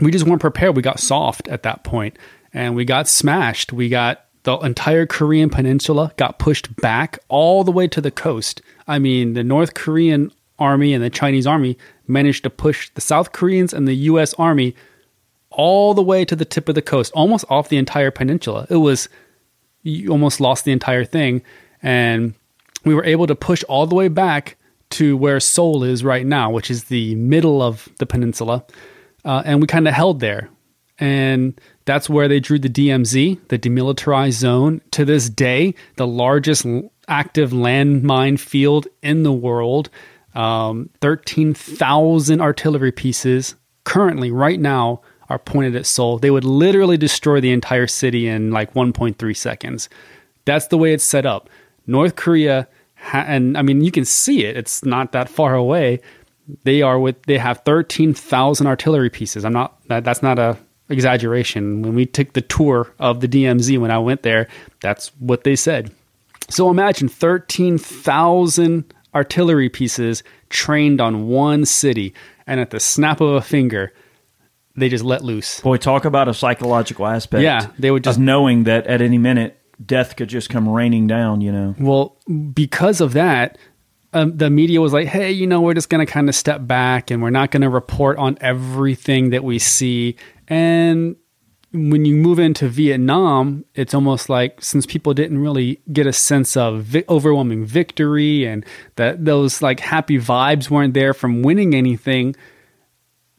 we 0.01 0.11
just 0.11 0.27
weren't 0.27 0.41
prepared. 0.41 0.77
We 0.77 0.83
got 0.83 1.01
soft 1.01 1.49
at 1.49 1.63
that 1.63 1.85
point 1.85 2.19
and 2.53 2.75
we 2.77 2.85
got 2.85 3.09
smashed. 3.09 3.73
We 3.73 3.89
got 3.89 4.25
the 4.43 4.57
entire 4.59 5.07
Korean 5.07 5.51
peninsula 5.51 6.13
got 6.17 6.39
pushed 6.39 6.75
back 6.77 7.19
all 7.29 7.65
the 7.65 7.73
way 7.73 7.89
to 7.89 8.01
the 8.01 8.11
coast. 8.11 8.63
I 8.87 8.99
mean, 8.99 9.33
the 9.33 9.45
North 9.45 9.75
Korean 9.75 10.31
army 10.59 10.93
and 10.95 11.03
the 11.03 11.11
Chinese 11.11 11.47
army 11.47 11.79
managed 12.07 12.45
to 12.45 12.51
push 12.51 12.91
the 12.91 13.01
South 13.01 13.33
Koreans 13.33 13.73
and 13.73 13.87
the 13.87 13.95
US 13.95 14.35
army 14.35 14.75
all 15.51 15.95
the 15.95 16.03
way 16.03 16.25
to 16.25 16.37
the 16.37 16.45
tip 16.45 16.69
of 16.69 16.75
the 16.75 16.83
coast, 16.83 17.13
almost 17.15 17.45
off 17.49 17.69
the 17.69 17.77
entire 17.77 18.11
peninsula. 18.11 18.67
It 18.69 18.77
was 18.77 19.09
you 19.83 20.11
almost 20.11 20.41
lost 20.41 20.65
the 20.65 20.73
entire 20.73 21.05
thing 21.05 21.43
and 21.83 22.35
we 22.85 22.95
were 22.95 23.05
able 23.05 23.27
to 23.27 23.35
push 23.35 23.63
all 23.65 23.87
the 23.87 23.95
way 23.95 24.09
back 24.09 24.57
to 24.91 25.17
where 25.17 25.41
Seoul 25.41 25.85
is 25.85 26.03
right 26.03 26.27
now, 26.27 26.51
which 26.51 26.71
is 26.71 26.85
the 26.85 27.15
middle 27.15 27.63
of 27.63 27.89
the 27.99 28.07
peninsula 28.07 28.65
uh, 29.25 29.43
and 29.45 29.61
we 29.61 29.67
kind 29.67 29.89
of 29.89 29.95
held 29.95 30.21
there. 30.21 30.49
And 30.99 31.61
that's 31.85 32.11
where 32.11 32.27
they 32.29 32.41
drew 32.41 32.59
the 32.59 32.69
DMZ, 32.69 33.49
the 33.49 33.59
demilitarized 33.59 34.33
zone. 34.33 34.81
To 34.93 35.05
this 35.05 35.29
day, 35.29 35.75
the 35.97 36.07
largest 36.07 36.67
active 37.07 37.51
landmine 37.51 38.39
field 38.39 38.89
in 39.03 39.23
the 39.23 39.33
world. 39.33 39.91
Um, 40.35 40.91
13,000 41.01 42.41
artillery 42.41 42.93
pieces 42.93 43.55
currently, 43.85 44.31
right 44.31 44.59
now, 44.59 45.03
are 45.29 45.39
pointed 45.39 45.77
at 45.77 45.87
Seoul. 45.87 46.19
They 46.19 46.31
would 46.31 46.45
literally 46.45 46.97
destroy 46.97 47.41
the 47.41 47.53
entire 47.53 47.87
city 47.87 48.29
in 48.29 48.51
like 48.51 48.75
1.3 48.75 49.37
seconds. 49.37 49.89
That's 50.45 50.69
the 50.69 50.79
way 50.79 50.93
it's 50.93 51.05
set 51.05 51.27
up. 51.27 51.51
North 51.87 52.17
Korea, 52.17 52.69
ha- 52.97 53.25
and 53.27 53.57
I 53.57 53.63
mean, 53.63 53.83
you 53.83 53.91
can 53.91 54.05
see 54.05 54.45
it, 54.45 54.57
it's 54.57 54.85
not 54.85 55.13
that 55.13 55.29
far 55.29 55.55
away 55.55 56.01
they 56.65 56.83
are 56.83 56.99
with 56.99 57.23
they 57.25 57.39
have 57.39 57.63
13,000 57.65 58.67
artillery 58.67 59.11
pieces. 59.11 59.45
I'm 59.45 59.53
not 59.53 59.79
that, 59.89 60.05
that's 60.05 60.23
not 60.23 60.39
a 60.39 60.57
exaggeration. 60.89 61.83
When 61.83 61.95
we 61.95 62.07
took 62.07 62.33
the 62.33 62.41
tour 62.41 62.93
of 62.99 63.21
the 63.21 63.29
DMZ 63.29 63.79
when 63.79 63.91
I 63.91 63.99
went 63.99 64.23
there, 64.23 64.49
that's 64.81 65.09
what 65.19 65.45
they 65.45 65.57
said. 65.57 65.93
So 66.49 66.71
imagine 66.71 67.09
13,000 67.09 68.95
artillery 69.15 69.69
pieces 69.69 70.23
trained 70.49 71.01
on 71.01 71.29
one 71.29 71.67
city, 71.67 72.15
and 72.47 72.59
at 72.59 72.71
the 72.71 72.81
snap 72.81 73.21
of 73.21 73.35
a 73.35 73.43
finger, 73.43 73.93
they 74.79 74.89
just 74.89 75.05
let 75.05 75.23
loose. 75.25 75.61
Boy, 75.61 75.77
talk 75.77 76.05
about 76.05 76.29
a 76.29 76.35
psychological 76.35 77.07
aspect. 77.07 77.43
Yeah, 77.43 77.69
they 77.79 77.91
would 77.91 78.05
just- 78.05 78.19
knowing 78.19 78.65
that 78.65 78.87
at 78.87 79.01
any 79.03 79.19
minute 79.19 79.59
death 79.85 80.17
could 80.17 80.29
just 80.29 80.51
come 80.51 80.69
raining 80.69 81.07
down. 81.07 81.41
You 81.41 81.53
know, 81.53 81.75
Well, 81.79 82.17
because 82.53 83.01
of 83.01 83.13
that, 83.13 83.59
um, 84.13 84.37
the 84.37 84.51
media 84.51 84.81
was 84.81 84.93
like, 84.93 85.07
hey, 85.07 85.31
you 85.31 85.47
know, 85.47 85.61
we're 85.61 85.75
just 85.75 85.89
going 85.91 86.05
to 86.05 86.11
kind 86.11 86.29
of 86.29 86.35
step 86.35 86.67
back 86.67 87.11
and 87.11 87.23
we're 87.23 87.31
not 87.31 87.51
going 87.51 87.61
to 87.63 87.69
report 87.69 88.17
on 88.19 88.39
everything 88.41 89.31
that 89.31 89.45
we 89.45 89.59
see. 89.59 90.17
And 90.49 91.17
when 91.73 92.07
you 92.07 92.17
move 92.17 92.39
into 92.39 92.67
Vietnam, 92.67 93.65
it's 93.75 93.93
almost 93.93 94.31
like 94.31 94.63
since 94.65 94.87
people 94.87 95.13
didn't 95.13 95.39
really 95.39 95.81
get 95.93 96.07
a 96.07 96.13
sense 96.15 96.57
of 96.57 96.83
vi- 96.85 97.05
overwhelming 97.09 97.67
victory 97.67 98.47
and 98.47 98.65
that 98.97 99.27
those 99.27 99.61
like 99.61 99.79
happy 99.81 100.19
vibes 100.19 100.71
weren't 100.71 100.95
there 100.95 101.13
from 101.13 101.43
winning 101.43 101.75
anything, 101.75 102.35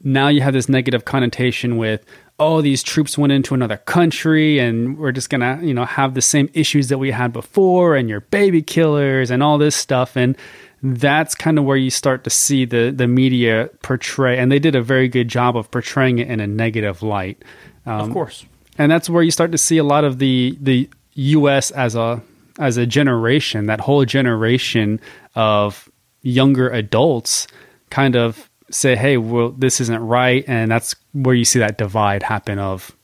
now 0.02 0.28
you 0.28 0.40
have 0.40 0.52
this 0.52 0.68
negative 0.68 1.04
connotation 1.04 1.76
with 1.76 2.04
oh 2.38 2.60
these 2.60 2.82
troops 2.82 3.18
went 3.18 3.32
into 3.32 3.54
another 3.54 3.76
country 3.76 4.58
and 4.58 4.98
we're 4.98 5.12
just 5.12 5.30
gonna 5.30 5.58
you 5.62 5.74
know 5.74 5.84
have 5.84 6.14
the 6.14 6.22
same 6.22 6.48
issues 6.54 6.88
that 6.88 6.98
we 6.98 7.10
had 7.10 7.32
before 7.32 7.96
and 7.96 8.08
you're 8.08 8.20
baby 8.20 8.62
killers 8.62 9.30
and 9.30 9.42
all 9.42 9.58
this 9.58 9.76
stuff 9.76 10.16
and 10.16 10.36
that's 10.82 11.34
kind 11.34 11.58
of 11.58 11.64
where 11.64 11.76
you 11.76 11.90
start 11.90 12.24
to 12.24 12.30
see 12.30 12.64
the 12.64 12.90
the 12.90 13.06
media 13.06 13.68
portray 13.82 14.38
and 14.38 14.50
they 14.50 14.58
did 14.58 14.74
a 14.74 14.82
very 14.82 15.08
good 15.08 15.28
job 15.28 15.56
of 15.56 15.70
portraying 15.70 16.18
it 16.18 16.28
in 16.28 16.40
a 16.40 16.46
negative 16.46 17.02
light 17.02 17.42
um, 17.86 18.00
of 18.00 18.10
course. 18.10 18.46
and 18.78 18.90
that's 18.90 19.10
where 19.10 19.22
you 19.22 19.30
start 19.30 19.52
to 19.52 19.58
see 19.58 19.78
a 19.78 19.84
lot 19.84 20.04
of 20.04 20.18
the 20.18 20.56
the 20.60 20.88
U.S. 21.14 21.70
as 21.72 21.94
a 21.94 22.22
as 22.58 22.76
a 22.76 22.86
generation, 22.86 23.66
that 23.66 23.80
whole 23.80 24.04
generation 24.04 25.00
of 25.34 25.88
younger 26.22 26.68
adults, 26.68 27.46
kind 27.90 28.16
of 28.16 28.49
say, 28.70 28.96
"Hey, 28.96 29.16
well, 29.16 29.50
this 29.50 29.80
isn't 29.80 30.00
right," 30.00 30.44
and 30.46 30.70
that's 30.70 30.94
where 31.12 31.34
you 31.34 31.44
see 31.44 31.58
that 31.58 31.78
divide 31.78 32.22
happen 32.22 32.58
of 32.58 32.94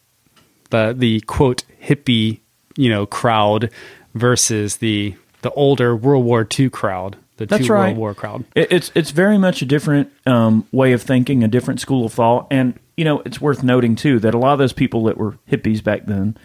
the 0.71 0.95
the 0.97 1.21
quote 1.21 1.65
hippie, 1.83 2.41
you 2.77 2.91
know, 2.91 3.07
crowd 3.07 3.71
versus 4.15 4.77
the 4.79 5.15
the 5.43 5.51
older 5.53 5.95
World 5.95 6.25
War 6.25 6.47
II 6.59 6.71
crowd, 6.71 7.17
the 7.37 7.47
That's 7.47 7.67
two 7.67 7.73
right. 7.73 7.89
World 7.89 7.97
War 7.99 8.15
crowd. 8.15 8.45
It, 8.55 8.73
it's 8.73 8.91
it's 8.95 9.11
very 9.11 9.39
much 9.39 9.63
a 9.63 9.67
different 9.67 10.13
um, 10.27 10.67
way 10.73 10.93
of 10.93 11.03
thinking, 11.03 11.45
a 11.45 11.49
different 11.49 11.81
school 11.81 12.07
of 12.07 12.13
thought, 12.13 12.47
and 12.51 12.79
you 12.97 13.05
know 13.05 13.21
it's 13.25 13.41
worth 13.41 13.63
noting 13.63 13.95
too 13.95 14.19
that 14.21 14.35
a 14.35 14.39
lot 14.39 14.53
of 14.53 14.59
those 14.59 14.73
people 14.73 15.05
that 15.05 15.17
were 15.17 15.39
hippies 15.51 15.83
back 15.83 16.07
then 16.07 16.37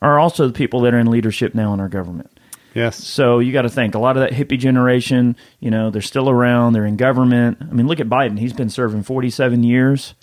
are 0.00 0.18
also 0.18 0.46
the 0.46 0.52
people 0.52 0.80
that 0.82 0.94
are 0.94 0.98
in 0.98 1.10
leadership 1.10 1.54
now 1.54 1.74
in 1.74 1.80
our 1.80 1.88
government. 1.88 2.30
Yes. 2.76 3.02
So 3.02 3.38
you 3.38 3.52
got 3.52 3.62
to 3.62 3.70
think 3.70 3.94
a 3.94 3.98
lot 3.98 4.18
of 4.18 4.20
that 4.20 4.32
hippie 4.32 4.58
generation, 4.58 5.34
you 5.60 5.70
know, 5.70 5.88
they're 5.88 6.02
still 6.02 6.28
around, 6.28 6.74
they're 6.74 6.84
in 6.84 6.98
government. 6.98 7.56
I 7.60 7.72
mean, 7.72 7.86
look 7.86 8.00
at 8.00 8.08
Biden; 8.08 8.38
he's 8.38 8.52
been 8.52 8.68
serving 8.68 9.02
forty-seven 9.02 9.62
years. 9.62 10.14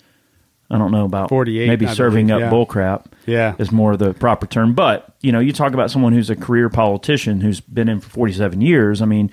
I 0.70 0.78
don't 0.78 0.92
know 0.92 1.04
about 1.04 1.28
48, 1.28 1.68
maybe 1.68 1.86
I 1.86 1.92
serving 1.92 2.28
believe, 2.28 2.42
up 2.42 2.46
yeah. 2.46 2.50
bull 2.50 2.64
crap. 2.64 3.14
Yeah. 3.26 3.54
is 3.58 3.70
more 3.70 3.96
the 3.96 4.14
proper 4.14 4.46
term. 4.46 4.72
But 4.72 5.14
you 5.20 5.30
know, 5.30 5.40
you 5.40 5.52
talk 5.52 5.74
about 5.74 5.90
someone 5.90 6.14
who's 6.14 6.30
a 6.30 6.36
career 6.36 6.70
politician 6.70 7.40
who's 7.40 7.60
been 7.60 7.88
in 7.88 8.00
for 8.00 8.08
forty-seven 8.08 8.60
years. 8.60 9.02
I 9.02 9.06
mean, 9.06 9.32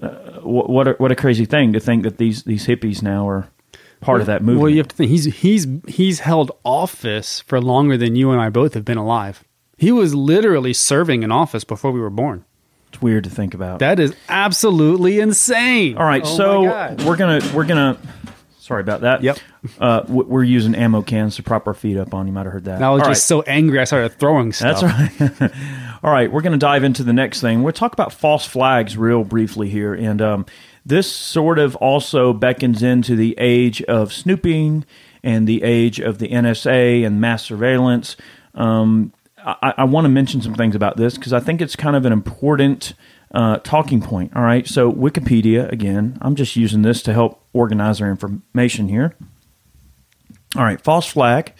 uh, 0.00 0.40
what 0.42 0.68
what 0.68 0.88
a, 0.88 0.92
what 0.92 1.12
a 1.12 1.16
crazy 1.16 1.46
thing 1.46 1.72
to 1.72 1.80
think 1.80 2.02
that 2.02 2.18
these 2.18 2.42
these 2.42 2.66
hippies 2.66 3.02
now 3.02 3.26
are 3.26 3.48
part 4.00 4.20
of 4.20 4.26
that 4.26 4.42
movement. 4.42 4.60
Well, 4.62 4.70
you 4.70 4.78
have 4.78 4.88
to 4.88 4.96
think 4.96 5.10
he's 5.10 5.24
he's 5.24 5.66
he's 5.88 6.20
held 6.20 6.52
office 6.62 7.40
for 7.40 7.58
longer 7.60 7.96
than 7.96 8.16
you 8.16 8.30
and 8.30 8.40
I 8.40 8.50
both 8.50 8.74
have 8.74 8.84
been 8.84 8.98
alive. 8.98 9.42
He 9.76 9.92
was 9.92 10.14
literally 10.14 10.72
serving 10.72 11.22
in 11.22 11.32
office 11.32 11.64
before 11.64 11.90
we 11.90 12.00
were 12.00 12.10
born. 12.10 12.44
it's 12.88 13.02
weird 13.02 13.24
to 13.24 13.30
think 13.30 13.54
about. 13.54 13.80
That 13.80 13.98
is 13.98 14.14
absolutely 14.28 15.20
insane. 15.20 15.96
All 15.96 16.04
right, 16.04 16.22
Oh 16.24 16.36
so 16.36 16.62
we're 17.06 17.16
gonna 17.16 17.40
we're 17.54 17.64
gonna. 17.66 17.98
Sorry 18.58 18.80
about 18.80 19.02
that. 19.02 19.22
Yep. 19.22 19.38
Uh, 19.78 20.04
we're 20.08 20.42
using 20.42 20.74
ammo 20.74 21.02
cans 21.02 21.36
to 21.36 21.42
prop 21.42 21.66
our 21.66 21.74
feet 21.74 21.98
up 21.98 22.14
on. 22.14 22.26
You 22.26 22.32
might 22.32 22.44
have 22.46 22.52
heard 22.52 22.64
that. 22.64 22.80
I 22.82 22.88
was 22.90 23.02
All 23.02 23.08
just 23.08 23.26
so 23.26 23.42
angry 23.42 23.78
I 23.78 23.84
started 23.84 24.18
throwing 24.18 24.52
stuff. 24.54 24.80
That's 24.80 25.40
right. 25.42 25.52
All 26.02 26.10
right, 26.10 26.32
we're 26.32 26.40
going 26.42 26.52
to 26.52 26.58
dive 26.58 26.82
into 26.84 27.02
the 27.02 27.12
next 27.12 27.40
thing. 27.42 27.62
We'll 27.62 27.72
talk 27.72 27.92
about 27.92 28.12
false 28.12 28.46
flags 28.46 28.96
real 28.96 29.22
briefly 29.24 29.68
here, 29.68 29.92
and 29.94 30.20
um, 30.22 30.46
this 30.84 31.10
sort 31.10 31.58
of 31.58 31.76
also 31.76 32.32
beckons 32.32 32.82
into 32.82 33.16
the 33.16 33.34
age 33.38 33.82
of 33.82 34.12
snooping 34.12 34.84
and 35.22 35.46
the 35.46 35.62
age 35.62 36.00
of 36.00 36.18
the 36.18 36.28
NSA 36.28 37.06
and 37.06 37.20
mass 37.20 37.44
surveillance. 37.44 38.16
Um, 38.54 39.12
I, 39.44 39.74
I 39.78 39.84
want 39.84 40.04
to 40.06 40.08
mention 40.08 40.40
some 40.40 40.54
things 40.54 40.74
about 40.74 40.96
this 40.96 41.14
because 41.14 41.32
I 41.32 41.40
think 41.40 41.60
it's 41.60 41.76
kind 41.76 41.96
of 41.96 42.06
an 42.06 42.12
important 42.12 42.94
uh, 43.32 43.58
talking 43.58 44.00
point. 44.00 44.34
All 44.34 44.42
right, 44.42 44.66
so 44.66 44.90
Wikipedia 44.92 45.70
again. 45.70 46.18
I'm 46.20 46.34
just 46.34 46.56
using 46.56 46.82
this 46.82 47.02
to 47.02 47.12
help 47.12 47.44
organize 47.52 48.00
our 48.00 48.10
information 48.10 48.88
here. 48.88 49.16
All 50.56 50.64
right, 50.64 50.80
false 50.80 51.06
flag. 51.06 51.52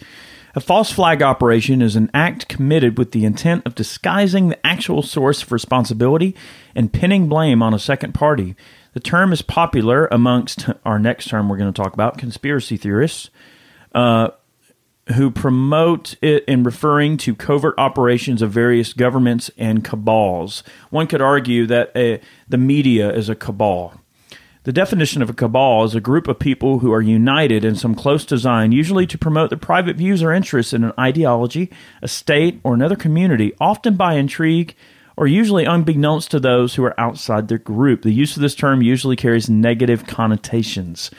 A 0.55 0.61
false 0.61 0.89
flag 0.89 1.21
operation 1.21 1.81
is 1.81 1.97
an 1.97 2.09
act 2.13 2.47
committed 2.47 2.97
with 2.97 3.11
the 3.11 3.25
intent 3.25 3.65
of 3.65 3.75
disguising 3.75 4.47
the 4.47 4.65
actual 4.65 5.01
source 5.01 5.43
of 5.43 5.51
responsibility 5.51 6.33
and 6.73 6.93
pinning 6.93 7.27
blame 7.27 7.61
on 7.61 7.73
a 7.73 7.79
second 7.79 8.13
party. 8.13 8.55
The 8.93 9.01
term 9.01 9.33
is 9.33 9.41
popular 9.41 10.07
amongst 10.07 10.69
our 10.85 10.97
next 10.97 11.27
term 11.27 11.49
we're 11.49 11.57
going 11.57 11.73
to 11.73 11.81
talk 11.81 11.93
about 11.93 12.17
conspiracy 12.17 12.77
theorists 12.77 13.29
uh, 13.93 14.29
who 15.13 15.29
promote 15.29 16.15
it 16.21 16.43
in 16.45 16.63
referring 16.63 17.17
to 17.17 17.35
covert 17.35 17.75
operations 17.77 18.41
of 18.41 18.51
various 18.51 18.93
governments 18.93 19.51
and 19.57 19.83
cabals. 19.83 20.63
One 20.89 21.05
could 21.05 21.21
argue 21.21 21.67
that 21.67 21.95
uh, 21.95 22.23
the 22.49 22.57
media 22.57 23.13
is 23.13 23.29
a 23.29 23.35
cabal. 23.35 23.93
The 24.63 24.73
definition 24.73 25.21
of 25.21 25.29
a 25.29 25.33
cabal 25.33 25.83
is 25.83 25.93
a 25.93 26.01
group 26.01 26.27
of 26.27 26.39
people 26.39 26.79
who 26.79 26.91
are 26.91 27.01
united 27.01 27.63
in 27.63 27.75
some 27.75 27.93
close 27.93 28.25
design, 28.25 28.71
usually 28.71 29.05
to 29.05 29.17
promote 29.17 29.51
their 29.51 29.59
private 29.59 29.95
views 29.95 30.23
or 30.23 30.31
interests 30.31 30.73
in 30.73 30.83
an 30.83 30.93
ideology, 30.99 31.71
a 32.01 32.07
state, 32.07 32.59
or 32.63 32.73
another 32.73 32.95
community, 32.95 33.53
often 33.61 33.95
by 33.95 34.15
intrigue 34.15 34.75
or 35.17 35.27
usually 35.27 35.65
unbeknownst 35.65 36.31
to 36.31 36.39
those 36.39 36.75
who 36.75 36.83
are 36.83 36.99
outside 36.99 37.47
their 37.47 37.59
group. 37.59 38.01
The 38.01 38.11
use 38.11 38.35
of 38.35 38.41
this 38.41 38.55
term 38.55 38.81
usually 38.81 39.15
carries 39.15 39.49
negative 39.49 40.07
connotations. 40.07 41.11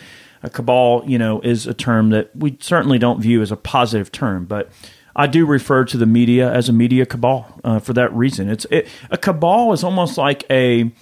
A 0.42 0.50
cabal, 0.50 1.02
you 1.06 1.18
know, 1.18 1.40
is 1.40 1.66
a 1.66 1.74
term 1.74 2.10
that 2.10 2.34
we 2.36 2.56
certainly 2.60 2.98
don't 2.98 3.20
view 3.20 3.42
as 3.42 3.50
a 3.50 3.56
positive 3.56 4.12
term, 4.12 4.44
but 4.44 4.70
I 5.16 5.26
do 5.26 5.46
refer 5.46 5.84
to 5.86 5.96
the 5.96 6.06
media 6.06 6.52
as 6.52 6.68
a 6.68 6.72
media 6.72 7.06
cabal 7.06 7.58
uh, 7.64 7.78
for 7.78 7.94
that 7.94 8.12
reason. 8.12 8.50
It's 8.50 8.66
it, 8.70 8.86
a 9.10 9.16
cabal 9.16 9.72
is 9.72 9.82
almost 9.82 10.18
like 10.18 10.44
a 10.50 10.92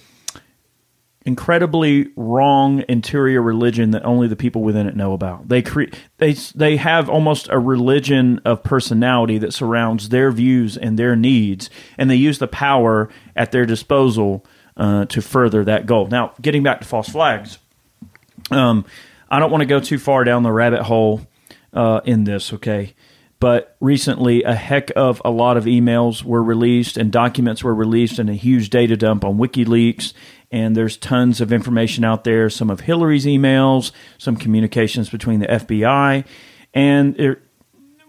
incredibly 1.25 2.07
wrong 2.15 2.83
interior 2.87 3.41
religion 3.41 3.91
that 3.91 4.05
only 4.05 4.27
the 4.27 4.35
people 4.35 4.61
within 4.61 4.87
it 4.87 4.95
know 4.95 5.13
about. 5.13 5.49
They 5.49 5.61
create 5.61 5.95
they 6.17 6.33
they 6.33 6.77
have 6.77 7.09
almost 7.09 7.49
a 7.49 7.59
religion 7.59 8.39
of 8.45 8.63
personality 8.63 9.37
that 9.39 9.53
surrounds 9.53 10.09
their 10.09 10.31
views 10.31 10.77
and 10.77 10.97
their 10.97 11.15
needs, 11.15 11.69
and 11.97 12.09
they 12.09 12.15
use 12.15 12.39
the 12.39 12.47
power 12.47 13.09
at 13.35 13.51
their 13.51 13.65
disposal 13.65 14.45
uh, 14.77 15.05
to 15.05 15.21
further 15.21 15.63
that 15.65 15.85
goal. 15.85 16.07
Now, 16.07 16.33
getting 16.41 16.63
back 16.63 16.79
to 16.81 16.87
false 16.87 17.09
flags, 17.09 17.57
um, 18.51 18.85
I 19.29 19.39
don't 19.39 19.51
want 19.51 19.61
to 19.61 19.65
go 19.65 19.79
too 19.79 19.97
far 19.97 20.23
down 20.23 20.43
the 20.43 20.51
rabbit 20.51 20.83
hole 20.83 21.21
uh, 21.73 22.01
in 22.05 22.23
this, 22.23 22.53
okay? 22.53 22.95
But 23.39 23.75
recently, 23.79 24.43
a 24.43 24.55
heck 24.55 24.91
of 24.95 25.21
a 25.25 25.29
lot 25.29 25.57
of 25.57 25.65
emails 25.65 26.23
were 26.23 26.43
released 26.43 26.97
and 26.97 27.11
documents 27.11 27.63
were 27.63 27.75
released 27.75 28.17
in 28.17 28.29
a 28.29 28.33
huge 28.33 28.69
data 28.69 28.95
dump 28.95 29.25
on 29.25 29.37
WikiLeaks. 29.37 30.13
And 30.51 30.75
there's 30.75 30.95
tons 30.95 31.41
of 31.41 31.51
information 31.51 32.05
out 32.05 32.23
there. 32.23 32.49
Some 32.49 32.69
of 32.69 32.81
Hillary's 32.81 33.25
emails, 33.25 33.91
some 34.17 34.37
communications 34.37 35.09
between 35.09 35.41
the 35.41 35.47
FBI, 35.47 36.25
and 36.73 37.19
it, 37.19 37.41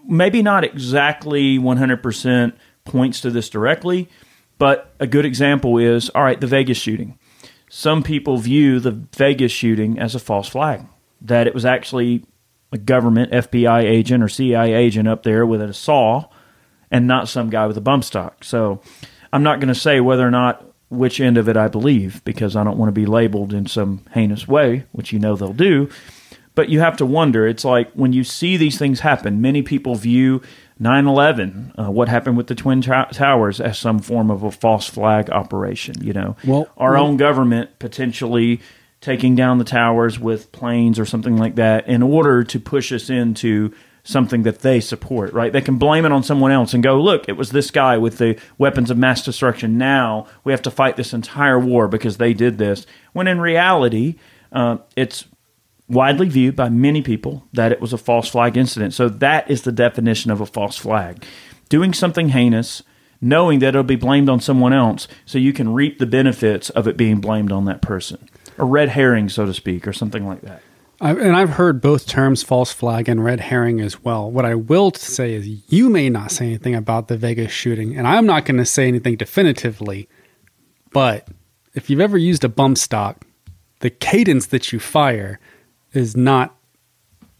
maybe 0.07 0.41
not 0.41 0.63
exactly 0.63 1.57
100% 1.57 2.53
points 2.85 3.21
to 3.21 3.29
this 3.29 3.49
directly, 3.49 4.09
but 4.57 4.93
a 4.99 5.07
good 5.07 5.25
example 5.25 5.77
is 5.77 6.09
all 6.11 6.23
right, 6.23 6.39
the 6.39 6.47
Vegas 6.47 6.77
shooting. 6.77 7.19
Some 7.69 8.01
people 8.01 8.37
view 8.37 8.79
the 8.79 8.91
Vegas 8.91 9.51
shooting 9.51 9.99
as 9.99 10.15
a 10.15 10.19
false 10.19 10.47
flag, 10.47 10.85
that 11.21 11.47
it 11.47 11.53
was 11.53 11.65
actually 11.65 12.23
a 12.71 12.77
government 12.77 13.31
FBI 13.31 13.83
agent 13.83 14.23
or 14.23 14.27
CIA 14.27 14.73
agent 14.73 15.07
up 15.07 15.23
there 15.23 15.45
with 15.45 15.61
a 15.61 15.73
saw 15.73 16.25
and 16.91 17.07
not 17.07 17.27
some 17.29 17.49
guy 17.49 17.65
with 17.67 17.77
a 17.77 17.81
bump 17.81 18.03
stock. 18.03 18.43
So 18.43 18.81
I'm 19.31 19.43
not 19.43 19.59
going 19.59 19.67
to 19.73 19.75
say 19.79 19.99
whether 19.99 20.25
or 20.27 20.31
not 20.31 20.63
which 20.89 21.19
end 21.19 21.37
of 21.37 21.49
it 21.49 21.57
I 21.57 21.67
believe 21.67 22.23
because 22.23 22.55
I 22.55 22.63
don't 22.63 22.77
want 22.77 22.87
to 22.89 22.93
be 22.93 23.05
labeled 23.05 23.53
in 23.53 23.65
some 23.67 24.05
heinous 24.13 24.47
way, 24.47 24.85
which 24.93 25.11
you 25.11 25.19
know 25.19 25.35
they'll 25.35 25.53
do. 25.53 25.89
But 26.55 26.69
you 26.69 26.79
have 26.79 26.97
to 26.97 27.05
wonder. 27.05 27.45
It's 27.45 27.65
like 27.65 27.91
when 27.91 28.13
you 28.13 28.23
see 28.23 28.57
these 28.57 28.77
things 28.79 29.01
happen, 29.01 29.41
many 29.41 29.61
people 29.61 29.95
view 29.95 30.41
9 30.79 31.05
11, 31.07 31.73
uh, 31.77 31.91
what 31.91 32.07
happened 32.09 32.37
with 32.37 32.47
the 32.47 32.55
Twin 32.55 32.81
Tow- 32.81 33.05
Towers, 33.11 33.59
as 33.59 33.77
some 33.77 33.99
form 33.99 34.31
of 34.31 34.43
a 34.43 34.51
false 34.51 34.87
flag 34.87 35.29
operation. 35.29 35.95
You 36.01 36.13
know, 36.13 36.35
Well- 36.45 36.67
our 36.77 36.93
well- 36.93 37.05
own 37.05 37.17
government 37.17 37.77
potentially 37.79 38.59
taking 39.01 39.35
down 39.35 39.57
the 39.57 39.63
towers 39.63 40.19
with 40.19 40.51
planes 40.51 40.99
or 40.99 41.05
something 41.05 41.37
like 41.37 41.55
that 41.55 41.87
in 41.87 42.01
order 42.01 42.43
to 42.43 42.59
push 42.59 42.91
us 42.91 43.09
into 43.09 43.71
something 44.03 44.43
that 44.43 44.59
they 44.59 44.79
support, 44.79 45.33
right? 45.33 45.51
They 45.51 45.61
can 45.61 45.77
blame 45.77 46.05
it 46.05 46.13
on 46.13 46.23
someone 46.23 46.51
else 46.51 46.73
and 46.73 46.81
go, 46.81 46.99
look, 47.01 47.27
it 47.27 47.35
was 47.35 47.51
this 47.51 47.71
guy 47.71 47.97
with 47.97 48.17
the 48.17 48.39
weapons 48.57 48.89
of 48.89 48.97
mass 48.97 49.23
destruction. 49.23 49.77
Now 49.77 50.27
we 50.45 50.53
have 50.53 50.61
to 50.61 50.71
fight 50.71 50.95
this 50.95 51.13
entire 51.13 51.59
war 51.59 51.89
because 51.89 52.17
they 52.17 52.33
did 52.33 52.57
this. 52.57 52.85
When 53.11 53.27
in 53.27 53.41
reality, 53.41 54.15
uh, 54.51 54.77
it's 54.95 55.25
widely 55.89 56.29
viewed 56.29 56.55
by 56.55 56.69
many 56.69 57.01
people 57.01 57.45
that 57.51 57.73
it 57.73 57.81
was 57.81 57.91
a 57.91 57.97
false 57.97 58.29
flag 58.29 58.55
incident. 58.55 58.93
So 58.93 59.09
that 59.09 59.49
is 59.51 59.63
the 59.63 59.71
definition 59.73 60.31
of 60.31 60.39
a 60.39 60.45
false 60.45 60.77
flag. 60.77 61.23
Doing 61.69 61.93
something 61.93 62.29
heinous, 62.29 62.83
knowing 63.19 63.59
that 63.59 63.69
it'll 63.69 63.83
be 63.83 63.97
blamed 63.97 64.29
on 64.29 64.39
someone 64.39 64.73
else, 64.73 65.07
so 65.25 65.37
you 65.37 65.51
can 65.51 65.73
reap 65.73 65.99
the 65.99 66.05
benefits 66.05 66.69
of 66.69 66.87
it 66.87 66.95
being 66.95 67.19
blamed 67.19 67.51
on 67.51 67.65
that 67.65 67.81
person. 67.81 68.29
A 68.57 68.65
red 68.65 68.89
herring, 68.89 69.29
so 69.29 69.45
to 69.45 69.53
speak, 69.53 69.87
or 69.87 69.93
something 69.93 70.27
like 70.27 70.41
that. 70.41 70.61
I, 70.99 71.11
and 71.11 71.35
I've 71.35 71.51
heard 71.51 71.79
both 71.79 72.07
terms, 72.07 72.41
false 72.41 72.73
flag 72.73 73.07
and 73.07 73.23
red 73.23 73.39
herring, 73.39 73.79
as 73.81 74.03
well. 74.03 74.31
What 74.31 74.45
I 74.45 74.55
will 74.55 74.91
say 74.93 75.33
is, 75.33 75.47
you 75.71 75.89
may 75.89 76.09
not 76.09 76.31
say 76.31 76.45
anything 76.47 76.73
about 76.73 77.07
the 77.07 77.17
Vegas 77.17 77.51
shooting, 77.51 77.95
and 77.95 78.07
I'm 78.07 78.25
not 78.25 78.45
going 78.45 78.57
to 78.57 78.65
say 78.65 78.87
anything 78.87 79.15
definitively. 79.15 80.09
But 80.91 81.27
if 81.75 81.89
you've 81.89 81.99
ever 81.99 82.17
used 82.17 82.43
a 82.43 82.49
bump 82.49 82.79
stock, 82.79 83.23
the 83.81 83.91
cadence 83.91 84.47
that 84.47 84.73
you 84.73 84.79
fire 84.79 85.39
is 85.93 86.17
not 86.17 86.55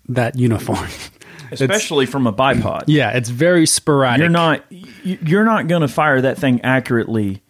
that 0.07 0.37
uniform. 0.37 0.87
Especially 1.51 2.05
from 2.05 2.27
a 2.27 2.33
bipod. 2.33 2.83
yeah, 2.87 3.11
it's 3.11 3.29
very 3.29 3.65
sporadic. 3.65 4.19
You're 4.19 4.29
not 4.29 4.63
you're 4.69 5.45
not 5.45 5.67
going 5.67 5.81
to 5.81 5.87
fire 5.87 6.21
that 6.21 6.37
thing 6.37 6.61
accurately 6.61 7.41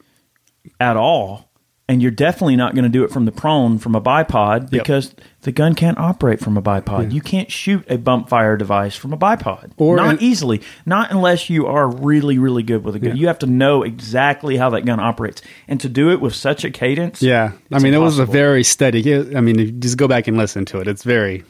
at 0.80 0.98
all, 0.98 1.47
and 1.90 2.02
you're 2.02 2.12
definitely 2.12 2.56
not 2.58 2.76
going 2.76 2.84
to 2.84 2.90
do 2.90 3.04
it 3.04 3.12
from 3.12 3.26
the 3.26 3.32
prone 3.32 3.78
from 3.78 3.96
a 3.96 4.02
bipod 4.02 4.70
because 4.70 5.16
the 5.42 5.52
gun 5.54 5.74
can't 5.74 5.98
operate 5.98 6.40
from 6.42 6.58
a 6.58 6.62
bipod. 6.62 7.14
You 7.14 7.22
can't 7.22 7.50
shoot 7.50 7.86
a 7.90 7.98
bump 7.98 8.28
fire 8.28 8.58
device 8.58 8.96
from 8.96 9.14
a 9.14 9.18
bipod, 9.18 9.72
Or 9.78 9.96
not 9.96 10.16
an- 10.16 10.18
easily, 10.22 10.62
not 10.86 11.12
unless 11.12 11.50
you 11.50 11.66
are 11.68 11.88
really 11.90 12.38
really 12.38 12.64
good 12.64 12.84
with 12.84 12.96
a 12.96 13.00
gun. 13.00 13.12
Yeah. 13.16 13.22
You 13.22 13.28
have 13.28 13.40
to 13.40 13.48
know 13.48 13.84
exactly 13.84 14.58
how 14.58 14.70
that 14.72 14.82
gun 14.86 15.00
operates, 15.00 15.42
and 15.68 15.80
to 15.80 15.88
do 15.90 16.12
it 16.12 16.20
with 16.20 16.36
such 16.36 16.66
a 16.66 16.72
cadence. 16.72 17.22
Yeah, 17.22 17.54
I 17.72 17.80
mean, 17.80 17.94
it 17.94 18.00
was 18.00 18.20
a 18.20 18.26
very 18.26 18.64
steady. 18.64 19.16
I 19.36 19.42
mean, 19.42 19.80
just 19.80 19.98
go 19.98 20.08
back 20.08 20.28
and 20.28 20.38
listen 20.38 20.66
to 20.66 20.80
it. 20.80 20.88
It's 20.88 21.04
very, 21.04 21.46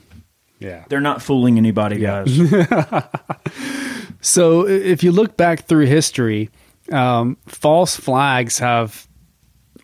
yeah. 0.59 0.85
They're 0.89 1.01
not 1.01 1.21
fooling 1.21 1.57
anybody, 1.57 1.97
guys. 1.99 2.37
So 4.19 4.67
if 4.67 5.03
you 5.03 5.11
look 5.11 5.37
back 5.37 5.65
through 5.67 5.85
history, 5.85 6.49
um, 6.91 7.37
false 7.45 7.95
flags 7.95 8.59
have, 8.59 9.06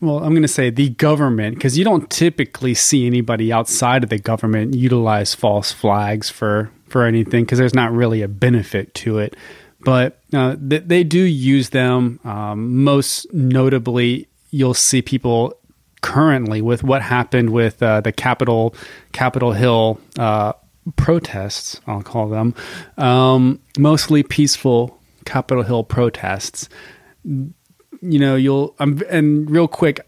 well, 0.04 0.18
I'm 0.18 0.32
going 0.32 0.42
to 0.42 0.48
say 0.48 0.70
the 0.70 0.90
government, 0.90 1.56
because 1.56 1.78
you 1.78 1.86
don't 1.86 2.10
typically 2.10 2.74
see 2.74 3.08
anybody 3.08 3.54
outside 3.54 4.04
of 4.04 4.10
the 4.10 4.20
government 4.20 4.76
utilize 4.76 5.34
false 5.34 5.72
flags 5.72 6.30
for 6.30 6.70
for 6.90 7.06
anything, 7.06 7.46
because 7.46 7.58
there's 7.58 7.74
not 7.74 7.92
really 7.92 8.22
a 8.22 8.28
benefit 8.28 8.94
to 8.96 9.18
it. 9.18 9.36
But 9.80 10.20
uh, 10.34 10.56
th- 10.56 10.84
they 10.86 11.04
do 11.04 11.20
use 11.20 11.70
them. 11.70 12.20
Um, 12.24 12.84
most 12.84 13.34
notably, 13.34 14.28
you'll 14.52 14.74
see 14.74 15.02
people 15.02 15.58
currently 16.02 16.62
with 16.62 16.84
what 16.84 17.02
happened 17.02 17.52
with 17.52 17.82
uh, 17.82 18.02
the 18.02 18.12
Capitol 18.12 18.76
Capitol 19.14 19.54
Hill 19.54 20.00
uh, 20.20 20.54
protests. 20.98 21.80
I'll 21.88 22.04
call 22.04 22.28
them 22.28 22.54
um, 22.98 23.60
mostly 23.78 24.22
peaceful 24.22 25.00
Capitol 25.26 25.64
Hill 25.64 25.84
protests. 25.86 26.68
You 28.04 28.20
know, 28.20 28.36
you'll 28.36 28.76
um, 28.80 29.02
and 29.10 29.50
real 29.50 29.68
quick. 29.68 30.00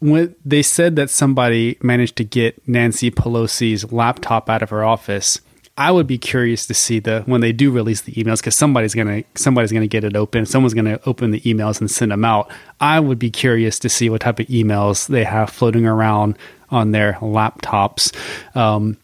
When 0.00 0.34
they 0.44 0.62
said 0.62 0.96
that 0.96 1.08
somebody 1.08 1.78
managed 1.82 2.16
to 2.16 2.24
get 2.24 2.66
Nancy 2.68 3.10
Pelosi's 3.10 3.90
laptop 3.90 4.50
out 4.50 4.62
of 4.62 4.68
her 4.68 4.84
office, 4.84 5.40
I 5.76 5.90
would 5.90 6.06
be 6.06 6.18
curious 6.18 6.66
to 6.66 6.74
see 6.74 7.00
the 7.00 7.22
when 7.26 7.40
they 7.40 7.52
do 7.52 7.70
release 7.70 8.02
the 8.02 8.12
emails 8.12 8.38
because 8.38 8.54
somebody's 8.54 8.94
gonna 8.94 9.24
somebody's 9.34 9.72
gonna 9.72 9.86
get 9.86 10.04
it 10.04 10.14
open. 10.14 10.46
Someone's 10.46 10.74
gonna 10.74 11.00
open 11.06 11.32
the 11.32 11.40
emails 11.40 11.80
and 11.80 11.90
send 11.90 12.12
them 12.12 12.24
out. 12.24 12.50
I 12.80 13.00
would 13.00 13.18
be 13.18 13.30
curious 13.30 13.78
to 13.80 13.88
see 13.88 14.08
what 14.08 14.20
type 14.20 14.38
of 14.38 14.46
emails 14.46 15.08
they 15.08 15.24
have 15.24 15.50
floating 15.50 15.86
around 15.86 16.38
on 16.70 16.92
their 16.92 17.14
laptops. 17.14 18.14
Um, 18.56 18.98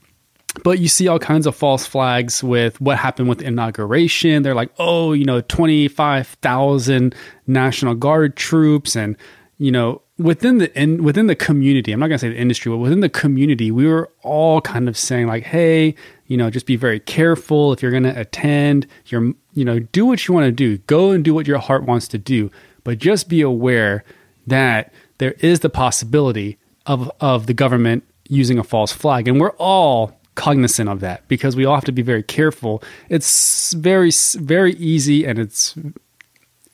but 0.62 0.78
you 0.78 0.88
see 0.88 1.08
all 1.08 1.18
kinds 1.18 1.46
of 1.46 1.54
false 1.54 1.86
flags 1.86 2.42
with 2.42 2.80
what 2.80 2.98
happened 2.98 3.28
with 3.28 3.42
inauguration. 3.42 4.42
They're 4.42 4.54
like, 4.54 4.72
oh, 4.78 5.12
you 5.12 5.24
know, 5.24 5.40
25,000 5.42 7.14
National 7.46 7.94
Guard 7.94 8.36
troops. 8.36 8.96
And, 8.96 9.16
you 9.58 9.70
know, 9.70 10.02
within 10.18 10.58
the 10.58 10.80
in, 10.80 11.02
within 11.02 11.26
the 11.26 11.36
community, 11.36 11.92
I'm 11.92 12.00
not 12.00 12.08
going 12.08 12.18
to 12.18 12.26
say 12.26 12.30
the 12.30 12.38
industry, 12.38 12.70
but 12.70 12.78
within 12.78 13.00
the 13.00 13.08
community, 13.08 13.70
we 13.70 13.86
were 13.86 14.10
all 14.22 14.60
kind 14.60 14.88
of 14.88 14.96
saying, 14.96 15.26
like, 15.26 15.44
hey, 15.44 15.94
you 16.26 16.36
know, 16.36 16.50
just 16.50 16.66
be 16.66 16.76
very 16.76 17.00
careful 17.00 17.72
if 17.72 17.82
you're 17.82 17.90
going 17.90 18.02
to 18.04 18.18
attend. 18.18 18.86
You're, 19.06 19.32
you 19.54 19.64
know, 19.64 19.78
do 19.78 20.04
what 20.06 20.26
you 20.26 20.34
want 20.34 20.46
to 20.46 20.52
do. 20.52 20.78
Go 20.78 21.10
and 21.10 21.24
do 21.24 21.34
what 21.34 21.46
your 21.46 21.58
heart 21.58 21.84
wants 21.84 22.08
to 22.08 22.18
do. 22.18 22.50
But 22.84 22.98
just 22.98 23.28
be 23.28 23.40
aware 23.40 24.04
that 24.46 24.92
there 25.18 25.32
is 25.40 25.60
the 25.60 25.70
possibility 25.70 26.58
of, 26.86 27.10
of 27.20 27.46
the 27.46 27.54
government 27.54 28.04
using 28.28 28.58
a 28.58 28.64
false 28.64 28.92
flag. 28.92 29.28
And 29.28 29.40
we're 29.40 29.50
all 29.52 30.19
cognizant 30.40 30.88
of 30.88 31.00
that 31.00 31.28
because 31.28 31.54
we 31.54 31.66
all 31.66 31.74
have 31.74 31.84
to 31.84 31.92
be 31.92 32.02
very 32.02 32.22
careful. 32.22 32.82
It's 33.10 33.74
very, 33.74 34.10
very 34.38 34.72
easy 34.74 35.26
and 35.26 35.38
it's, 35.38 35.74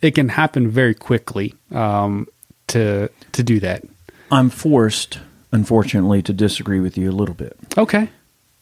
it 0.01 0.15
can 0.15 0.29
happen 0.29 0.71
very 0.71 0.95
quickly 0.95 1.55
um, 1.73 2.29
to, 2.69 3.11
to 3.33 3.43
do 3.43 3.59
that. 3.61 3.83
I'm 4.31 4.51
forced, 4.51 5.19
unfortunately, 5.51 6.23
to 6.23 6.33
disagree 6.33 6.79
with 6.81 6.97
you 6.97 7.11
a 7.11 7.17
little 7.21 7.35
bit. 7.35 7.57
Okay. 7.77 8.09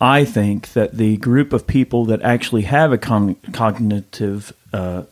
I 0.01 0.25
think 0.25 0.73
that 0.73 0.97
the 0.97 1.19
group 1.19 1.53
of 1.53 1.67
people 1.67 2.07
that 2.07 2.23
actually 2.23 2.63
have 2.63 2.91
a 2.93 2.99
con- 2.99 3.37
cognitive, 3.53 4.53
uh, 4.73 5.03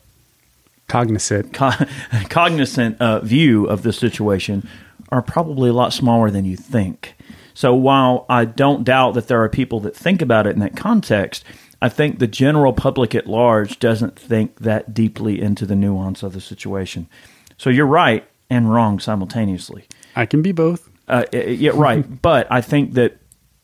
Cognizant. 0.89 1.53
co- 1.55 1.87
cognizant 2.31 3.01
uh, 3.01 3.21
view 3.21 3.67
of 3.67 3.83
the 3.83 3.93
situation 3.93 4.67
are 5.11 5.23
probably 5.23 5.69
a 5.71 5.73
lot 5.73 5.93
smaller 5.93 6.31
than 6.31 6.45
you 6.45 6.57
think. 6.57 7.15
So 7.55 7.75
while 7.75 8.27
I 8.29 8.45
don't 8.45 8.85
doubt 8.85 9.15
that 9.15 9.29
there 9.29 9.43
are 9.43 9.49
people 9.49 9.81
that 9.81 9.97
think 9.97 10.23
about 10.23 10.47
it 10.47 10.55
in 10.55 10.61
that 10.61 10.77
context, 10.77 11.45
I 11.81 11.89
think 11.89 12.19
the 12.19 12.27
general 12.27 12.73
public 12.73 13.15
at 13.15 13.27
large 13.27 13.79
doesn't 13.79 14.19
think 14.19 14.61
that 14.61 14.95
deeply 14.95 15.41
into 15.41 15.67
the 15.67 15.75
nuance 15.75 16.23
of 16.23 16.33
the 16.33 16.41
situation. 16.41 17.09
So 17.57 17.71
you're 17.71 17.87
right 17.87 18.27
and 18.49 18.73
wrong 18.73 19.01
simultaneously. 19.01 19.87
I 20.15 20.27
can 20.27 20.43
be 20.43 20.53
both. 20.53 20.89
Uh, 21.09 21.25
yeah, 21.33 21.73
right. 21.75 22.23
but 22.23 22.47
I 22.51 22.61
think 22.61 22.93
that 22.95 23.19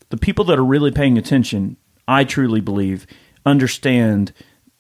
the 0.09 0.16
people 0.16 0.45
that 0.47 0.59
are 0.59 0.64
really 0.64 0.91
paying 0.91 1.18
attention, 1.18 1.76
I 2.07 2.24
truly 2.24 2.61
believe, 2.61 3.07
understand 3.45 4.32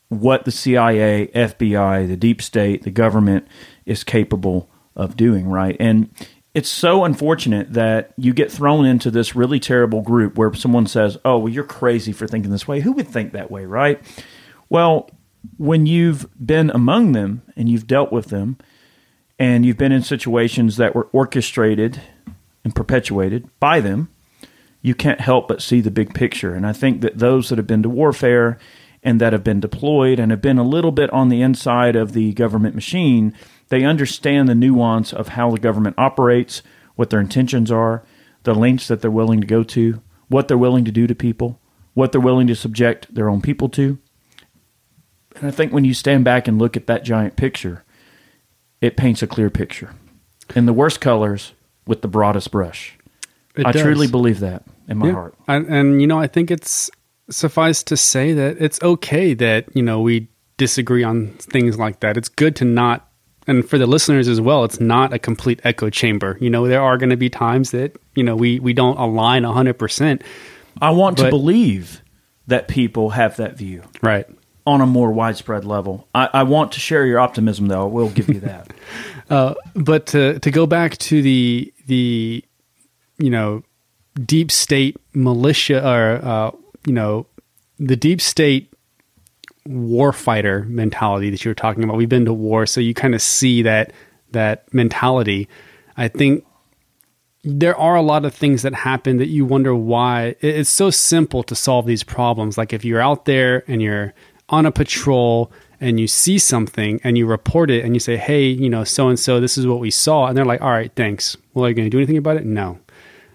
what 0.08 0.44
the 0.44 0.50
CIA, 0.50 1.28
FBI, 1.28 2.08
the 2.08 2.16
deep 2.16 2.40
state, 2.40 2.82
the 2.82 2.90
government 2.90 3.46
is 3.84 4.04
capable 4.04 4.70
of 4.96 5.16
doing, 5.16 5.48
right? 5.48 5.76
And 5.78 6.10
it's 6.58 6.68
so 6.68 7.04
unfortunate 7.04 7.72
that 7.74 8.12
you 8.16 8.34
get 8.34 8.50
thrown 8.50 8.84
into 8.84 9.12
this 9.12 9.36
really 9.36 9.60
terrible 9.60 10.02
group 10.02 10.36
where 10.36 10.52
someone 10.54 10.86
says, 10.88 11.16
"Oh, 11.24 11.38
well, 11.38 11.52
you're 11.52 11.62
crazy 11.62 12.10
for 12.10 12.26
thinking 12.26 12.50
this 12.50 12.66
way." 12.66 12.80
Who 12.80 12.90
would 12.94 13.06
think 13.06 13.32
that 13.32 13.48
way, 13.48 13.64
right? 13.64 14.00
Well, 14.68 15.08
when 15.56 15.86
you've 15.86 16.26
been 16.44 16.70
among 16.70 17.12
them 17.12 17.42
and 17.56 17.68
you've 17.68 17.86
dealt 17.86 18.10
with 18.10 18.26
them, 18.26 18.56
and 19.38 19.64
you've 19.64 19.78
been 19.78 19.92
in 19.92 20.02
situations 20.02 20.78
that 20.78 20.96
were 20.96 21.08
orchestrated 21.12 22.00
and 22.64 22.74
perpetuated 22.74 23.48
by 23.60 23.78
them, 23.78 24.08
you 24.82 24.96
can't 24.96 25.20
help 25.20 25.46
but 25.46 25.62
see 25.62 25.80
the 25.80 25.92
big 25.92 26.12
picture. 26.12 26.54
And 26.54 26.66
I 26.66 26.72
think 26.72 27.02
that 27.02 27.18
those 27.18 27.50
that 27.50 27.58
have 27.58 27.68
been 27.68 27.84
to 27.84 27.88
warfare 27.88 28.58
and 29.04 29.20
that 29.20 29.32
have 29.32 29.44
been 29.44 29.60
deployed 29.60 30.18
and 30.18 30.32
have 30.32 30.42
been 30.42 30.58
a 30.58 30.64
little 30.64 30.90
bit 30.90 31.08
on 31.10 31.28
the 31.28 31.40
inside 31.40 31.94
of 31.94 32.14
the 32.14 32.32
government 32.32 32.74
machine, 32.74 33.32
they 33.68 33.84
understand 33.84 34.48
the 34.48 34.54
nuance 34.54 35.12
of 35.12 35.28
how 35.28 35.50
the 35.50 35.58
government 35.58 35.94
operates, 35.98 36.62
what 36.96 37.10
their 37.10 37.20
intentions 37.20 37.70
are, 37.70 38.02
the 38.44 38.54
lengths 38.54 38.88
that 38.88 39.00
they're 39.02 39.10
willing 39.10 39.40
to 39.40 39.46
go 39.46 39.62
to, 39.62 40.02
what 40.28 40.48
they're 40.48 40.58
willing 40.58 40.84
to 40.84 40.92
do 40.92 41.06
to 41.06 41.14
people, 41.14 41.60
what 41.94 42.12
they're 42.12 42.20
willing 42.20 42.46
to 42.46 42.54
subject 42.54 43.12
their 43.14 43.28
own 43.28 43.40
people 43.40 43.68
to. 43.70 43.98
And 45.36 45.46
I 45.46 45.50
think 45.50 45.72
when 45.72 45.84
you 45.84 45.94
stand 45.94 46.24
back 46.24 46.48
and 46.48 46.58
look 46.58 46.76
at 46.76 46.86
that 46.86 47.04
giant 47.04 47.36
picture, 47.36 47.84
it 48.80 48.96
paints 48.96 49.22
a 49.22 49.26
clear 49.26 49.50
picture 49.50 49.94
in 50.54 50.66
the 50.66 50.72
worst 50.72 51.00
colors 51.00 51.52
with 51.86 52.02
the 52.02 52.08
broadest 52.08 52.50
brush. 52.50 52.96
It 53.56 53.66
I 53.66 53.72
does. 53.72 53.82
truly 53.82 54.06
believe 54.06 54.40
that 54.40 54.64
in 54.88 54.98
my 54.98 55.06
Yeah. 55.08 55.12
heart. 55.12 55.34
And, 55.46 55.66
and 55.66 56.00
you 56.00 56.06
know, 56.06 56.18
I 56.18 56.26
think 56.26 56.50
it's 56.50 56.90
suffice 57.30 57.82
to 57.84 57.96
say 57.96 58.32
that 58.32 58.56
it's 58.60 58.80
okay 58.82 59.34
that 59.34 59.66
you 59.74 59.82
know 59.82 60.00
we 60.00 60.28
disagree 60.56 61.02
on 61.04 61.28
things 61.38 61.78
like 61.78 62.00
that. 62.00 62.16
It's 62.16 62.28
good 62.28 62.56
to 62.56 62.64
not, 62.64 63.07
and 63.48 63.68
for 63.68 63.78
the 63.78 63.86
listeners 63.86 64.28
as 64.28 64.40
well, 64.40 64.62
it's 64.64 64.78
not 64.80 65.12
a 65.12 65.18
complete 65.18 65.60
echo 65.64 65.90
chamber. 65.90 66.36
You 66.40 66.50
know, 66.50 66.68
there 66.68 66.80
are 66.82 66.96
going 66.96 67.10
to 67.10 67.16
be 67.16 67.28
times 67.30 67.72
that 67.72 67.96
you 68.14 68.22
know 68.22 68.36
we 68.36 68.60
we 68.60 68.72
don't 68.72 68.96
align 68.98 69.42
hundred 69.44 69.74
percent. 69.78 70.22
I 70.80 70.90
want 70.90 71.18
to 71.18 71.28
believe 71.30 72.02
that 72.46 72.68
people 72.68 73.10
have 73.10 73.36
that 73.38 73.56
view 73.56 73.82
Right. 74.00 74.26
on 74.66 74.80
a 74.80 74.86
more 74.86 75.10
widespread 75.12 75.64
level. 75.64 76.06
I, 76.14 76.28
I 76.32 76.42
want 76.44 76.72
to 76.72 76.80
share 76.80 77.04
your 77.04 77.18
optimism, 77.18 77.66
though. 77.66 77.82
I 77.82 77.90
will 77.92 78.10
give 78.10 78.28
you 78.28 78.40
that. 78.40 78.72
Uh, 79.30 79.52
but 79.74 80.06
to 80.06 80.38
to 80.38 80.50
go 80.50 80.66
back 80.66 80.96
to 80.96 81.20
the 81.20 81.70
the 81.86 82.42
you 83.18 83.28
know 83.28 83.62
deep 84.24 84.50
state 84.50 84.96
militia 85.12 85.86
or 85.86 86.20
uh, 86.26 86.50
you 86.86 86.94
know 86.94 87.26
the 87.78 87.94
deep 87.94 88.22
state 88.22 88.72
warfighter 89.68 90.66
mentality 90.68 91.30
that 91.30 91.44
you 91.44 91.50
were 91.50 91.54
talking 91.54 91.84
about. 91.84 91.96
We've 91.96 92.08
been 92.08 92.24
to 92.24 92.32
war, 92.32 92.66
so 92.66 92.80
you 92.80 92.94
kind 92.94 93.14
of 93.14 93.22
see 93.22 93.62
that 93.62 93.92
that 94.32 94.72
mentality. 94.72 95.48
I 95.96 96.08
think 96.08 96.44
there 97.44 97.76
are 97.76 97.96
a 97.96 98.02
lot 98.02 98.24
of 98.24 98.34
things 98.34 98.62
that 98.62 98.74
happen 98.74 99.18
that 99.18 99.28
you 99.28 99.44
wonder 99.44 99.74
why. 99.74 100.36
It's 100.40 100.70
so 100.70 100.90
simple 100.90 101.42
to 101.44 101.54
solve 101.54 101.86
these 101.86 102.02
problems. 102.02 102.58
Like 102.58 102.72
if 102.72 102.84
you're 102.84 103.00
out 103.00 103.24
there 103.24 103.64
and 103.68 103.80
you're 103.80 104.14
on 104.48 104.66
a 104.66 104.72
patrol 104.72 105.52
and 105.80 106.00
you 106.00 106.06
see 106.06 106.38
something 106.38 107.00
and 107.04 107.16
you 107.16 107.26
report 107.26 107.70
it 107.70 107.84
and 107.84 107.94
you 107.94 108.00
say, 108.00 108.16
hey, 108.16 108.46
you 108.46 108.68
know, 108.68 108.84
so 108.84 109.08
and 109.08 109.18
so, 109.18 109.40
this 109.40 109.56
is 109.56 109.66
what 109.66 109.78
we 109.78 109.90
saw. 109.90 110.26
And 110.26 110.36
they're 110.36 110.44
like, 110.44 110.60
all 110.60 110.70
right, 110.70 110.92
thanks. 110.94 111.36
Well, 111.54 111.64
are 111.64 111.68
you 111.68 111.74
going 111.74 111.86
to 111.86 111.90
do 111.90 111.98
anything 111.98 112.16
about 112.16 112.36
it? 112.36 112.44
No. 112.44 112.78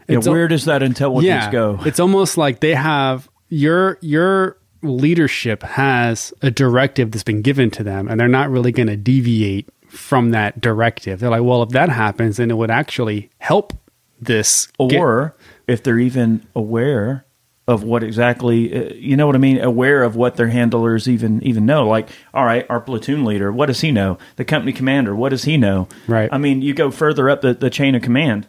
Yeah, 0.08 0.20
where 0.20 0.44
al- 0.44 0.48
does 0.50 0.66
that 0.66 0.84
intelligence 0.84 1.26
yeah, 1.26 1.52
go? 1.52 1.80
It's 1.86 2.00
almost 2.00 2.38
like 2.38 2.60
they 2.60 2.76
have 2.76 3.30
your 3.50 3.98
your 4.02 4.58
leadership 4.84 5.64
has 5.64 6.34
a 6.42 6.52
directive 6.52 7.12
that's 7.12 7.24
been 7.24 7.42
given 7.42 7.72
to 7.72 7.84
them 7.84 8.08
and 8.08 8.20
they're 8.20 8.28
not 8.28 8.50
really 8.50 8.72
going 8.72 8.88
to 8.88 8.98
deviate 8.98 9.70
from 9.90 10.32
that 10.32 10.60
directive. 10.60 11.20
They're 11.20 11.30
like, 11.30 11.44
well, 11.44 11.64
if 11.64 11.70
that 11.70 11.90
happens, 11.90 12.38
then 12.38 12.52
it 12.52 12.58
would 12.58 12.72
actually 12.72 13.30
help 13.38 13.74
this 14.20 14.68
get- 14.90 15.00
or 15.00 15.36
if 15.68 15.84
they're 15.84 16.00
even 16.00 16.46
aware 16.56 17.26
of 17.66 17.84
what 17.84 18.04
exactly 18.04 18.76
uh, 18.76 18.94
you 18.94 19.16
know 19.16 19.26
what 19.26 19.36
I 19.36 19.40
mean, 19.40 19.62
aware 19.62 20.04
of 20.04 20.18
what 20.18 20.36
their 20.36 20.50
handlers 20.50 21.08
even 21.08 21.42
even 21.44 21.66
know. 21.66 21.88
Like, 21.88 22.10
all 22.34 22.44
right, 22.44 22.66
our 22.70 22.82
platoon 22.82 23.24
leader, 23.24 23.54
what 23.54 23.68
does 23.68 23.80
he 23.80 23.92
know? 23.92 24.18
The 24.36 24.44
company 24.44 24.74
commander, 24.74 25.16
what 25.16 25.30
does 25.30 25.46
he 25.46 25.56
know? 25.56 25.88
Right. 26.08 26.28
I 26.32 26.38
mean, 26.38 26.62
you 26.62 26.74
go 26.74 26.92
further 26.92 27.30
up 27.30 27.40
the, 27.42 27.54
the 27.54 27.70
chain 27.70 27.96
of 27.96 28.02
command. 28.02 28.48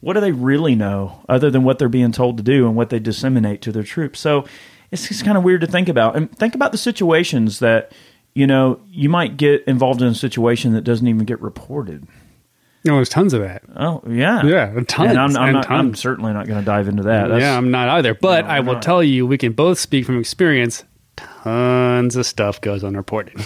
What 0.00 0.14
do 0.14 0.20
they 0.20 0.32
really 0.32 0.74
know 0.74 1.24
other 1.28 1.50
than 1.50 1.62
what 1.62 1.78
they're 1.78 1.88
being 1.88 2.12
told 2.12 2.36
to 2.38 2.42
do 2.42 2.66
and 2.66 2.74
what 2.76 2.90
they 2.90 2.98
disseminate 2.98 3.62
to 3.62 3.72
their 3.72 3.82
troops? 3.82 4.18
So 4.20 4.44
it's 4.90 5.08
just 5.08 5.24
kind 5.24 5.36
of 5.38 5.44
weird 5.44 5.60
to 5.62 5.66
think 5.66 5.88
about. 5.88 6.16
And 6.16 6.30
think 6.38 6.54
about 6.54 6.72
the 6.72 6.78
situations 6.78 7.58
that 7.60 7.92
you 8.34 8.46
know 8.46 8.80
you 8.88 9.08
might 9.08 9.36
get 9.36 9.64
involved 9.66 10.02
in 10.02 10.08
a 10.08 10.14
situation 10.14 10.72
that 10.74 10.82
doesn't 10.82 11.06
even 11.06 11.24
get 11.24 11.40
reported. 11.40 12.06
Know, 12.84 12.94
there's 12.94 13.08
tons 13.08 13.32
of 13.32 13.40
that. 13.40 13.62
Oh 13.74 14.00
yeah, 14.08 14.44
Yeah, 14.44 14.72
tons 14.86 15.10
And 15.10 15.18
I'm, 15.18 15.36
I'm 15.36 15.42
and 15.48 15.52
not. 15.54 15.70
I'm 15.70 15.94
certainly 15.96 16.32
not 16.32 16.46
going 16.46 16.60
to 16.60 16.64
dive 16.64 16.86
into 16.86 17.02
that. 17.04 17.22
That's- 17.28 17.40
yeah, 17.40 17.56
I'm 17.56 17.72
not 17.72 17.88
either. 17.88 18.14
But 18.14 18.44
No, 18.44 18.50
I 18.52 18.60
will 18.60 18.74
not. 18.74 18.82
tell 18.82 19.02
you, 19.02 19.26
we 19.26 19.38
can 19.38 19.54
both 19.54 19.80
speak 19.80 20.06
from 20.06 20.20
experience. 20.20 20.84
Tons 21.16 22.14
of 22.14 22.26
stuff 22.26 22.60
goes 22.60 22.84
unreported. 22.84 23.40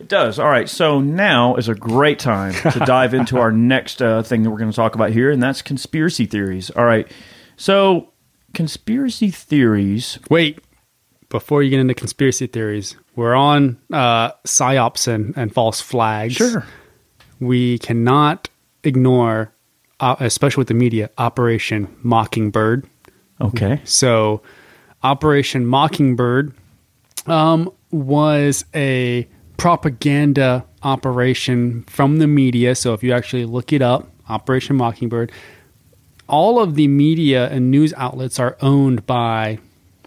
It 0.00 0.08
does. 0.08 0.38
All 0.40 0.48
right. 0.48 0.68
So 0.68 1.00
now 1.00 1.56
is 1.56 1.68
a 1.68 1.74
great 1.74 2.18
time 2.18 2.54
to 2.72 2.78
dive 2.86 3.14
into 3.14 3.38
our 3.38 3.52
next 3.52 4.00
uh, 4.02 4.22
thing 4.22 4.42
that 4.42 4.50
we're 4.50 4.58
going 4.58 4.70
to 4.70 4.76
talk 4.76 4.94
about 4.96 5.10
here, 5.10 5.30
and 5.30 5.40
that's 5.42 5.62
conspiracy 5.62 6.26
theories. 6.26 6.70
All 6.70 6.84
right. 6.84 7.06
So 7.56 8.09
conspiracy 8.54 9.30
theories. 9.30 10.18
Wait, 10.28 10.58
before 11.28 11.62
you 11.62 11.70
get 11.70 11.80
into 11.80 11.94
conspiracy 11.94 12.46
theories, 12.46 12.96
we're 13.16 13.34
on 13.34 13.78
uh, 13.92 14.32
psyops 14.46 15.08
and, 15.08 15.36
and 15.36 15.52
false 15.52 15.80
flags. 15.80 16.34
Sure, 16.34 16.64
we 17.38 17.78
cannot 17.78 18.48
ignore, 18.84 19.52
uh, 20.00 20.16
especially 20.20 20.60
with 20.60 20.68
the 20.68 20.74
media, 20.74 21.10
Operation 21.18 21.94
Mockingbird. 22.02 22.86
Okay. 23.40 23.80
So, 23.84 24.42
Operation 25.02 25.66
Mockingbird 25.66 26.52
um, 27.26 27.72
was 27.90 28.64
a 28.74 29.26
propaganda 29.56 30.66
operation 30.82 31.82
from 31.84 32.18
the 32.18 32.26
media. 32.26 32.74
So, 32.74 32.92
if 32.92 33.02
you 33.02 33.12
actually 33.12 33.46
look 33.46 33.72
it 33.72 33.82
up, 33.82 34.08
Operation 34.28 34.76
Mockingbird, 34.76 35.32
all 36.30 36.60
of 36.60 36.76
the 36.76 36.88
media 36.88 37.50
and 37.50 37.70
news 37.70 37.92
outlets 37.96 38.38
are 38.38 38.56
owned 38.62 39.04
by 39.04 39.58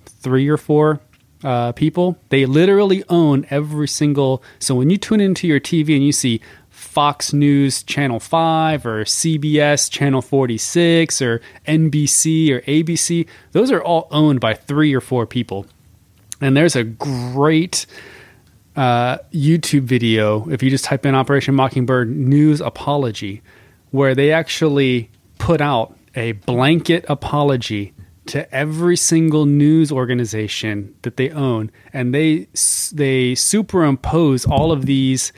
three 0.06 0.48
or 0.48 0.58
four 0.58 1.02
uh, 1.44 1.74
people. 1.74 2.18
They 2.30 2.46
literally 2.46 3.04
own 3.10 3.46
every 3.50 3.88
single. 3.88 4.42
So 4.58 4.74
when 4.74 4.90
you 4.90 4.98
tune 4.98 5.20
into 5.20 5.48
your 5.48 5.60
TV 5.60 5.96
and 5.96 6.06
you 6.06 6.14
see 6.14 6.40
Fox 6.70 7.34
News 7.34 7.84
Channel 7.84 8.20
5 8.20 8.86
or 8.86 9.04
CBS 9.04 9.92
Channel 9.92 10.22
46 10.22 11.22
or 11.22 11.42
NBC 11.68 12.50
or 12.52 12.62
ABC, 12.62 13.28
those 13.52 13.72
are 13.72 13.84
all 13.84 14.08
owned 14.10 14.40
by 14.40 14.54
three 14.54 14.94
or 14.94 15.02
four 15.02 15.28
people. 15.28 15.66
And 16.40 16.56
there's 16.56 16.76
a 16.76 16.84
great 16.84 17.86
uh, 18.76 19.18
YouTube 19.34 19.84
video, 19.84 20.50
if 20.50 20.64
you 20.64 20.70
just 20.70 20.86
type 20.86 21.06
in 21.06 21.16
Operation 21.16 21.54
Mockingbird 21.54 22.10
news 22.10 22.62
apology, 22.62 23.42
where 23.92 24.16
they 24.16 24.32
actually 24.32 25.10
put 25.38 25.62
out 25.62 25.96
a 26.16 26.34
blanket 26.34 27.06
apology 27.08 27.94
to 28.26 28.54
every 28.54 28.96
single 28.96 29.46
news 29.46 29.92
organization 29.92 30.96
that 31.02 31.18
they 31.18 31.30
own, 31.30 31.72
and 31.92 32.14
they 32.14 32.48
they 32.94 33.36
superimpose 33.36 34.46
all 34.46 34.72
of 34.72 34.86
these 34.86 35.34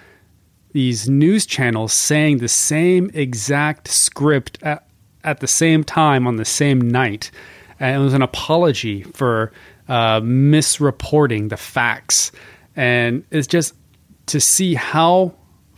these 0.71 1.09
news 1.09 1.45
channels 1.45 1.93
saying 1.93 2.39
the 2.39 2.49
same 2.49 3.09
exact 3.13 3.87
script 3.87 4.61
at, 4.61 4.85
at 5.23 5.39
the 5.39 5.47
same 5.47 5.83
time 5.83 6.27
on 6.27 6.35
the 6.35 6.45
same 6.45 6.79
night. 6.79 7.31
And 7.79 8.01
it 8.01 8.03
was 8.03 8.13
an 8.13 8.21
apology 8.21 9.03
for 9.03 9.53
uh, 9.87 10.19
misreporting 10.19 11.49
the 11.49 11.57
facts. 11.57 12.31
And 12.75 13.23
it's 13.31 13.47
just 13.47 13.73
to 14.27 14.41
see 14.41 14.73
how 14.73 15.33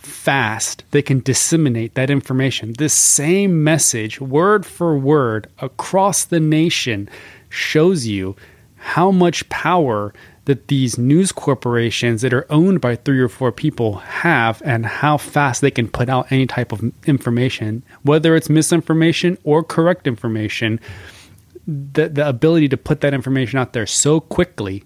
fast 0.08 0.84
they 0.92 1.02
can 1.02 1.20
disseminate 1.20 1.96
that 1.96 2.10
information. 2.10 2.74
This 2.74 2.94
same 2.94 3.64
message, 3.64 4.20
word 4.20 4.66
for 4.66 4.98
word, 4.98 5.48
across 5.60 6.26
the 6.26 6.40
nation, 6.40 7.10
shows 7.50 8.06
you 8.08 8.36
how 8.76 9.12
much 9.12 9.48
power 9.50 10.14
that 10.46 10.70
these 10.70 10.98
news 10.98 11.34
corporations 11.34 12.22
that 12.22 12.34
are 12.34 12.46
owned 12.50 12.80
by 12.80 12.96
three 12.96 13.20
or 13.20 13.28
four 13.28 13.52
people 13.52 13.98
have 13.98 14.62
and 14.64 14.86
how 14.86 15.18
fast 15.18 15.60
they 15.60 15.70
can 15.70 15.90
put 15.90 16.08
out 16.08 16.32
any 16.32 16.48
type 16.48 16.72
of 16.72 16.82
information, 17.06 17.84
whether 18.04 18.34
it's 18.34 18.50
misinformation 18.50 19.38
or 19.44 19.62
correct 19.62 20.08
information. 20.08 20.80
The, 21.68 22.08
the 22.08 22.26
ability 22.26 22.70
to 22.70 22.78
put 22.78 23.02
that 23.02 23.14
information 23.14 23.60
out 23.60 23.74
there 23.74 23.86
so 23.86 24.22
quickly 24.22 24.86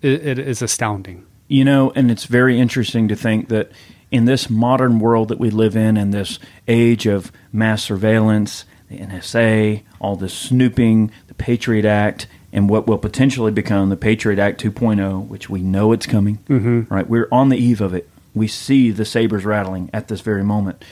it, 0.00 0.24
it 0.24 0.38
is 0.38 0.62
astounding. 0.62 1.26
You 1.48 1.64
know, 1.64 1.90
and 1.96 2.08
it's 2.08 2.26
very 2.26 2.60
interesting 2.60 3.08
to 3.08 3.16
think 3.16 3.48
that 3.48 3.72
in 4.12 4.26
this 4.26 4.50
modern 4.50 5.00
world 5.00 5.28
that 5.28 5.40
we 5.40 5.50
live 5.50 5.74
in, 5.74 5.96
in 5.96 6.10
this 6.10 6.38
age 6.68 7.06
of 7.06 7.32
mass 7.50 7.82
surveillance, 7.82 8.66
the 8.88 8.98
NSA, 8.98 9.82
all 9.98 10.16
this 10.16 10.34
snooping, 10.34 11.10
the 11.28 11.34
Patriot 11.34 11.86
Act, 11.86 12.26
and 12.52 12.68
what 12.68 12.86
will 12.86 12.98
potentially 12.98 13.50
become 13.50 13.88
the 13.88 13.96
Patriot 13.96 14.38
Act 14.38 14.62
2.0, 14.62 15.26
which 15.26 15.48
we 15.48 15.62
know 15.62 15.92
it's 15.92 16.06
coming. 16.06 16.38
Mm-hmm. 16.48 16.94
Right, 16.94 17.08
we're 17.08 17.28
on 17.32 17.48
the 17.48 17.56
eve 17.56 17.80
of 17.80 17.94
it. 17.94 18.08
We 18.34 18.46
see 18.46 18.90
the 18.90 19.06
sabers 19.06 19.46
rattling 19.46 19.88
at 19.94 20.08
this 20.08 20.20
very 20.20 20.44
moment. 20.44 20.84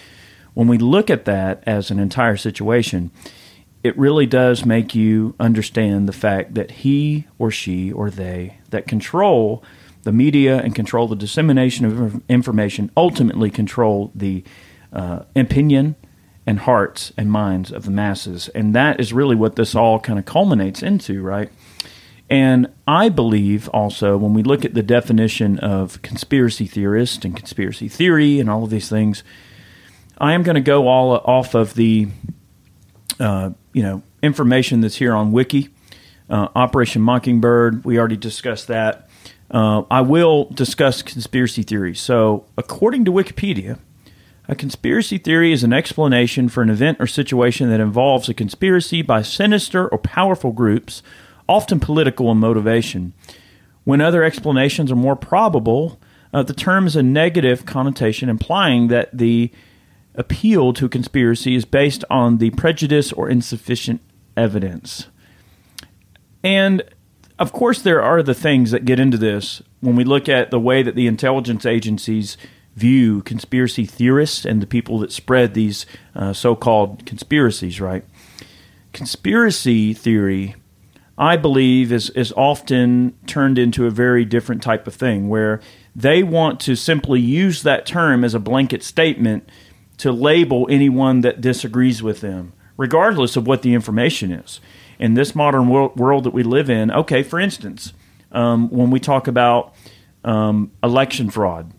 When 0.55 0.67
we 0.67 0.79
look 0.79 1.11
at 1.11 1.27
that 1.27 1.63
as 1.67 1.91
an 1.91 1.99
entire 1.99 2.39
situation, 2.39 3.11
it 3.85 3.97
really 3.99 4.27
does 4.27 4.65
make 4.65 4.95
you 4.95 5.35
understand 5.39 6.09
the 6.09 6.13
fact 6.13 6.55
that 6.55 6.71
he 6.71 7.27
or 7.39 7.51
she 7.51 7.93
or 7.93 8.11
they 8.11 8.59
that 8.71 8.87
control 8.87 9.63
the 10.03 10.13
media 10.13 10.59
and 10.59 10.75
control 10.75 11.09
the 11.09 11.17
dissemination 11.17 11.87
of 11.87 12.23
information 12.29 12.91
ultimately 12.97 13.51
control 13.51 14.11
the 14.15 14.43
uh, 14.93 15.25
opinion 15.37 15.97
and 16.47 16.61
hearts 16.61 17.13
and 17.17 17.31
minds 17.31 17.71
of 17.71 17.85
the 17.85 17.91
masses. 17.91 18.49
And 18.49 18.75
that 18.75 18.99
is 18.99 19.13
really 19.13 19.37
what 19.37 19.57
this 19.57 19.75
all 19.75 20.01
kind 20.01 20.19
of 20.19 20.25
culminates 20.25 20.83
into, 20.83 21.23
right? 21.23 21.51
And 22.31 22.73
I 22.87 23.09
believe 23.09 23.69
also 23.71 24.17
when 24.17 24.35
we 24.35 24.43
look 24.43 24.65
at 24.65 24.75
the 24.75 24.83
definition 24.83 25.59
of 25.59 26.01
conspiracy 26.03 26.67
theorist 26.67 27.25
and 27.25 27.37
conspiracy 27.37 27.89
theory 27.89 28.39
and 28.39 28.49
all 28.49 28.65
of 28.65 28.71
these 28.71 28.89
things, 28.89 29.25
I 30.17 30.33
am 30.35 30.45
going 30.45 30.55
to 30.55 30.61
go 30.61 30.87
all 30.87 31.13
off 31.13 31.55
of 31.55 31.75
the 31.75 32.09
uh, 33.19 33.51
you 33.73 33.83
know 33.83 34.03
information 34.23 34.81
that's 34.81 34.97
here 34.97 35.15
on 35.15 35.33
Wiki. 35.33 35.71
Uh, 36.29 36.49
Operation 36.55 37.03
Mockingbird, 37.03 37.85
we 37.85 37.99
already 37.99 38.17
discussed 38.17 38.69
that. 38.69 39.10
Uh, 39.51 39.83
I 39.91 40.01
will 40.01 40.45
discuss 40.45 41.03
conspiracy 41.03 41.63
theories. 41.63 42.01
So, 42.01 42.47
according 42.57 43.05
to 43.07 43.13
Wikipedia, 43.13 43.79
a 44.49 44.55
conspiracy 44.55 45.19
theory 45.19 45.53
is 45.53 45.65
an 45.65 45.73
explanation 45.73 46.49
for 46.49 46.63
an 46.63 46.71
event 46.71 46.99
or 47.01 47.07
situation 47.07 47.69
that 47.71 47.81
involves 47.81 48.29
a 48.29 48.35
conspiracy 48.35 49.03
by 49.03 49.23
sinister 49.23 49.89
or 49.89 49.99
powerful 49.99 50.53
groups, 50.53 51.03
often 51.49 51.81
political 51.81 52.31
in 52.31 52.39
motivation. 52.39 53.13
When 53.85 54.01
other 54.01 54.23
explanations 54.23 54.93
are 54.93 54.97
more 54.97 55.17
probable, 55.17 56.01
uh, 56.33 56.43
the 56.43 56.55
term 56.55 56.87
is 56.87 56.97
a 56.97 57.03
negative 57.03 57.67
connotation, 57.67 58.29
implying 58.29 58.89
that 58.89 59.17
the 59.17 59.51
appeal 60.15 60.73
to 60.75 60.89
conspiracy 60.89 61.55
is 61.55 61.65
based 61.65 62.05
on 62.11 62.39
the 62.39 62.51
prejudice 62.51 63.13
or 63.13 63.29
insufficient 63.29 64.01
evidence. 64.37 65.07
And 66.43 66.83
of 67.41 67.53
course, 67.53 67.83
there 67.83 68.03
are 68.03 68.23
the 68.23 68.35
things 68.35 68.71
that 68.71 68.85
get 68.85 69.01
into 69.01 69.19
this 69.19 69.63
when 69.81 69.97
we 69.97 70.05
look 70.05 70.29
at 70.29 70.51
the 70.51 70.61
way 70.61 70.83
that 70.83 70.95
the 70.95 71.09
intelligence 71.09 71.67
agencies 71.67 72.37
view 72.77 73.23
conspiracy 73.23 73.85
theorists 73.85 74.45
and 74.45 74.63
the 74.63 74.67
people 74.67 75.01
that 75.01 75.11
spread 75.11 75.55
these 75.55 75.85
uh, 76.15 76.33
so 76.33 76.55
called 76.55 77.05
conspiracies, 77.05 77.81
right? 77.81 78.05
Conspiracy 78.93 79.93
theory 79.93 80.55
I 81.21 81.37
believe, 81.37 81.93
is 81.93 82.09
is 82.11 82.33
often 82.35 83.13
turned 83.27 83.59
into 83.59 83.87
a 83.87 83.91
very 83.91 84.25
different 84.25 84.63
type 84.63 84.87
of 84.87 84.95
thing 84.95 85.29
where 85.29 85.61
they 85.95 86.23
want 86.23 86.61
to 86.61 86.75
simply 86.75 87.21
use 87.21 87.63
that 87.63 87.85
term 87.85 88.25
as 88.25 88.33
a 88.33 88.41
blanket 88.41 88.83
statement 88.83 89.47
to 89.99 90.13
label 90.13 90.67
anyone 90.71 91.21
that 91.21 91.43
disagrees 91.43 92.03
with 92.03 92.23
them, 92.23 92.55
regardless 92.79 93.37
of 93.37 93.47
what 93.47 93.61
the 93.61 93.75
information 93.75 94.33
is. 94.33 94.61
In 95.01 95.15
this 95.15 95.35
modern 95.35 95.69
world, 95.69 95.97
world 95.97 96.25
that 96.25 96.35
we 96.35 96.43
live 96.43 96.69
in, 96.69 96.91
okay, 96.91 97.23
for 97.23 97.41
instance, 97.41 97.95
um, 98.33 98.69
when 98.69 98.91
we 98.91 99.01
talk 99.01 99.27
about 99.27 99.75
um, 100.25 100.71
election 100.83 101.31
fraud, 101.31 101.73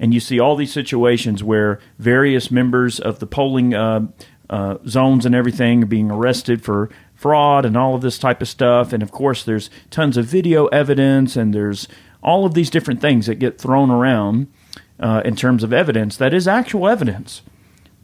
and 0.00 0.12
you 0.12 0.18
see 0.18 0.40
all 0.40 0.56
these 0.56 0.72
situations 0.72 1.44
where 1.44 1.78
various 2.00 2.50
members 2.50 2.98
of 2.98 3.20
the 3.20 3.26
polling 3.26 3.74
uh, 3.74 4.08
uh, 4.50 4.78
zones 4.88 5.24
and 5.24 5.36
everything 5.36 5.84
are 5.84 5.86
being 5.86 6.10
arrested 6.10 6.64
for 6.64 6.90
fraud 7.14 7.64
and 7.64 7.76
all 7.76 7.94
of 7.94 8.02
this 8.02 8.18
type 8.18 8.42
of 8.42 8.48
stuff. 8.48 8.92
And 8.92 9.04
of 9.04 9.12
course, 9.12 9.44
there's 9.44 9.70
tons 9.90 10.16
of 10.16 10.26
video 10.26 10.66
evidence 10.66 11.36
and 11.36 11.54
there's 11.54 11.86
all 12.24 12.44
of 12.44 12.54
these 12.54 12.70
different 12.70 13.00
things 13.00 13.26
that 13.26 13.36
get 13.36 13.56
thrown 13.56 13.90
around 13.90 14.52
uh, 14.98 15.22
in 15.24 15.36
terms 15.36 15.62
of 15.62 15.72
evidence 15.72 16.16
that 16.16 16.34
is 16.34 16.48
actual 16.48 16.88
evidence. 16.88 17.42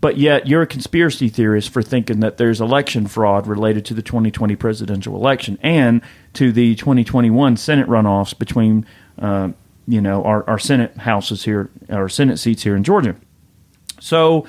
But 0.01 0.17
yet, 0.17 0.47
you're 0.47 0.63
a 0.63 0.67
conspiracy 0.67 1.29
theorist 1.29 1.71
for 1.71 1.83
thinking 1.83 2.21
that 2.21 2.39
there's 2.39 2.61
election 2.61 3.07
fraud 3.07 3.47
related 3.47 3.85
to 3.87 3.95
the 3.95 4.03
2020 4.03 4.57
presidential 4.57 5.15
election 5.15 5.59
and 5.63 6.01
to 6.35 6.53
the 6.53 6.75
2021 6.77 7.57
Senate 7.59 7.87
runoffs 7.87 8.37
between, 8.37 8.87
uh, 9.19 9.51
you 9.87 10.01
know, 10.01 10.25
our, 10.25 10.49
our 10.49 10.59
Senate 10.59 10.97
houses 10.97 11.45
here, 11.45 11.71
our 11.91 12.09
Senate 12.09 12.39
seats 12.39 12.63
here 12.63 12.75
in 12.75 12.83
Georgia. 12.83 13.15
So, 14.01 14.47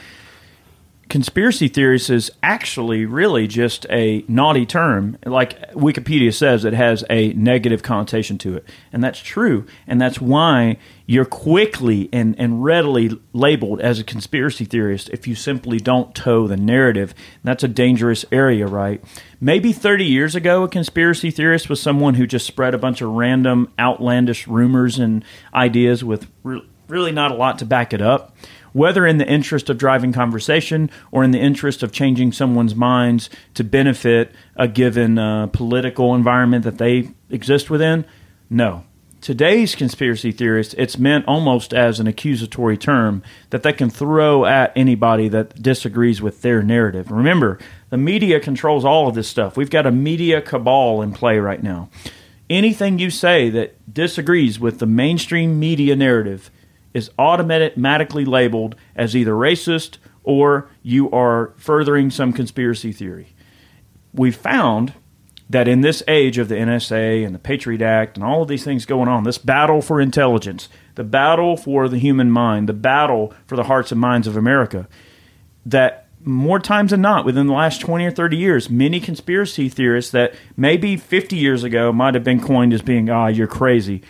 conspiracy 1.11 1.67
theorist 1.67 2.09
is 2.09 2.31
actually 2.41 3.05
really 3.05 3.45
just 3.45 3.85
a 3.89 4.23
naughty 4.29 4.65
term. 4.65 5.17
Like 5.25 5.73
Wikipedia 5.73 6.33
says, 6.33 6.63
it 6.63 6.71
has 6.71 7.03
a 7.09 7.33
negative 7.33 7.83
connotation 7.83 8.37
to 8.37 8.55
it. 8.55 8.65
And 8.93 9.03
that's 9.03 9.19
true. 9.19 9.65
And 9.85 9.99
that's 9.99 10.21
why 10.21 10.77
you're 11.05 11.25
quickly 11.25 12.07
and, 12.13 12.33
and 12.39 12.63
readily 12.63 13.19
labeled 13.33 13.81
as 13.81 13.99
a 13.99 14.05
conspiracy 14.05 14.63
theorist 14.63 15.09
if 15.09 15.27
you 15.27 15.35
simply 15.35 15.79
don't 15.79 16.15
toe 16.15 16.47
the 16.47 16.55
narrative. 16.55 17.13
That's 17.43 17.65
a 17.65 17.67
dangerous 17.67 18.23
area, 18.31 18.65
right? 18.65 19.03
Maybe 19.41 19.73
30 19.73 20.05
years 20.05 20.33
ago, 20.33 20.63
a 20.63 20.69
conspiracy 20.69 21.29
theorist 21.29 21.67
was 21.67 21.81
someone 21.81 22.13
who 22.13 22.25
just 22.25 22.47
spread 22.47 22.73
a 22.73 22.77
bunch 22.77 23.01
of 23.01 23.09
random, 23.09 23.69
outlandish 23.77 24.47
rumors 24.47 24.97
and 24.97 25.25
ideas 25.53 26.05
with 26.05 26.27
re- 26.43 26.65
really 26.87 27.11
not 27.11 27.31
a 27.31 27.35
lot 27.35 27.59
to 27.59 27.65
back 27.65 27.91
it 27.91 28.01
up 28.01 28.33
whether 28.73 29.05
in 29.05 29.17
the 29.17 29.27
interest 29.27 29.69
of 29.69 29.77
driving 29.77 30.13
conversation 30.13 30.89
or 31.11 31.23
in 31.23 31.31
the 31.31 31.39
interest 31.39 31.83
of 31.83 31.91
changing 31.91 32.31
someone's 32.31 32.75
minds 32.75 33.29
to 33.53 33.63
benefit 33.63 34.31
a 34.55 34.67
given 34.67 35.17
uh, 35.17 35.47
political 35.47 36.15
environment 36.15 36.63
that 36.63 36.77
they 36.77 37.09
exist 37.29 37.69
within? 37.69 38.05
No. 38.49 38.83
Today's 39.21 39.75
conspiracy 39.75 40.31
theorists, 40.31 40.73
it's 40.79 40.97
meant 40.97 41.27
almost 41.27 41.75
as 41.75 41.99
an 41.99 42.07
accusatory 42.07 42.75
term 42.75 43.21
that 43.51 43.61
they 43.61 43.71
can 43.71 43.89
throw 43.89 44.45
at 44.45 44.73
anybody 44.75 45.27
that 45.29 45.61
disagrees 45.61 46.23
with 46.23 46.41
their 46.41 46.63
narrative. 46.63 47.11
Remember, 47.11 47.59
the 47.91 47.97
media 47.97 48.39
controls 48.39 48.83
all 48.83 49.07
of 49.07 49.13
this 49.13 49.27
stuff. 49.27 49.55
We've 49.55 49.69
got 49.69 49.85
a 49.85 49.91
media 49.91 50.41
cabal 50.41 51.03
in 51.03 51.13
play 51.13 51.37
right 51.37 51.61
now. 51.61 51.89
Anything 52.49 52.97
you 52.97 53.11
say 53.11 53.51
that 53.51 53.93
disagrees 53.93 54.59
with 54.59 54.79
the 54.79 54.87
mainstream 54.87 55.59
media 55.59 55.95
narrative 55.95 56.49
is 56.93 57.09
automatically 57.17 58.25
labeled 58.25 58.75
as 58.95 59.15
either 59.15 59.33
racist 59.33 59.97
or 60.23 60.69
you 60.83 61.09
are 61.11 61.53
furthering 61.57 62.11
some 62.11 62.33
conspiracy 62.33 62.91
theory. 62.91 63.33
We 64.13 64.31
found 64.31 64.93
that 65.49 65.67
in 65.67 65.81
this 65.81 66.01
age 66.07 66.37
of 66.37 66.47
the 66.47 66.55
NSA 66.55 67.25
and 67.25 67.35
the 67.35 67.39
Patriot 67.39 67.81
Act 67.81 68.15
and 68.15 68.23
all 68.23 68.41
of 68.41 68.47
these 68.47 68.63
things 68.63 68.85
going 68.85 69.09
on, 69.09 69.23
this 69.23 69.37
battle 69.37 69.81
for 69.81 69.99
intelligence, 69.99 70.69
the 70.95 71.03
battle 71.03 71.57
for 71.57 71.89
the 71.89 71.97
human 71.97 72.31
mind, 72.31 72.69
the 72.69 72.73
battle 72.73 73.33
for 73.47 73.55
the 73.55 73.63
hearts 73.63 73.91
and 73.91 73.99
minds 73.99 74.27
of 74.27 74.37
America, 74.37 74.87
that 75.65 76.07
more 76.23 76.59
times 76.59 76.91
than 76.91 77.01
not, 77.01 77.25
within 77.25 77.47
the 77.47 77.53
last 77.53 77.81
20 77.81 78.05
or 78.05 78.11
30 78.11 78.37
years, 78.37 78.69
many 78.69 78.99
conspiracy 78.99 79.67
theorists 79.67 80.11
that 80.11 80.33
maybe 80.55 80.95
50 80.95 81.35
years 81.35 81.63
ago 81.63 81.91
might 81.91 82.13
have 82.13 82.23
been 82.23 82.41
coined 82.41 82.73
as 82.73 82.81
being, 82.81 83.09
ah, 83.09 83.27
you're 83.27 83.47
crazy, 83.47 84.01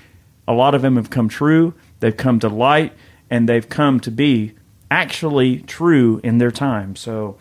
a 0.47 0.53
lot 0.53 0.75
of 0.75 0.81
them 0.81 0.95
have 0.95 1.09
come 1.09 1.29
true. 1.29 1.73
They've 2.01 2.15
come 2.15 2.39
to 2.41 2.49
light 2.49 2.93
and 3.29 3.47
they've 3.47 3.67
come 3.67 4.01
to 4.01 4.11
be 4.11 4.53
actually 4.91 5.59
true 5.61 6.19
in 6.23 6.37
their 6.37 6.51
time. 6.51 6.97
So, 6.97 7.37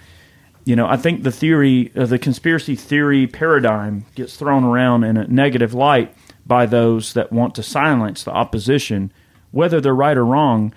you 0.64 0.76
know, 0.76 0.86
I 0.86 0.96
think 0.96 1.24
the 1.24 1.32
theory, 1.32 1.90
uh, 1.96 2.06
the 2.06 2.18
conspiracy 2.18 2.76
theory 2.76 3.26
paradigm 3.26 4.04
gets 4.14 4.36
thrown 4.36 4.62
around 4.62 5.02
in 5.02 5.16
a 5.16 5.26
negative 5.26 5.74
light 5.74 6.14
by 6.46 6.66
those 6.66 7.12
that 7.14 7.32
want 7.32 7.56
to 7.56 7.62
silence 7.62 8.22
the 8.22 8.30
opposition, 8.30 9.12
whether 9.50 9.80
they're 9.80 9.94
right 9.94 10.16
or 10.16 10.24
wrong, 10.24 10.72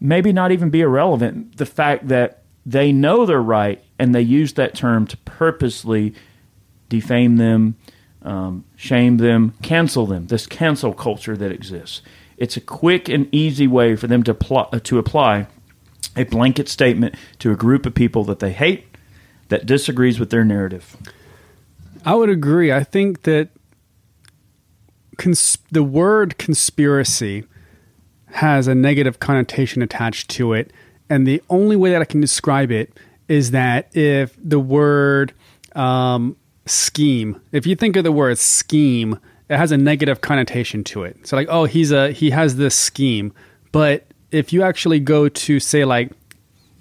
maybe 0.00 0.32
not 0.32 0.52
even 0.52 0.68
be 0.68 0.82
irrelevant. 0.82 1.56
The 1.56 1.66
fact 1.66 2.08
that 2.08 2.42
they 2.66 2.92
know 2.92 3.24
they're 3.24 3.40
right 3.40 3.82
and 3.98 4.14
they 4.14 4.20
use 4.20 4.52
that 4.54 4.74
term 4.74 5.06
to 5.06 5.16
purposely 5.18 6.14
defame 6.88 7.36
them, 7.36 7.76
um, 8.22 8.64
shame 8.76 9.16
them, 9.16 9.54
cancel 9.62 10.06
them, 10.06 10.26
this 10.26 10.46
cancel 10.46 10.92
culture 10.92 11.36
that 11.36 11.52
exists. 11.52 12.02
It's 12.38 12.56
a 12.56 12.60
quick 12.60 13.08
and 13.08 13.28
easy 13.32 13.66
way 13.66 13.96
for 13.96 14.06
them 14.06 14.22
to, 14.22 14.32
pl- 14.32 14.68
uh, 14.72 14.78
to 14.84 14.98
apply 14.98 15.48
a 16.16 16.24
blanket 16.24 16.68
statement 16.68 17.14
to 17.40 17.50
a 17.50 17.56
group 17.56 17.84
of 17.84 17.94
people 17.94 18.24
that 18.24 18.38
they 18.38 18.52
hate 18.52 18.86
that 19.48 19.66
disagrees 19.66 20.18
with 20.18 20.30
their 20.30 20.44
narrative. 20.44 20.96
I 22.04 22.14
would 22.14 22.30
agree. 22.30 22.72
I 22.72 22.84
think 22.84 23.22
that 23.22 23.50
cons- 25.16 25.58
the 25.70 25.82
word 25.82 26.38
conspiracy 26.38 27.44
has 28.32 28.68
a 28.68 28.74
negative 28.74 29.18
connotation 29.18 29.82
attached 29.82 30.30
to 30.30 30.52
it. 30.52 30.72
And 31.10 31.26
the 31.26 31.42
only 31.50 31.76
way 31.76 31.90
that 31.90 32.00
I 32.00 32.04
can 32.04 32.20
describe 32.20 32.70
it 32.70 32.98
is 33.26 33.50
that 33.50 33.94
if 33.96 34.36
the 34.42 34.60
word 34.60 35.32
um, 35.74 36.36
scheme, 36.66 37.40
if 37.52 37.66
you 37.66 37.74
think 37.74 37.96
of 37.96 38.04
the 38.04 38.12
word 38.12 38.38
scheme 38.38 39.18
it 39.48 39.56
has 39.56 39.72
a 39.72 39.78
negative 39.78 40.20
connotation 40.20 40.84
to 40.84 41.04
it. 41.04 41.26
So 41.26 41.36
like, 41.36 41.48
oh, 41.50 41.64
he's 41.64 41.90
a 41.90 42.12
he 42.12 42.30
has 42.30 42.56
this 42.56 42.74
scheme, 42.74 43.32
but 43.72 44.06
if 44.30 44.52
you 44.52 44.62
actually 44.62 45.00
go 45.00 45.28
to 45.28 45.60
say 45.60 45.84
like 45.84 46.12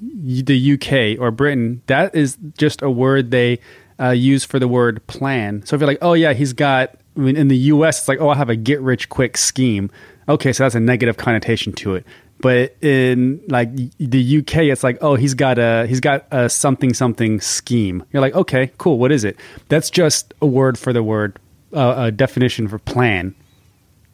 the 0.02 0.74
UK 0.74 1.20
or 1.20 1.32
Britain, 1.32 1.82
that 1.88 2.14
is 2.14 2.38
just 2.58 2.82
a 2.82 2.90
word 2.90 3.32
they 3.32 3.60
uh, 4.00 4.10
use 4.10 4.44
for 4.44 4.60
the 4.60 4.68
word 4.68 5.06
plan. 5.08 5.66
So 5.66 5.76
if 5.76 5.82
you're 5.82 5.88
like, 5.88 6.00
oh 6.02 6.14
yeah, 6.14 6.34
he's 6.34 6.54
got 6.54 6.96
I 7.16 7.20
mean, 7.20 7.36
in 7.36 7.48
the 7.48 7.58
US, 7.58 8.00
it's 8.00 8.08
like, 8.08 8.22
oh, 8.22 8.30
I 8.30 8.36
have 8.36 8.50
a 8.50 8.56
get 8.56 8.80
rich 8.82 9.10
quick 9.10 9.38
scheme. 9.38 9.90
Okay, 10.30 10.54
so 10.54 10.64
that's 10.64 10.76
a 10.76 10.80
negative 10.80 11.18
connotation 11.18 11.74
to 11.74 11.96
it. 11.96 12.06
But 12.40 12.76
in 12.84 13.42
like 13.48 13.76
the 13.98 14.38
UK, 14.40 14.58
it's 14.66 14.84
like, 14.84 15.00
oh, 15.02 15.16
he's 15.16 15.34
got 15.34 15.58
a 15.58 15.88
he's 15.88 16.00
got 16.00 16.28
a 16.30 16.50
something 16.50 16.94
something 16.94 17.40
scheme. 17.40 18.04
You're 18.12 18.22
like, 18.22 18.36
okay, 18.36 18.72
cool. 18.78 19.00
What 19.00 19.12
is 19.12 19.24
it? 19.24 19.38
That's 19.70 19.90
just 19.90 20.34
a 20.42 20.46
word 20.46 20.78
for 20.78 20.94
the 20.94 21.02
word 21.02 21.40
a, 21.74 22.12
definition 22.12 22.68
for 22.68 22.80
plan. 22.80 23.36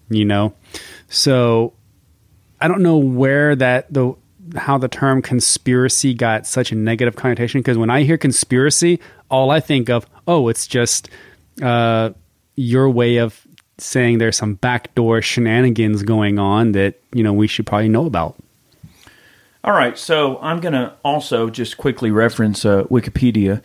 You 0.10 0.26
know, 0.26 0.54
so 1.10 1.74
I 2.60 2.68
don't 2.68 2.82
know 2.82 2.97
where 2.97 3.56
that 3.56 3.91
the 3.91 4.16
how 4.56 4.78
the 4.78 4.88
term 4.88 5.22
conspiracy 5.22 6.14
got 6.14 6.45
such 6.45 6.72
a 6.72 6.76
negative 6.76 7.16
connotation 7.16 7.62
because 7.62 7.78
when 7.78 7.89
I 7.89 8.04
hear 8.04 8.18
conspiracy, 8.18 8.99
all 9.30 9.51
I 9.51 9.60
think 9.60 9.89
of, 9.89 10.06
oh, 10.28 10.49
it's 10.49 10.68
just 10.68 11.10
uh, 11.62 12.12
your 12.56 12.89
way 12.89 13.18
of 13.18 13.45
saying 13.78 14.18
there's 14.18 14.38
some 14.38 14.56
backdoor 14.56 15.22
shenanigans 15.22 16.04
going 16.04 16.39
on 16.39 16.74
that 16.74 17.01
you 17.14 17.24
know 17.24 17.34
we 17.34 17.47
should 17.47 17.66
probably 17.66 17.89
know 17.89 18.06
about. 18.06 18.36
All 19.66 19.74
right, 19.74 19.97
so 19.97 20.39
I'm 20.39 20.60
going 20.60 20.74
to 20.74 20.93
also 21.06 21.49
just 21.49 21.78
quickly 21.78 22.12
reference 22.12 22.66
uh, 22.66 22.84
Wikipedia 22.86 23.62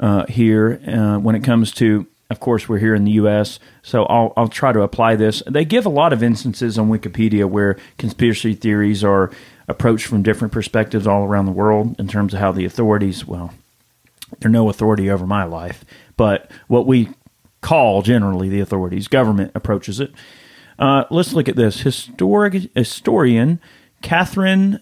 uh, 0.00 0.26
here 0.26 0.80
uh, 0.88 1.18
when 1.18 1.36
it 1.36 1.44
comes 1.44 1.70
to 1.74 2.06
of 2.30 2.40
course, 2.40 2.68
we're 2.68 2.78
here 2.78 2.94
in 2.94 3.04
the 3.04 3.12
U.S., 3.12 3.60
so 3.82 4.04
I'll, 4.04 4.32
I'll 4.36 4.48
try 4.48 4.72
to 4.72 4.82
apply 4.82 5.16
this. 5.16 5.42
They 5.46 5.64
give 5.64 5.86
a 5.86 5.90
lot 5.90 6.12
of 6.12 6.22
instances 6.22 6.78
on 6.78 6.90
Wikipedia 6.90 7.48
where 7.48 7.76
conspiracy 7.98 8.54
theories 8.54 9.04
are 9.04 9.30
approached 9.68 10.06
from 10.06 10.22
different 10.22 10.52
perspectives 10.52 11.06
all 11.06 11.24
around 11.24 11.46
the 11.46 11.52
world 11.52 11.98
in 11.98 12.08
terms 12.08 12.34
of 12.34 12.40
how 12.40 12.52
the 12.52 12.64
authorities, 12.64 13.26
well, 13.26 13.52
they're 14.40 14.50
no 14.50 14.68
authority 14.68 15.10
over 15.10 15.26
my 15.26 15.44
life, 15.44 15.84
but 16.16 16.50
what 16.66 16.86
we 16.86 17.10
call 17.60 18.02
generally 18.02 18.48
the 18.48 18.60
authorities, 18.60 19.08
government 19.08 19.52
approaches 19.54 20.00
it. 20.00 20.12
Uh, 20.78 21.04
let's 21.10 21.32
look 21.32 21.48
at 21.48 21.56
this. 21.56 21.80
Historic, 21.80 22.70
historian 22.74 23.60
Kathryn 24.02 24.80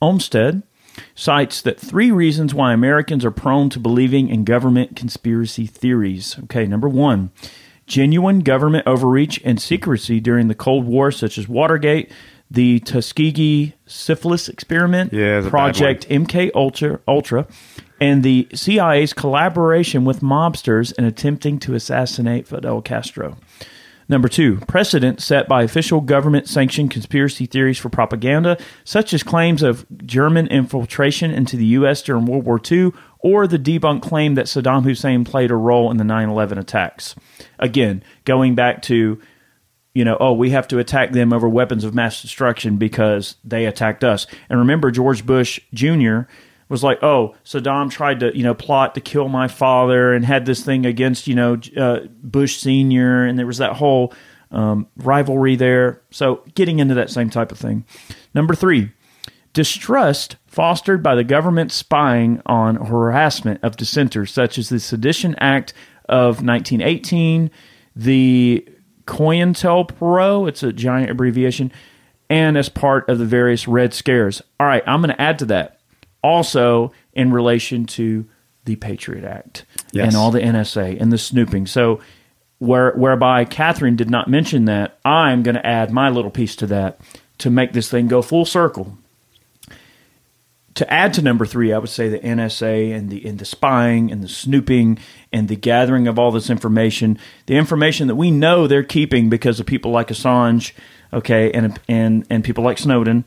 Olmsted 0.00 0.62
cites 1.16 1.62
that 1.62 1.80
three 1.80 2.12
reasons 2.12 2.54
why 2.54 2.72
Americans 2.72 3.24
are 3.24 3.32
prone 3.32 3.68
to 3.70 3.80
believing 3.80 4.28
in 4.28 4.44
government 4.44 4.94
conspiracy 4.94 5.66
theories. 5.66 6.36
Okay, 6.44 6.66
number 6.66 6.88
one, 6.88 7.30
genuine 7.86 8.40
government 8.40 8.86
overreach 8.86 9.40
and 9.44 9.60
secrecy 9.60 10.20
during 10.20 10.46
the 10.46 10.54
Cold 10.54 10.84
War, 10.84 11.10
such 11.10 11.38
as 11.38 11.48
Watergate, 11.48 12.12
the 12.50 12.78
Tuskegee 12.80 13.74
syphilis 13.86 14.48
experiment, 14.48 15.12
yeah, 15.12 15.48
Project 15.48 16.08
MK 16.08 16.50
Ultra, 16.54 17.00
Ultra, 17.08 17.48
and 17.98 18.22
the 18.22 18.46
CIA's 18.54 19.12
collaboration 19.12 20.04
with 20.04 20.20
mobsters 20.20 20.92
in 20.98 21.04
attempting 21.04 21.58
to 21.60 21.74
assassinate 21.74 22.46
Fidel 22.46 22.82
Castro. 22.82 23.36
Number 24.08 24.28
two, 24.28 24.58
precedent 24.68 25.20
set 25.20 25.48
by 25.48 25.62
official 25.62 26.00
government 26.00 26.48
sanctioned 26.48 26.92
conspiracy 26.92 27.46
theories 27.46 27.78
for 27.78 27.88
propaganda, 27.88 28.56
such 28.84 29.12
as 29.12 29.22
claims 29.22 29.62
of 29.62 29.84
German 30.04 30.46
infiltration 30.46 31.32
into 31.32 31.56
the 31.56 31.64
U.S. 31.66 32.02
during 32.02 32.24
World 32.24 32.44
War 32.44 32.60
II 32.70 32.92
or 33.18 33.48
the 33.48 33.58
debunked 33.58 34.02
claim 34.02 34.34
that 34.36 34.46
Saddam 34.46 34.84
Hussein 34.84 35.24
played 35.24 35.50
a 35.50 35.56
role 35.56 35.90
in 35.90 35.96
the 35.96 36.04
9 36.04 36.28
11 36.28 36.58
attacks. 36.58 37.16
Again, 37.58 38.04
going 38.24 38.54
back 38.54 38.82
to, 38.82 39.20
you 39.94 40.04
know, 40.04 40.16
oh, 40.20 40.32
we 40.32 40.50
have 40.50 40.68
to 40.68 40.78
attack 40.78 41.10
them 41.10 41.32
over 41.32 41.48
weapons 41.48 41.82
of 41.82 41.94
mass 41.94 42.22
destruction 42.22 42.76
because 42.76 43.36
they 43.42 43.66
attacked 43.66 44.04
us. 44.04 44.28
And 44.48 44.60
remember, 44.60 44.92
George 44.92 45.26
Bush 45.26 45.58
Jr. 45.74 46.20
was 46.68 46.82
like, 46.82 47.02
oh, 47.02 47.34
Saddam 47.44 47.90
tried 47.90 48.20
to, 48.20 48.36
you 48.36 48.42
know, 48.42 48.54
plot 48.54 48.94
to 48.94 49.00
kill 49.00 49.28
my 49.28 49.48
father 49.48 50.12
and 50.12 50.24
had 50.24 50.46
this 50.46 50.64
thing 50.64 50.84
against, 50.84 51.26
you 51.26 51.34
know, 51.34 51.60
uh, 51.76 52.00
Bush 52.22 52.58
Sr., 52.58 53.24
and 53.24 53.38
there 53.38 53.46
was 53.46 53.58
that 53.58 53.74
whole 53.74 54.12
um, 54.50 54.88
rivalry 54.96 55.56
there. 55.56 56.02
So 56.10 56.42
getting 56.54 56.78
into 56.78 56.94
that 56.94 57.10
same 57.10 57.30
type 57.30 57.52
of 57.52 57.58
thing. 57.58 57.84
Number 58.34 58.54
three, 58.54 58.90
distrust 59.52 60.36
fostered 60.46 61.02
by 61.02 61.14
the 61.14 61.24
government 61.24 61.72
spying 61.72 62.42
on 62.46 62.76
harassment 62.76 63.62
of 63.62 63.76
dissenters, 63.76 64.32
such 64.32 64.58
as 64.58 64.68
the 64.68 64.80
Sedition 64.80 65.34
Act 65.36 65.72
of 66.08 66.42
1918, 66.42 67.50
the 67.94 68.68
COINTELPRO, 69.06 70.48
it's 70.48 70.62
a 70.62 70.72
giant 70.72 71.10
abbreviation, 71.10 71.72
and 72.28 72.56
as 72.56 72.68
part 72.68 73.08
of 73.08 73.18
the 73.18 73.24
various 73.24 73.68
Red 73.68 73.94
Scares. 73.94 74.42
All 74.58 74.66
right, 74.66 74.82
I'm 74.86 75.00
going 75.00 75.14
to 75.14 75.20
add 75.20 75.38
to 75.40 75.46
that. 75.46 75.75
Also, 76.22 76.92
in 77.12 77.32
relation 77.32 77.86
to 77.86 78.26
the 78.64 78.76
Patriot 78.76 79.24
Act 79.24 79.64
Yes. 79.92 80.08
and 80.08 80.16
all 80.16 80.30
the 80.30 80.40
NSA 80.40 81.00
and 81.00 81.12
the 81.12 81.18
snooping. 81.18 81.66
So, 81.66 82.00
where, 82.58 82.92
whereby 82.92 83.44
Kathryn 83.44 83.96
did 83.96 84.10
not 84.10 84.28
mention 84.28 84.64
that, 84.64 84.98
I'm 85.04 85.42
going 85.42 85.54
to 85.56 85.66
add 85.66 85.92
my 85.92 86.08
little 86.08 86.30
piece 86.30 86.56
to 86.56 86.66
that 86.68 86.98
to 87.38 87.50
make 87.50 87.72
this 87.72 87.90
thing 87.90 88.08
go 88.08 88.22
full 88.22 88.44
circle 88.46 88.96
to 90.76 90.92
add 90.92 91.14
to 91.14 91.22
number 91.22 91.46
three, 91.46 91.72
I 91.72 91.78
would 91.78 91.88
say 91.88 92.08
the 92.10 92.18
NSA 92.18 92.94
and 92.94 93.08
the 93.08 93.26
and 93.26 93.38
the 93.38 93.46
spying 93.46 94.12
and 94.12 94.22
the 94.22 94.28
snooping 94.28 94.98
and 95.32 95.48
the 95.48 95.56
gathering 95.56 96.06
of 96.06 96.18
all 96.18 96.30
this 96.30 96.50
information, 96.50 97.18
the 97.46 97.56
information 97.56 98.08
that 98.08 98.14
we 98.14 98.30
know 98.30 98.66
they're 98.66 98.82
keeping 98.82 99.30
because 99.30 99.58
of 99.58 99.64
people 99.64 99.90
like 99.90 100.08
Assange, 100.08 100.72
okay, 101.14 101.50
and 101.52 101.80
and 101.88 102.26
and 102.28 102.44
people 102.44 102.62
like 102.62 102.76
Snowden. 102.78 103.24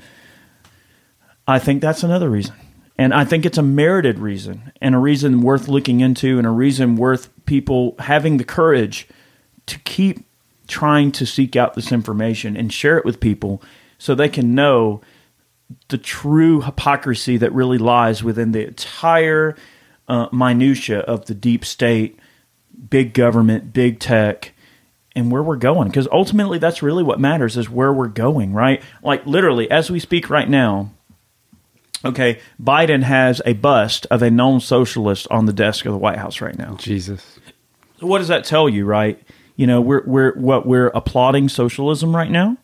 I 1.47 1.57
think 1.57 1.81
that's 1.81 2.03
another 2.03 2.29
reason, 2.29 2.53
and 2.99 3.13
I 3.13 3.23
think 3.23 3.45
it's 3.45 3.57
a 3.57 3.63
merited 3.63 4.19
reason 4.19 4.73
and 4.81 4.93
a 4.93 4.97
reason 4.97 5.39
worth 5.39 5.69
looking 5.69 6.01
into 6.01 6.37
and 6.37 6.45
a 6.45 6.49
reason 6.49 6.97
worth 6.97 7.29
people 7.45 7.95
having 7.97 8.35
the 8.35 8.43
courage 8.43 9.07
to 9.67 9.79
keep 9.79 10.25
trying 10.67 11.13
to 11.13 11.25
seek 11.25 11.55
out 11.55 11.75
this 11.75 11.93
information 11.93 12.57
and 12.57 12.73
share 12.73 12.97
it 12.97 13.05
with 13.05 13.21
people 13.21 13.63
so 13.97 14.13
they 14.13 14.27
can 14.27 14.53
know 14.53 14.99
the 15.87 15.97
true 15.97 16.59
hypocrisy 16.59 17.37
that 17.37 17.53
really 17.53 17.77
lies 17.77 18.21
within 18.21 18.51
the 18.51 18.67
entire 18.67 19.55
uh, 20.09 20.27
minutia 20.33 20.99
of 20.99 21.25
the 21.27 21.33
deep 21.33 21.63
state, 21.63 22.19
big 22.89 23.13
government, 23.13 23.71
big 23.71 24.01
tech, 24.01 24.51
and 25.15 25.31
where 25.31 25.41
we're 25.41 25.55
going. 25.55 25.87
Because 25.87 26.09
ultimately, 26.11 26.57
that's 26.57 26.83
really 26.83 27.03
what 27.03 27.17
matters 27.17 27.55
is 27.55 27.69
where 27.69 27.93
we're 27.93 28.09
going, 28.09 28.51
right? 28.51 28.83
Like 29.01 29.25
literally, 29.25 29.71
as 29.71 29.89
we 29.89 30.01
speak 30.01 30.29
right 30.29 30.49
now. 30.49 30.91
Okay, 32.05 32.39
Biden 32.61 33.03
has 33.03 33.41
a 33.45 33.53
bust 33.53 34.07
of 34.09 34.21
a 34.21 34.31
known 34.31 34.61
socialist 34.61 35.27
on 35.29 35.45
the 35.45 35.53
desk 35.53 35.85
of 35.85 35.91
the 35.91 35.97
White 35.97 36.17
House 36.17 36.39
right 36.39 36.57
now. 36.57 36.75
Jesus. 36.75 37.39
What 37.99 38.19
does 38.19 38.29
that 38.29 38.45
tell 38.45 38.69
you, 38.69 38.85
right? 38.85 39.21
You 39.57 39.67
know, 39.67 39.81
we're 39.81 40.03
we're 40.05 40.33
what 40.35 40.65
we're 40.65 40.87
applauding 40.87 41.49
socialism 41.49 42.15
right 42.15 42.31
now. 42.31 42.57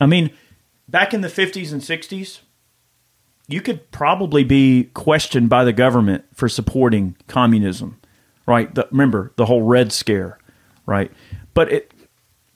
I 0.00 0.06
mean, 0.06 0.30
back 0.88 1.12
in 1.12 1.20
the 1.20 1.28
50s 1.28 1.72
and 1.72 1.80
60s, 1.80 2.40
you 3.48 3.60
could 3.60 3.90
probably 3.90 4.44
be 4.44 4.90
questioned 4.94 5.48
by 5.48 5.64
the 5.64 5.72
government 5.72 6.24
for 6.32 6.48
supporting 6.48 7.16
communism, 7.26 8.00
right? 8.46 8.72
The, 8.74 8.86
remember 8.90 9.32
the 9.36 9.46
whole 9.46 9.62
Red 9.62 9.92
Scare, 9.92 10.38
right? 10.86 11.10
But 11.52 11.72
it 11.72 11.92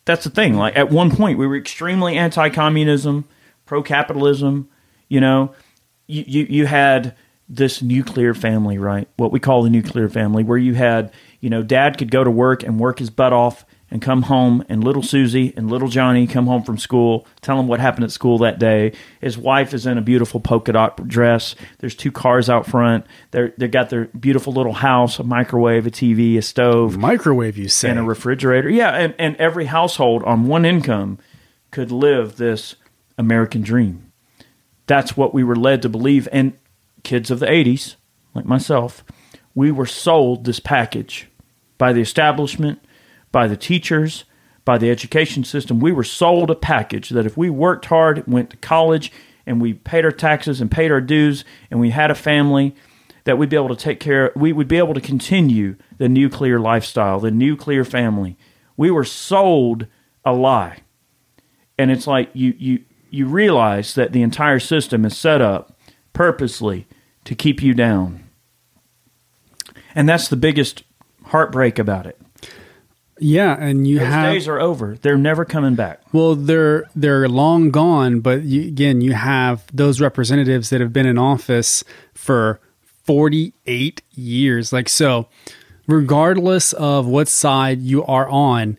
that's 0.05 0.24
the 0.24 0.30
thing. 0.30 0.55
Like 0.55 0.76
at 0.76 0.90
one 0.90 1.11
point, 1.11 1.38
we 1.38 1.46
were 1.46 1.57
extremely 1.57 2.16
anti-communism, 2.16 3.24
pro-capitalism. 3.66 4.68
You 5.09 5.20
know, 5.20 5.55
you 6.09 6.25
you, 6.27 6.47
you 6.49 6.67
had 6.67 7.15
this 7.49 7.81
nuclear 7.81 8.35
family, 8.35 8.79
right? 8.79 9.09
What 9.17 9.33
we 9.33 9.41
call 9.41 9.63
the 9.63 9.71
nuclear 9.71 10.09
family, 10.09 10.43
where 10.45 10.59
you 10.59 10.75
had, 10.75 11.13
you 11.41 11.49
know, 11.49 11.63
dad 11.63 11.97
could 11.97 12.11
go 12.11 12.23
to 12.23 12.31
work 12.31 12.63
and 12.63 12.79
work 12.79 12.99
his 12.99 13.11
butt 13.11 13.33
off 13.33 13.65
and 13.91 14.03
come 14.03 14.23
home, 14.23 14.63
and 14.69 14.85
little 14.85 15.03
Susie 15.03 15.55
and 15.57 15.71
little 15.71 15.89
Johnny 15.89 16.27
come 16.27 16.47
home 16.47 16.63
from 16.63 16.77
school, 16.77 17.27
tell 17.41 17.59
him 17.59 17.69
what 17.69 17.81
happened 17.81 18.05
at 18.05 18.13
school 18.13 18.37
that 18.37 18.59
day. 18.59 18.93
His 19.19 19.39
wife 19.39 19.73
is 19.73 19.87
in 19.87 19.97
a 19.97 20.03
beautiful 20.03 20.41
polka 20.41 20.73
dot 20.73 21.09
dress. 21.09 21.55
There's 21.79 21.95
two 21.95 22.13
cars 22.13 22.51
out 22.51 22.67
front. 22.67 23.07
They're 23.31 23.55
they 23.57 23.67
got 23.67 23.89
their 23.89 24.07
beautiful 24.07 24.53
little 24.53 24.75
house, 24.75 25.19
a 25.19 25.25
microwave, 25.25 25.87
a 25.87 25.91
TV, 25.91 26.37
a 26.37 26.43
stove, 26.43 26.99
Microwave, 26.99 27.57
you 27.57 27.69
say? 27.69 27.89
and 27.89 27.99
a 27.99 28.03
refrigerator. 28.03 28.69
Yeah, 28.69 28.91
and, 28.91 29.15
and 29.19 29.37
every 29.37 29.65
household 29.65 30.23
on 30.25 30.47
one 30.47 30.67
income 30.67 31.19
could 31.71 31.91
live 31.91 32.37
this 32.37 32.75
American 33.17 33.63
dream. 33.63 34.08
That's 34.89 35.16
what 35.16 35.32
we 35.32 35.45
were 35.45 35.55
led 35.55 35.82
to 35.82 35.89
believe. 35.89 36.26
And 36.32 36.55
kids 37.05 37.30
of 37.30 37.39
the 37.39 37.47
80s, 37.47 37.95
like 38.34 38.45
myself, 38.45 39.05
we 39.55 39.70
were 39.70 39.86
sold 39.86 40.45
this 40.45 40.59
package 40.59 41.28
by 41.78 41.93
the 41.93 42.01
establishment, 42.01 42.80
by 43.30 43.47
the 43.47 43.57
teachers, 43.57 44.24
by 44.64 44.78
the 44.78 44.91
education 44.91 45.45
system. 45.45 45.78
We 45.78 45.93
were 45.93 46.05
sold 46.05 46.51
a 46.51 46.55
package 46.55 47.11
that 47.11 47.26
if 47.26 47.36
we 47.36 47.49
worked 47.49 47.86
hard, 47.86 48.26
went 48.26 48.51
to 48.51 48.57
college, 48.57 49.12
and 49.47 49.61
we 49.61 49.74
paid 49.74 50.05
our 50.05 50.11
taxes 50.11 50.61
and 50.61 50.70
paid 50.70 50.91
our 50.91 51.01
dues, 51.01 51.45
and 51.70 51.80
we 51.80 51.91
had 51.91 52.11
a 52.11 52.14
family, 52.14 52.74
that 53.24 53.36
we'd 53.36 53.51
be 53.51 53.57
able 53.57 53.68
to 53.68 53.76
take 53.76 54.01
care, 54.01 54.32
we 54.34 54.53
would 54.53 54.68
be 54.68 54.78
able 54.78 54.95
to 54.95 55.01
continue 55.01 55.76
the 55.99 56.09
nuclear 56.09 56.59
lifestyle, 56.59 57.20
the 57.20 57.30
nuclear 57.30 57.84
family. 57.84 58.39
We 58.76 58.91
were 58.91 59.05
sold 59.05 59.86
a 60.24 60.32
lie. 60.32 60.78
And 61.76 61.91
it's 61.91 62.07
like 62.07 62.30
you, 62.32 62.55
you, 62.59 62.84
you 63.11 63.27
realize 63.27 63.95
that 63.95 64.13
the 64.13 64.23
entire 64.23 64.61
system 64.61 65.05
is 65.05 65.17
set 65.17 65.41
up 65.41 65.77
purposely 66.13 66.87
to 67.25 67.35
keep 67.35 67.63
you 67.63 67.75
down. 67.75 68.25
And 69.95 70.09
that's 70.09 70.29
the 70.29 70.37
biggest 70.37 70.83
heartbreak 71.27 71.79
about 71.79 72.07
it. 72.07 72.19
yeah, 73.19 73.57
and 73.59 73.87
you 73.87 73.99
Those 73.99 74.09
have 74.09 74.33
days 74.33 74.49
are 74.49 74.61
over. 74.61 74.97
They're 75.01 75.19
never 75.19 75.45
coming 75.45 75.75
back. 75.75 76.01
Well, 76.13 76.35
they're 76.35 76.85
they're 76.95 77.29
long 77.29 77.71
gone, 77.71 78.21
but 78.21 78.43
you, 78.45 78.63
again, 78.63 79.01
you 79.01 79.13
have 79.15 79.65
those 79.75 80.01
representatives 80.01 80.71
that 80.71 80.81
have 80.81 80.93
been 80.93 81.07
in 81.07 81.19
office 81.19 81.83
for 82.15 82.61
48 83.05 84.03
years. 84.13 84.73
Like 84.73 84.89
so, 84.89 85.29
regardless 85.87 86.73
of 86.75 87.07
what 87.07 87.29
side 87.29 87.81
you 87.81 88.05
are 88.05 88.29
on, 88.29 88.79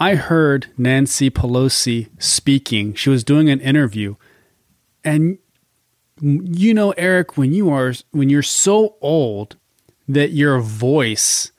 I 0.00 0.14
heard 0.14 0.66
Nancy 0.76 1.30
Pelosi 1.30 2.08
speaking. 2.18 2.94
She 2.94 3.10
was 3.10 3.24
doing 3.24 3.48
an 3.48 3.60
interview, 3.60 4.16
and 5.02 5.38
you 6.20 6.74
know, 6.74 6.92
Eric, 6.92 7.36
when 7.36 7.52
you 7.52 7.70
are 7.70 7.94
when 8.10 8.28
you're 8.28 8.42
so 8.42 8.96
old 9.00 9.56
that 10.08 10.30
your 10.30 10.60
voice 10.60 11.50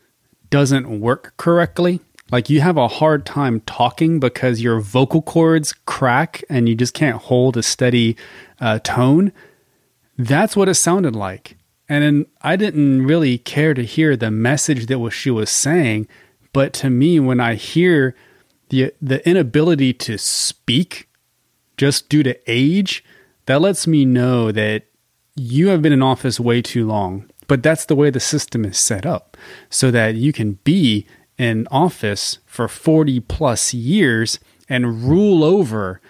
doesn't 0.49 0.99
work 0.99 1.33
correctly, 1.37 1.99
like 2.31 2.49
you 2.49 2.61
have 2.61 2.77
a 2.77 2.87
hard 2.87 3.25
time 3.25 3.61
talking 3.61 4.19
because 4.19 4.61
your 4.61 4.79
vocal 4.79 5.21
cords 5.21 5.73
crack 5.85 6.43
and 6.49 6.67
you 6.67 6.75
just 6.75 6.93
can't 6.93 7.21
hold 7.23 7.57
a 7.57 7.63
steady 7.63 8.15
uh, 8.59 8.79
tone. 8.79 9.31
That's 10.17 10.55
what 10.55 10.69
it 10.69 10.75
sounded 10.75 11.15
like. 11.15 11.57
And 11.89 12.03
then 12.03 12.25
I 12.41 12.55
didn't 12.55 13.05
really 13.05 13.37
care 13.37 13.73
to 13.73 13.83
hear 13.83 14.15
the 14.15 14.31
message 14.31 14.87
that 14.87 14.99
was 14.99 15.13
she 15.13 15.31
was 15.31 15.49
saying, 15.49 16.07
but 16.51 16.73
to 16.73 16.89
me, 16.89 17.19
when 17.19 17.39
I 17.39 17.55
hear 17.55 18.15
the 18.69 18.93
the 19.01 19.27
inability 19.27 19.93
to 19.93 20.17
speak 20.17 21.09
just 21.77 22.09
due 22.09 22.23
to 22.23 22.37
age, 22.47 23.03
that 23.45 23.61
lets 23.61 23.87
me 23.87 24.03
know 24.03 24.51
that 24.51 24.85
you 25.35 25.67
have 25.67 25.81
been 25.81 25.93
in 25.93 26.01
office 26.01 26.39
way 26.39 26.61
too 26.61 26.85
long. 26.85 27.29
But 27.47 27.63
that's 27.63 27.85
the 27.85 27.95
way 27.95 28.09
the 28.09 28.19
system 28.19 28.65
is 28.65 28.77
set 28.77 29.05
up 29.05 29.37
so 29.69 29.89
that 29.91 30.15
you 30.15 30.33
can 30.33 30.53
be 30.63 31.05
in 31.37 31.67
office 31.71 32.39
for 32.45 32.67
40 32.67 33.21
plus 33.21 33.73
years 33.73 34.39
and 34.67 35.03
rule 35.03 35.43
over 35.43 36.01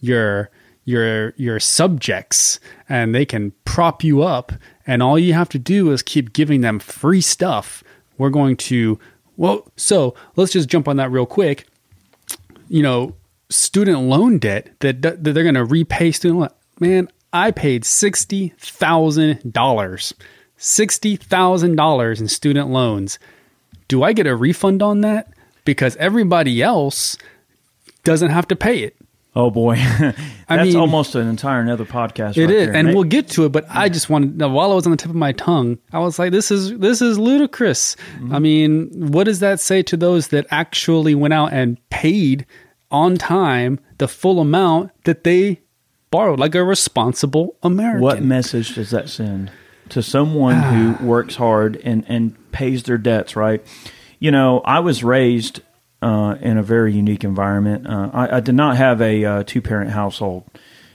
your 0.00 0.50
your 0.84 1.34
your 1.36 1.60
subjects 1.60 2.58
and 2.88 3.14
they 3.14 3.26
can 3.26 3.52
prop 3.66 4.02
you 4.02 4.22
up 4.22 4.52
and 4.86 5.02
all 5.02 5.18
you 5.18 5.34
have 5.34 5.50
to 5.50 5.58
do 5.58 5.90
is 5.90 6.00
keep 6.00 6.32
giving 6.32 6.62
them 6.62 6.78
free 6.78 7.20
stuff. 7.20 7.84
We're 8.16 8.30
going 8.30 8.56
to 8.56 8.98
well, 9.36 9.70
so 9.76 10.14
let's 10.36 10.52
just 10.52 10.68
jump 10.68 10.88
on 10.88 10.96
that 10.96 11.10
real 11.10 11.26
quick. 11.26 11.66
You 12.68 12.82
know, 12.82 13.16
student 13.48 14.00
loan 14.02 14.38
debt 14.38 14.70
that, 14.80 15.02
that 15.02 15.24
they're 15.24 15.42
going 15.42 15.54
to 15.54 15.64
repay 15.64 16.12
student 16.12 16.40
loan. 16.40 16.50
Man, 16.80 17.08
I 17.32 17.50
paid 17.50 17.84
sixty 17.84 18.54
thousand 18.58 19.52
dollars 19.52 20.14
$60,000 20.58 22.20
in 22.20 22.28
student 22.28 22.68
loans. 22.68 23.18
Do 23.86 24.02
I 24.02 24.12
get 24.12 24.26
a 24.26 24.36
refund 24.36 24.82
on 24.82 25.00
that? 25.02 25.32
Because 25.64 25.96
everybody 25.96 26.62
else 26.62 27.16
doesn't 28.04 28.30
have 28.30 28.48
to 28.48 28.56
pay 28.56 28.80
it. 28.80 28.96
Oh 29.36 29.50
boy, 29.50 29.76
that's 30.48 30.66
mean- 30.66 30.76
almost 30.76 31.14
an 31.14 31.28
entire 31.28 31.60
another 31.60 31.84
podcast. 31.84 32.36
It 32.36 32.46
right 32.46 32.50
is, 32.50 32.66
there. 32.66 32.74
and 32.74 32.94
we'll 32.94 33.04
get 33.04 33.28
to 33.30 33.44
it. 33.44 33.50
But 33.50 33.66
I 33.68 33.88
just 33.88 34.08
wanted, 34.08 34.38
now, 34.38 34.48
while 34.48 34.72
I 34.72 34.74
was 34.74 34.86
on 34.86 34.90
the 34.90 34.96
tip 34.96 35.10
of 35.10 35.16
my 35.16 35.32
tongue, 35.32 35.78
I 35.92 35.98
was 36.00 36.18
like, 36.18 36.32
"This 36.32 36.50
is 36.50 36.76
this 36.78 37.02
is 37.02 37.18
ludicrous." 37.18 37.94
Mm-hmm. 38.16 38.34
I 38.34 38.38
mean, 38.38 38.88
what 39.12 39.24
does 39.24 39.40
that 39.40 39.60
say 39.60 39.82
to 39.84 39.96
those 39.96 40.28
that 40.28 40.46
actually 40.50 41.14
went 41.14 41.34
out 41.34 41.52
and 41.52 41.78
paid 41.90 42.46
on 42.90 43.16
time 43.16 43.78
the 43.98 44.08
full 44.08 44.40
amount 44.40 44.90
that 45.04 45.24
they 45.24 45.60
borrowed, 46.10 46.40
like 46.40 46.54
a 46.54 46.64
responsible 46.64 47.56
American? 47.62 48.00
What 48.00 48.22
message 48.22 48.74
does 48.74 48.90
that 48.90 49.08
send 49.08 49.52
to 49.90 50.02
someone 50.02 50.60
who 50.62 51.06
works 51.06 51.36
hard 51.36 51.76
and, 51.84 52.04
and 52.08 52.50
pays 52.52 52.84
their 52.84 52.98
debts, 52.98 53.36
right? 53.36 53.64
You 54.18 54.30
know, 54.30 54.60
I 54.64 54.80
was 54.80 55.04
raised 55.04 55.60
uh, 56.02 56.36
in 56.40 56.58
a 56.58 56.62
very 56.62 56.92
unique 56.92 57.24
environment. 57.24 57.86
Uh, 57.86 58.10
I, 58.12 58.36
I 58.36 58.40
did 58.40 58.54
not 58.54 58.76
have 58.76 59.00
a 59.00 59.24
uh, 59.24 59.42
two 59.44 59.60
parent 59.60 59.90
household. 59.90 60.44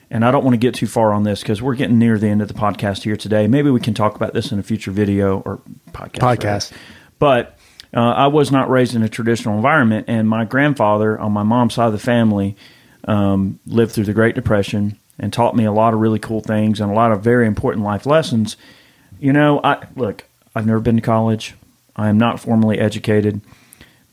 And 0.10 0.24
I 0.24 0.30
don't 0.30 0.44
want 0.44 0.54
to 0.54 0.60
get 0.60 0.76
too 0.76 0.86
far 0.86 1.12
on 1.12 1.24
this 1.24 1.42
because 1.42 1.60
we're 1.60 1.74
getting 1.74 1.98
near 1.98 2.20
the 2.20 2.28
end 2.28 2.44
of 2.44 2.48
the 2.48 2.54
podcast 2.54 3.02
here 3.02 3.18
today. 3.18 3.48
Maybe 3.48 3.72
we 3.72 3.80
can 3.80 3.96
talk 3.96 4.16
about 4.16 4.34
this 4.34 4.52
in 4.52 4.60
a 4.60 4.64
future 4.64 4.92
video 4.92 5.40
or 5.40 5.60
podcast. 5.92 6.20
Podcast. 6.20 6.72
rather. 6.72 6.84
But 7.18 7.58
uh, 7.96 8.00
I 8.00 8.28
was 8.28 8.52
not 8.52 8.70
raised 8.70 8.94
in 8.94 9.02
a 9.02 9.10
traditional 9.10 9.56
environment, 9.56 10.06
and 10.08 10.30
my 10.30 10.46
grandfather 10.46 11.18
on 11.20 11.32
my 11.32 11.42
mom's 11.42 11.74
side 11.74 11.88
of 11.88 11.94
the 11.94 12.00
family 12.00 12.56
um, 13.06 13.60
lived 13.66 13.92
through 13.92 14.06
the 14.06 14.14
Great 14.14 14.36
Depression 14.36 15.00
and 15.20 15.32
taught 15.32 15.56
me 15.56 15.66
a 15.66 15.72
lot 15.72 15.94
of 15.94 16.00
really 16.00 16.20
cool 16.20 16.42
things 16.42 16.80
and 16.80 16.92
a 16.92 16.94
lot 16.94 17.12
of 17.12 17.22
very 17.22 17.48
important 17.48 17.86
life 17.86 18.06
lessons. 18.06 18.56
You 19.20 19.34
know, 19.34 19.62
I 19.64 19.86
look, 19.96 20.26
I've 20.56 20.66
never 20.66 20.80
been 20.80 20.96
to 20.96 21.02
college. 21.02 21.56
I 21.96 22.10
am 22.10 22.18
not 22.18 22.40
formally 22.40 22.80
educated, 22.80 23.42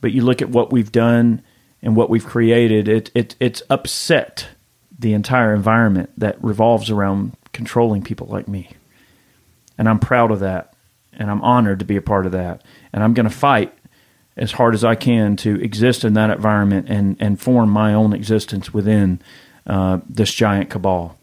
but 0.01 0.11
you 0.11 0.23
look 0.23 0.41
at 0.41 0.49
what 0.49 0.71
we've 0.71 0.91
done 0.91 1.41
and 1.81 1.95
what 1.95 2.09
we've 2.09 2.25
created. 2.25 2.87
It 2.87 3.11
it 3.15 3.35
it's 3.39 3.61
upset 3.69 4.47
the 4.97 5.13
entire 5.13 5.53
environment 5.53 6.11
that 6.17 6.43
revolves 6.43 6.89
around 6.89 7.35
controlling 7.53 8.03
people 8.03 8.27
like 8.27 8.47
me, 8.47 8.69
and 9.77 9.87
I'm 9.87 9.99
proud 9.99 10.31
of 10.31 10.39
that, 10.41 10.73
and 11.13 11.31
I'm 11.31 11.41
honored 11.41 11.79
to 11.79 11.85
be 11.85 11.95
a 11.95 12.01
part 12.01 12.25
of 12.25 12.31
that, 12.33 12.63
and 12.91 13.03
I'm 13.03 13.13
going 13.13 13.29
to 13.29 13.35
fight 13.35 13.73
as 14.37 14.53
hard 14.53 14.73
as 14.73 14.83
I 14.83 14.95
can 14.95 15.35
to 15.37 15.61
exist 15.61 16.03
in 16.03 16.13
that 16.13 16.29
environment 16.29 16.87
and 16.89 17.17
and 17.19 17.39
form 17.39 17.69
my 17.69 17.93
own 17.93 18.13
existence 18.13 18.73
within 18.73 19.21
uh, 19.67 19.99
this 20.07 20.33
giant 20.33 20.69
cabal. 20.69 21.17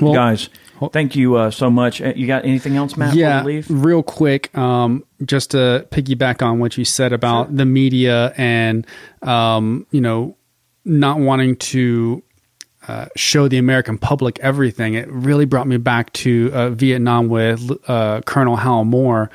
Well, 0.00 0.12
Guys, 0.12 0.48
thank 0.92 1.16
you 1.16 1.36
uh, 1.36 1.50
so 1.50 1.70
much. 1.70 2.00
Uh, 2.00 2.12
You 2.16 2.26
got 2.26 2.44
anything 2.44 2.76
else, 2.76 2.96
Matt? 2.96 3.14
yeah, 3.14 3.44
real 3.68 4.02
quick, 4.02 4.56
um, 4.56 5.04
just 5.24 5.52
to 5.52 5.86
piggyback 5.90 6.42
on 6.42 6.58
what 6.58 6.76
you 6.76 6.84
said 6.84 7.12
about 7.12 7.56
the 7.56 7.64
media 7.64 8.32
and 8.36 8.86
um, 9.22 9.86
you 9.90 10.00
know 10.00 10.36
not 10.84 11.18
wanting 11.18 11.56
to 11.56 12.22
uh, 12.88 13.06
show 13.16 13.48
the 13.48 13.58
American 13.58 13.98
public 13.98 14.38
everything. 14.40 14.94
It 14.94 15.10
really 15.10 15.44
brought 15.44 15.66
me 15.66 15.76
back 15.76 16.12
to 16.14 16.50
uh, 16.52 16.70
Vietnam 16.70 17.28
with 17.28 17.70
uh, 17.88 18.20
Colonel 18.24 18.56
Hal 18.56 18.84
Moore 18.84 19.30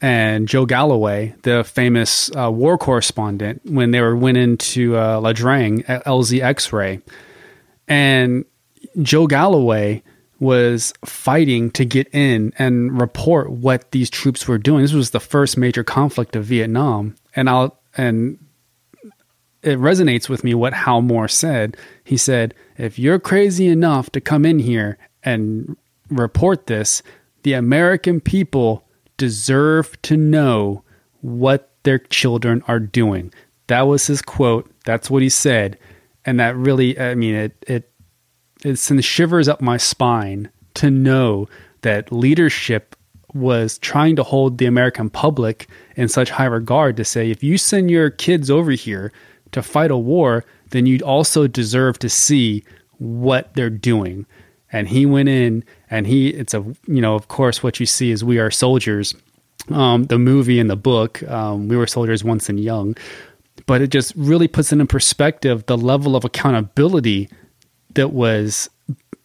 and 0.00 0.48
Joe 0.48 0.66
Galloway, 0.66 1.34
the 1.42 1.64
famous 1.64 2.34
uh, 2.36 2.50
war 2.50 2.76
correspondent, 2.76 3.62
when 3.64 3.90
they 3.90 4.00
were 4.00 4.16
went 4.16 4.36
into 4.36 4.96
uh, 4.96 5.22
Ia 5.24 5.32
Drang 5.32 5.84
at 5.88 6.04
LZ 6.04 6.42
X-ray, 6.42 7.00
and 7.88 8.44
Joe 9.00 9.26
Galloway 9.26 10.02
was 10.40 10.92
fighting 11.04 11.70
to 11.72 11.84
get 11.84 12.08
in 12.12 12.52
and 12.58 13.00
report 13.00 13.50
what 13.50 13.90
these 13.92 14.10
troops 14.10 14.48
were 14.48 14.58
doing. 14.58 14.82
This 14.82 14.92
was 14.92 15.10
the 15.10 15.20
first 15.20 15.56
major 15.56 15.84
conflict 15.84 16.36
of 16.36 16.44
Vietnam, 16.44 17.14
and 17.34 17.48
I'll 17.48 17.78
and 17.96 18.38
it 19.62 19.78
resonates 19.78 20.28
with 20.28 20.44
me 20.44 20.54
what 20.54 20.74
Hal 20.74 21.00
Moore 21.00 21.28
said. 21.28 21.76
He 22.02 22.16
said, 22.16 22.54
"If 22.76 22.98
you're 22.98 23.20
crazy 23.20 23.68
enough 23.68 24.10
to 24.10 24.20
come 24.20 24.44
in 24.44 24.58
here 24.58 24.98
and 25.22 25.76
report 26.10 26.66
this, 26.66 27.02
the 27.44 27.54
American 27.54 28.20
people 28.20 28.84
deserve 29.16 30.00
to 30.02 30.16
know 30.16 30.82
what 31.20 31.70
their 31.84 31.98
children 31.98 32.62
are 32.66 32.80
doing." 32.80 33.32
That 33.68 33.82
was 33.82 34.08
his 34.08 34.20
quote. 34.20 34.70
That's 34.84 35.08
what 35.08 35.22
he 35.22 35.30
said, 35.30 35.78
and 36.26 36.38
that 36.40 36.56
really, 36.56 36.98
I 36.98 37.14
mean, 37.14 37.34
it 37.34 37.64
it 37.66 37.90
it 38.64 38.76
sends 38.76 39.04
shivers 39.04 39.46
up 39.46 39.60
my 39.60 39.76
spine 39.76 40.50
to 40.74 40.90
know 40.90 41.48
that 41.82 42.10
leadership 42.10 42.96
was 43.34 43.78
trying 43.78 44.16
to 44.16 44.22
hold 44.22 44.58
the 44.58 44.66
American 44.66 45.10
public 45.10 45.68
in 45.96 46.08
such 46.08 46.30
high 46.30 46.44
regard 46.46 46.96
to 46.96 47.04
say, 47.04 47.30
if 47.30 47.42
you 47.42 47.58
send 47.58 47.90
your 47.90 48.08
kids 48.08 48.50
over 48.50 48.70
here 48.70 49.12
to 49.52 49.62
fight 49.62 49.90
a 49.90 49.96
war, 49.96 50.44
then 50.70 50.86
you'd 50.86 51.02
also 51.02 51.46
deserve 51.46 51.98
to 51.98 52.08
see 52.08 52.64
what 52.98 53.52
they're 53.54 53.70
doing. 53.70 54.24
And 54.72 54.88
he 54.88 55.04
went 55.04 55.28
in 55.28 55.64
and 55.90 56.06
he, 56.06 56.28
it's 56.28 56.54
a, 56.54 56.64
you 56.86 57.00
know, 57.00 57.14
of 57.14 57.28
course, 57.28 57.62
what 57.62 57.78
you 57.78 57.86
see 57.86 58.10
is 58.10 58.24
We 58.24 58.38
Are 58.38 58.50
Soldiers, 58.50 59.14
um, 59.70 60.04
the 60.04 60.18
movie 60.18 60.58
and 60.58 60.70
the 60.70 60.76
book, 60.76 61.22
um, 61.24 61.68
We 61.68 61.76
Were 61.76 61.86
Soldiers 61.86 62.24
Once 62.24 62.48
and 62.48 62.58
Young. 62.58 62.96
But 63.66 63.82
it 63.82 63.88
just 63.88 64.12
really 64.16 64.48
puts 64.48 64.72
it 64.72 64.80
in 64.80 64.86
perspective 64.86 65.66
the 65.66 65.76
level 65.76 66.16
of 66.16 66.24
accountability 66.24 67.28
that 67.94 68.12
was 68.12 68.68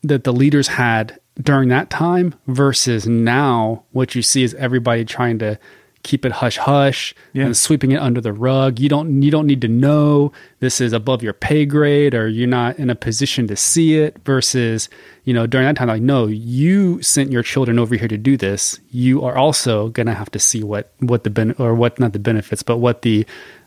that 0.04 0.24
the 0.24 0.34
leaders 0.34 0.68
had 0.70 1.20
during 1.42 1.70
that 1.70 1.90
time 1.90 2.36
versus 2.48 3.08
now 3.08 3.84
what 3.92 4.16
you 4.16 4.22
see 4.22 4.44
is 4.44 4.54
everybody 4.56 5.06
trying 5.06 5.40
to 5.40 5.58
keep 6.04 6.26
it 6.26 6.32
hush 6.32 6.58
hush 6.58 7.14
Yeah. 7.34 7.46
and 7.46 7.58
sweeping 7.58 7.92
it 7.92 7.98
under 8.02 8.22
the 8.22 8.32
rug 8.32 8.80
you 8.80 8.88
don't 8.88 9.22
you 9.22 9.30
don't 9.32 9.46
need 9.48 9.60
to 9.62 9.68
know 9.68 10.32
this 10.62 10.80
is 10.80 10.94
above 10.94 11.22
your 11.22 11.34
pay 11.34 11.66
grade 11.66 12.14
or 12.16 12.28
you're 12.30 12.48
not 12.48 12.80
in 12.80 12.90
a 12.90 12.96
position 12.96 13.48
to 13.48 13.56
see 13.58 13.98
it 13.98 14.18
versus 14.24 14.88
you 15.26 15.34
know 15.34 15.46
during 15.46 15.68
that 15.68 15.76
time 15.76 15.90
like 15.90 16.02
no 16.02 16.26
you 16.28 17.02
sent 17.02 17.32
your 17.34 17.44
children 17.44 17.78
over 17.78 17.96
here 17.96 18.08
to 18.08 18.18
do 18.18 18.38
this 18.38 18.80
you 18.92 19.22
are 19.26 19.36
also 19.38 19.90
going 19.90 20.08
to 20.08 20.14
have 20.14 20.32
to 20.32 20.40
see 20.40 20.64
what 20.64 20.94
what 21.00 21.26
the 21.26 21.30
ben- 21.30 21.56
or 21.60 21.76
what 21.76 22.00
not 22.00 22.14
the 22.14 22.20
benefits 22.20 22.64
but 22.64 22.78
what 22.78 23.02
the 23.02 23.26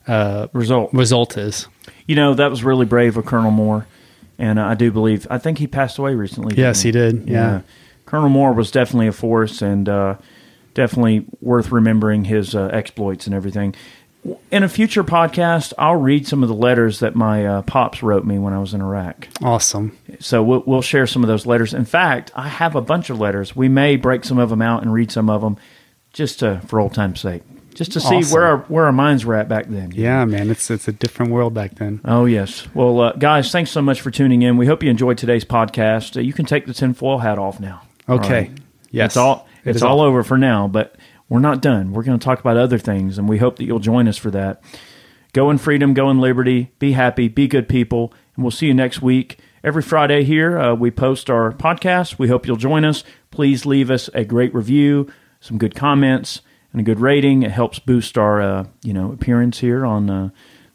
uh, 0.09 0.49
Result. 0.55 0.93
result 0.95 1.37
is 1.37 1.69
You 2.07 2.17
know, 2.17 2.35
that 2.35 2.51
was 2.51 2.65
really 2.65 2.87
brave 2.87 3.17
of 3.17 3.25
Colonel 3.27 3.51
Moore. 3.53 3.87
And 4.39 4.59
uh, 4.59 4.67
I 4.67 4.75
do 4.75 4.91
believe, 4.91 5.27
I 5.31 5.39
think 5.39 5.59
he 5.59 5.67
passed 5.67 5.99
away 5.99 6.15
recently. 6.15 6.57
Yes, 6.57 6.83
he 6.83 6.91
did. 6.91 7.29
Yeah. 7.29 7.63
Colonel 8.07 8.29
Moore 8.29 8.53
was 8.53 8.71
definitely 8.71 9.07
a 9.07 9.13
force 9.13 9.63
and 9.63 9.89
uh, 9.89 10.17
definitely 10.75 11.27
worth 11.41 11.71
remembering 11.71 12.25
his 12.25 12.55
uh, 12.55 12.69
exploits 12.73 13.27
and 13.27 13.35
everything. 13.35 13.75
In 14.53 14.63
a 14.63 14.69
future 14.69 15.03
podcast, 15.03 15.73
I'll 15.79 15.97
read 15.97 16.29
some 16.29 16.43
of 16.45 16.49
the 16.49 16.55
letters 16.55 17.01
that 17.01 17.17
my 17.17 17.45
uh, 17.45 17.63
pops 17.63 18.05
wrote 18.05 18.25
me 18.25 18.39
when 18.39 18.53
I 18.53 18.61
was 18.61 18.73
in 18.73 18.81
Iraq. 18.81 19.27
awesome 19.43 19.99
So 20.21 20.45
we'll, 20.45 20.63
we'll 20.65 20.83
share 20.83 21.09
some 21.09 21.25
of 21.25 21.29
those 21.29 21.45
letters. 21.45 21.75
In 21.75 21.85
fact, 21.85 22.31
I 22.37 22.49
have 22.49 22.77
a 22.77 22.81
bunch 22.81 23.11
of 23.11 23.19
letters. 23.19 23.57
We 23.57 23.69
may 23.69 23.97
break 23.97 24.25
some 24.25 24.39
of 24.39 24.51
them 24.51 24.63
out 24.63 24.83
and 24.83 24.93
read 24.93 25.11
some 25.11 25.29
of 25.29 25.41
them 25.41 25.57
just 26.13 26.39
to, 26.39 26.61
for 26.67 26.79
old 26.79 26.95
time's 26.95 27.21
sake, 27.21 27.43
just 27.75 27.93
to 27.93 28.01
see 28.01 28.23
where 28.33 28.45
our, 28.45 28.59
where 28.69 28.85
our 28.87 28.93
minds 28.93 29.25
were 29.25 29.35
at 29.35 29.49
back 29.49 29.67
then. 29.67 29.91
Yeah, 29.93 30.25
man, 30.25 30.51
it's 30.51 30.71
it's 30.71 30.89
a 30.89 30.93
different 30.93 31.33
world 31.33 31.55
back 31.55 31.75
then. 31.77 32.01
Oh, 32.05 32.25
yes. 32.25 32.67
Well, 32.75 33.01
uh, 33.01 33.13
guys, 33.13 33.51
thanks 33.51 33.71
so 33.71 33.83
much 33.83 34.01
for 34.01 34.11
tuning 34.11 34.43
in. 34.43 34.57
We 34.57 34.67
hope 34.67 34.83
you 34.83 34.91
enjoyed 34.91 35.19
today's 35.19 35.45
podcast. 35.45 36.17
Uh, 36.17 36.21
you 36.21 36.33
can 36.33 36.47
take 36.47 36.67
the 36.67 36.75
tinfoil 36.75 37.19
hat 37.19 37.39
off 37.39 37.61
now. 37.61 37.83
Okay. 38.09 38.49
right? 38.49 38.51
Yes. 38.91 39.11
It's 39.13 39.17
all, 39.17 39.49
it's 39.65 39.83
all 39.83 40.01
all- 40.01 40.07
over 40.07 40.23
for 40.23 40.37
now, 40.39 40.69
but 40.69 40.97
we're 41.29 41.41
not 41.41 41.63
done. 41.63 41.93
We're 41.93 42.03
going 42.03 42.19
to 42.19 42.25
talk 42.25 42.41
about 42.41 42.57
other 42.57 42.79
things, 42.79 43.17
and 43.19 43.29
we 43.29 43.39
hope 43.39 43.57
that 43.57 43.65
you'll 43.65 43.79
join 43.79 44.07
us 44.09 44.19
for 44.19 44.31
that. 44.33 44.63
Go 45.33 45.51
in 45.51 45.57
freedom, 45.57 45.95
go 45.95 46.11
in 46.11 46.21
liberty, 46.21 46.73
be 46.79 46.93
happy, 46.93 47.29
be 47.29 47.49
good 47.49 47.69
people, 47.69 48.13
and 48.37 48.45
we'll 48.45 48.51
see 48.51 48.67
you 48.67 48.75
next 48.75 49.01
week. 49.01 49.39
Every 49.65 49.81
Friday 49.81 50.25
here, 50.25 50.59
uh, 50.59 50.75
we 50.75 50.91
post 50.91 51.31
our 51.31 51.53
podcast. 51.53 52.19
We 52.19 52.29
hope 52.29 52.47
you'll 52.47 52.57
join 52.57 52.85
us. 52.85 53.03
Please 53.31 53.65
leave 53.65 53.91
us 53.91 54.11
a 54.13 54.25
great 54.25 54.53
review, 54.55 55.11
some 55.41 55.57
good 55.57 55.75
comments, 55.75 56.43
and 56.73 56.81
a 56.81 56.85
good 56.85 57.01
rating. 57.01 57.43
It 57.43 57.51
helps 57.51 57.79
boost 57.79 58.19
our, 58.19 58.41
uh, 58.41 58.65
you 58.83 58.93
know, 58.93 59.13
appearance 59.13 59.59
here 59.59 59.87
on 59.87 60.11
uh, 60.11 60.31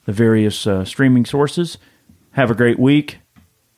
the 0.05 0.13
various 0.13 0.65
uh, 0.65 0.85
streaming 0.85 1.25
sources. 1.25 1.77
Have 2.31 2.51
a 2.51 2.55
great 2.55 2.79
week. 2.79 3.19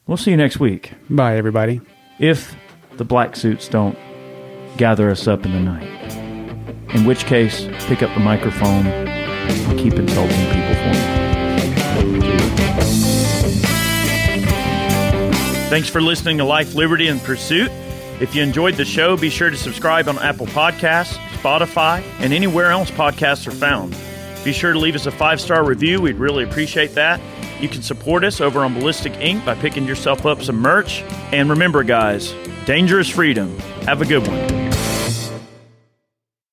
We'll 0.06 0.18
see 0.18 0.32
you 0.32 0.38
next 0.38 0.60
week. 0.60 0.94
Bye, 1.10 1.38
everybody. 1.38 1.82
If 2.20 2.56
the 2.98 3.06
black 3.06 3.36
suits 3.36 3.68
don't 3.68 3.98
gather 4.78 5.10
us 5.10 5.28
up 5.28 5.46
in 5.46 5.52
the 5.54 5.60
night. 5.60 5.88
In 6.96 7.06
which 7.06 7.26
case, 7.26 7.68
pick 7.86 8.02
up 8.02 8.14
the 8.14 8.20
microphone 8.20 8.88
and 8.88 9.80
keep 9.80 9.94
insulting 9.94 10.46
people 10.48 10.76
for 10.76 10.90
me. 10.90 11.20
Thanks 15.70 15.88
for 15.88 16.02
listening 16.02 16.40
to 16.40 16.46
Life, 16.46 16.74
Liberty, 16.74 17.08
and 17.08 17.22
Pursuit. 17.22 17.72
If 18.20 18.34
you 18.34 18.42
enjoyed 18.42 18.74
the 18.74 18.86
show, 18.86 19.16
be 19.16 19.30
sure 19.30 19.52
to 19.52 19.56
subscribe 19.56 20.10
on 20.10 20.18
Apple 20.18 20.48
Podcasts, 20.48 21.18
Spotify, 21.40 22.04
and 22.20 22.34
anywhere 22.34 22.72
else 22.72 22.92
podcasts 22.92 23.48
are 23.48 23.52
found. 23.52 23.96
Be 24.44 24.54
sure 24.54 24.74
to 24.74 24.80
leave 24.80 24.96
us 24.96 25.06
a 25.06 25.12
five 25.12 25.40
star 25.42 25.66
review. 25.66 26.02
We'd 26.02 26.16
really 26.16 26.44
appreciate 26.44 26.96
that. 26.96 27.20
You 27.62 27.68
can 27.68 27.82
support 27.82 28.24
us 28.24 28.40
over 28.40 28.62
on 28.62 28.74
Ballistic 28.74 29.14
Ink 29.20 29.46
by 29.46 29.56
picking 29.56 29.86
yourself 29.86 30.26
up 30.26 30.42
some 30.42 30.58
merch. 30.58 31.02
And 31.32 31.50
remember, 31.50 31.84
guys, 31.84 32.34
dangerous 32.66 33.10
freedom. 33.10 33.58
Have 33.82 34.02
a 34.02 34.06
good 34.06 34.26
one. 34.26 34.59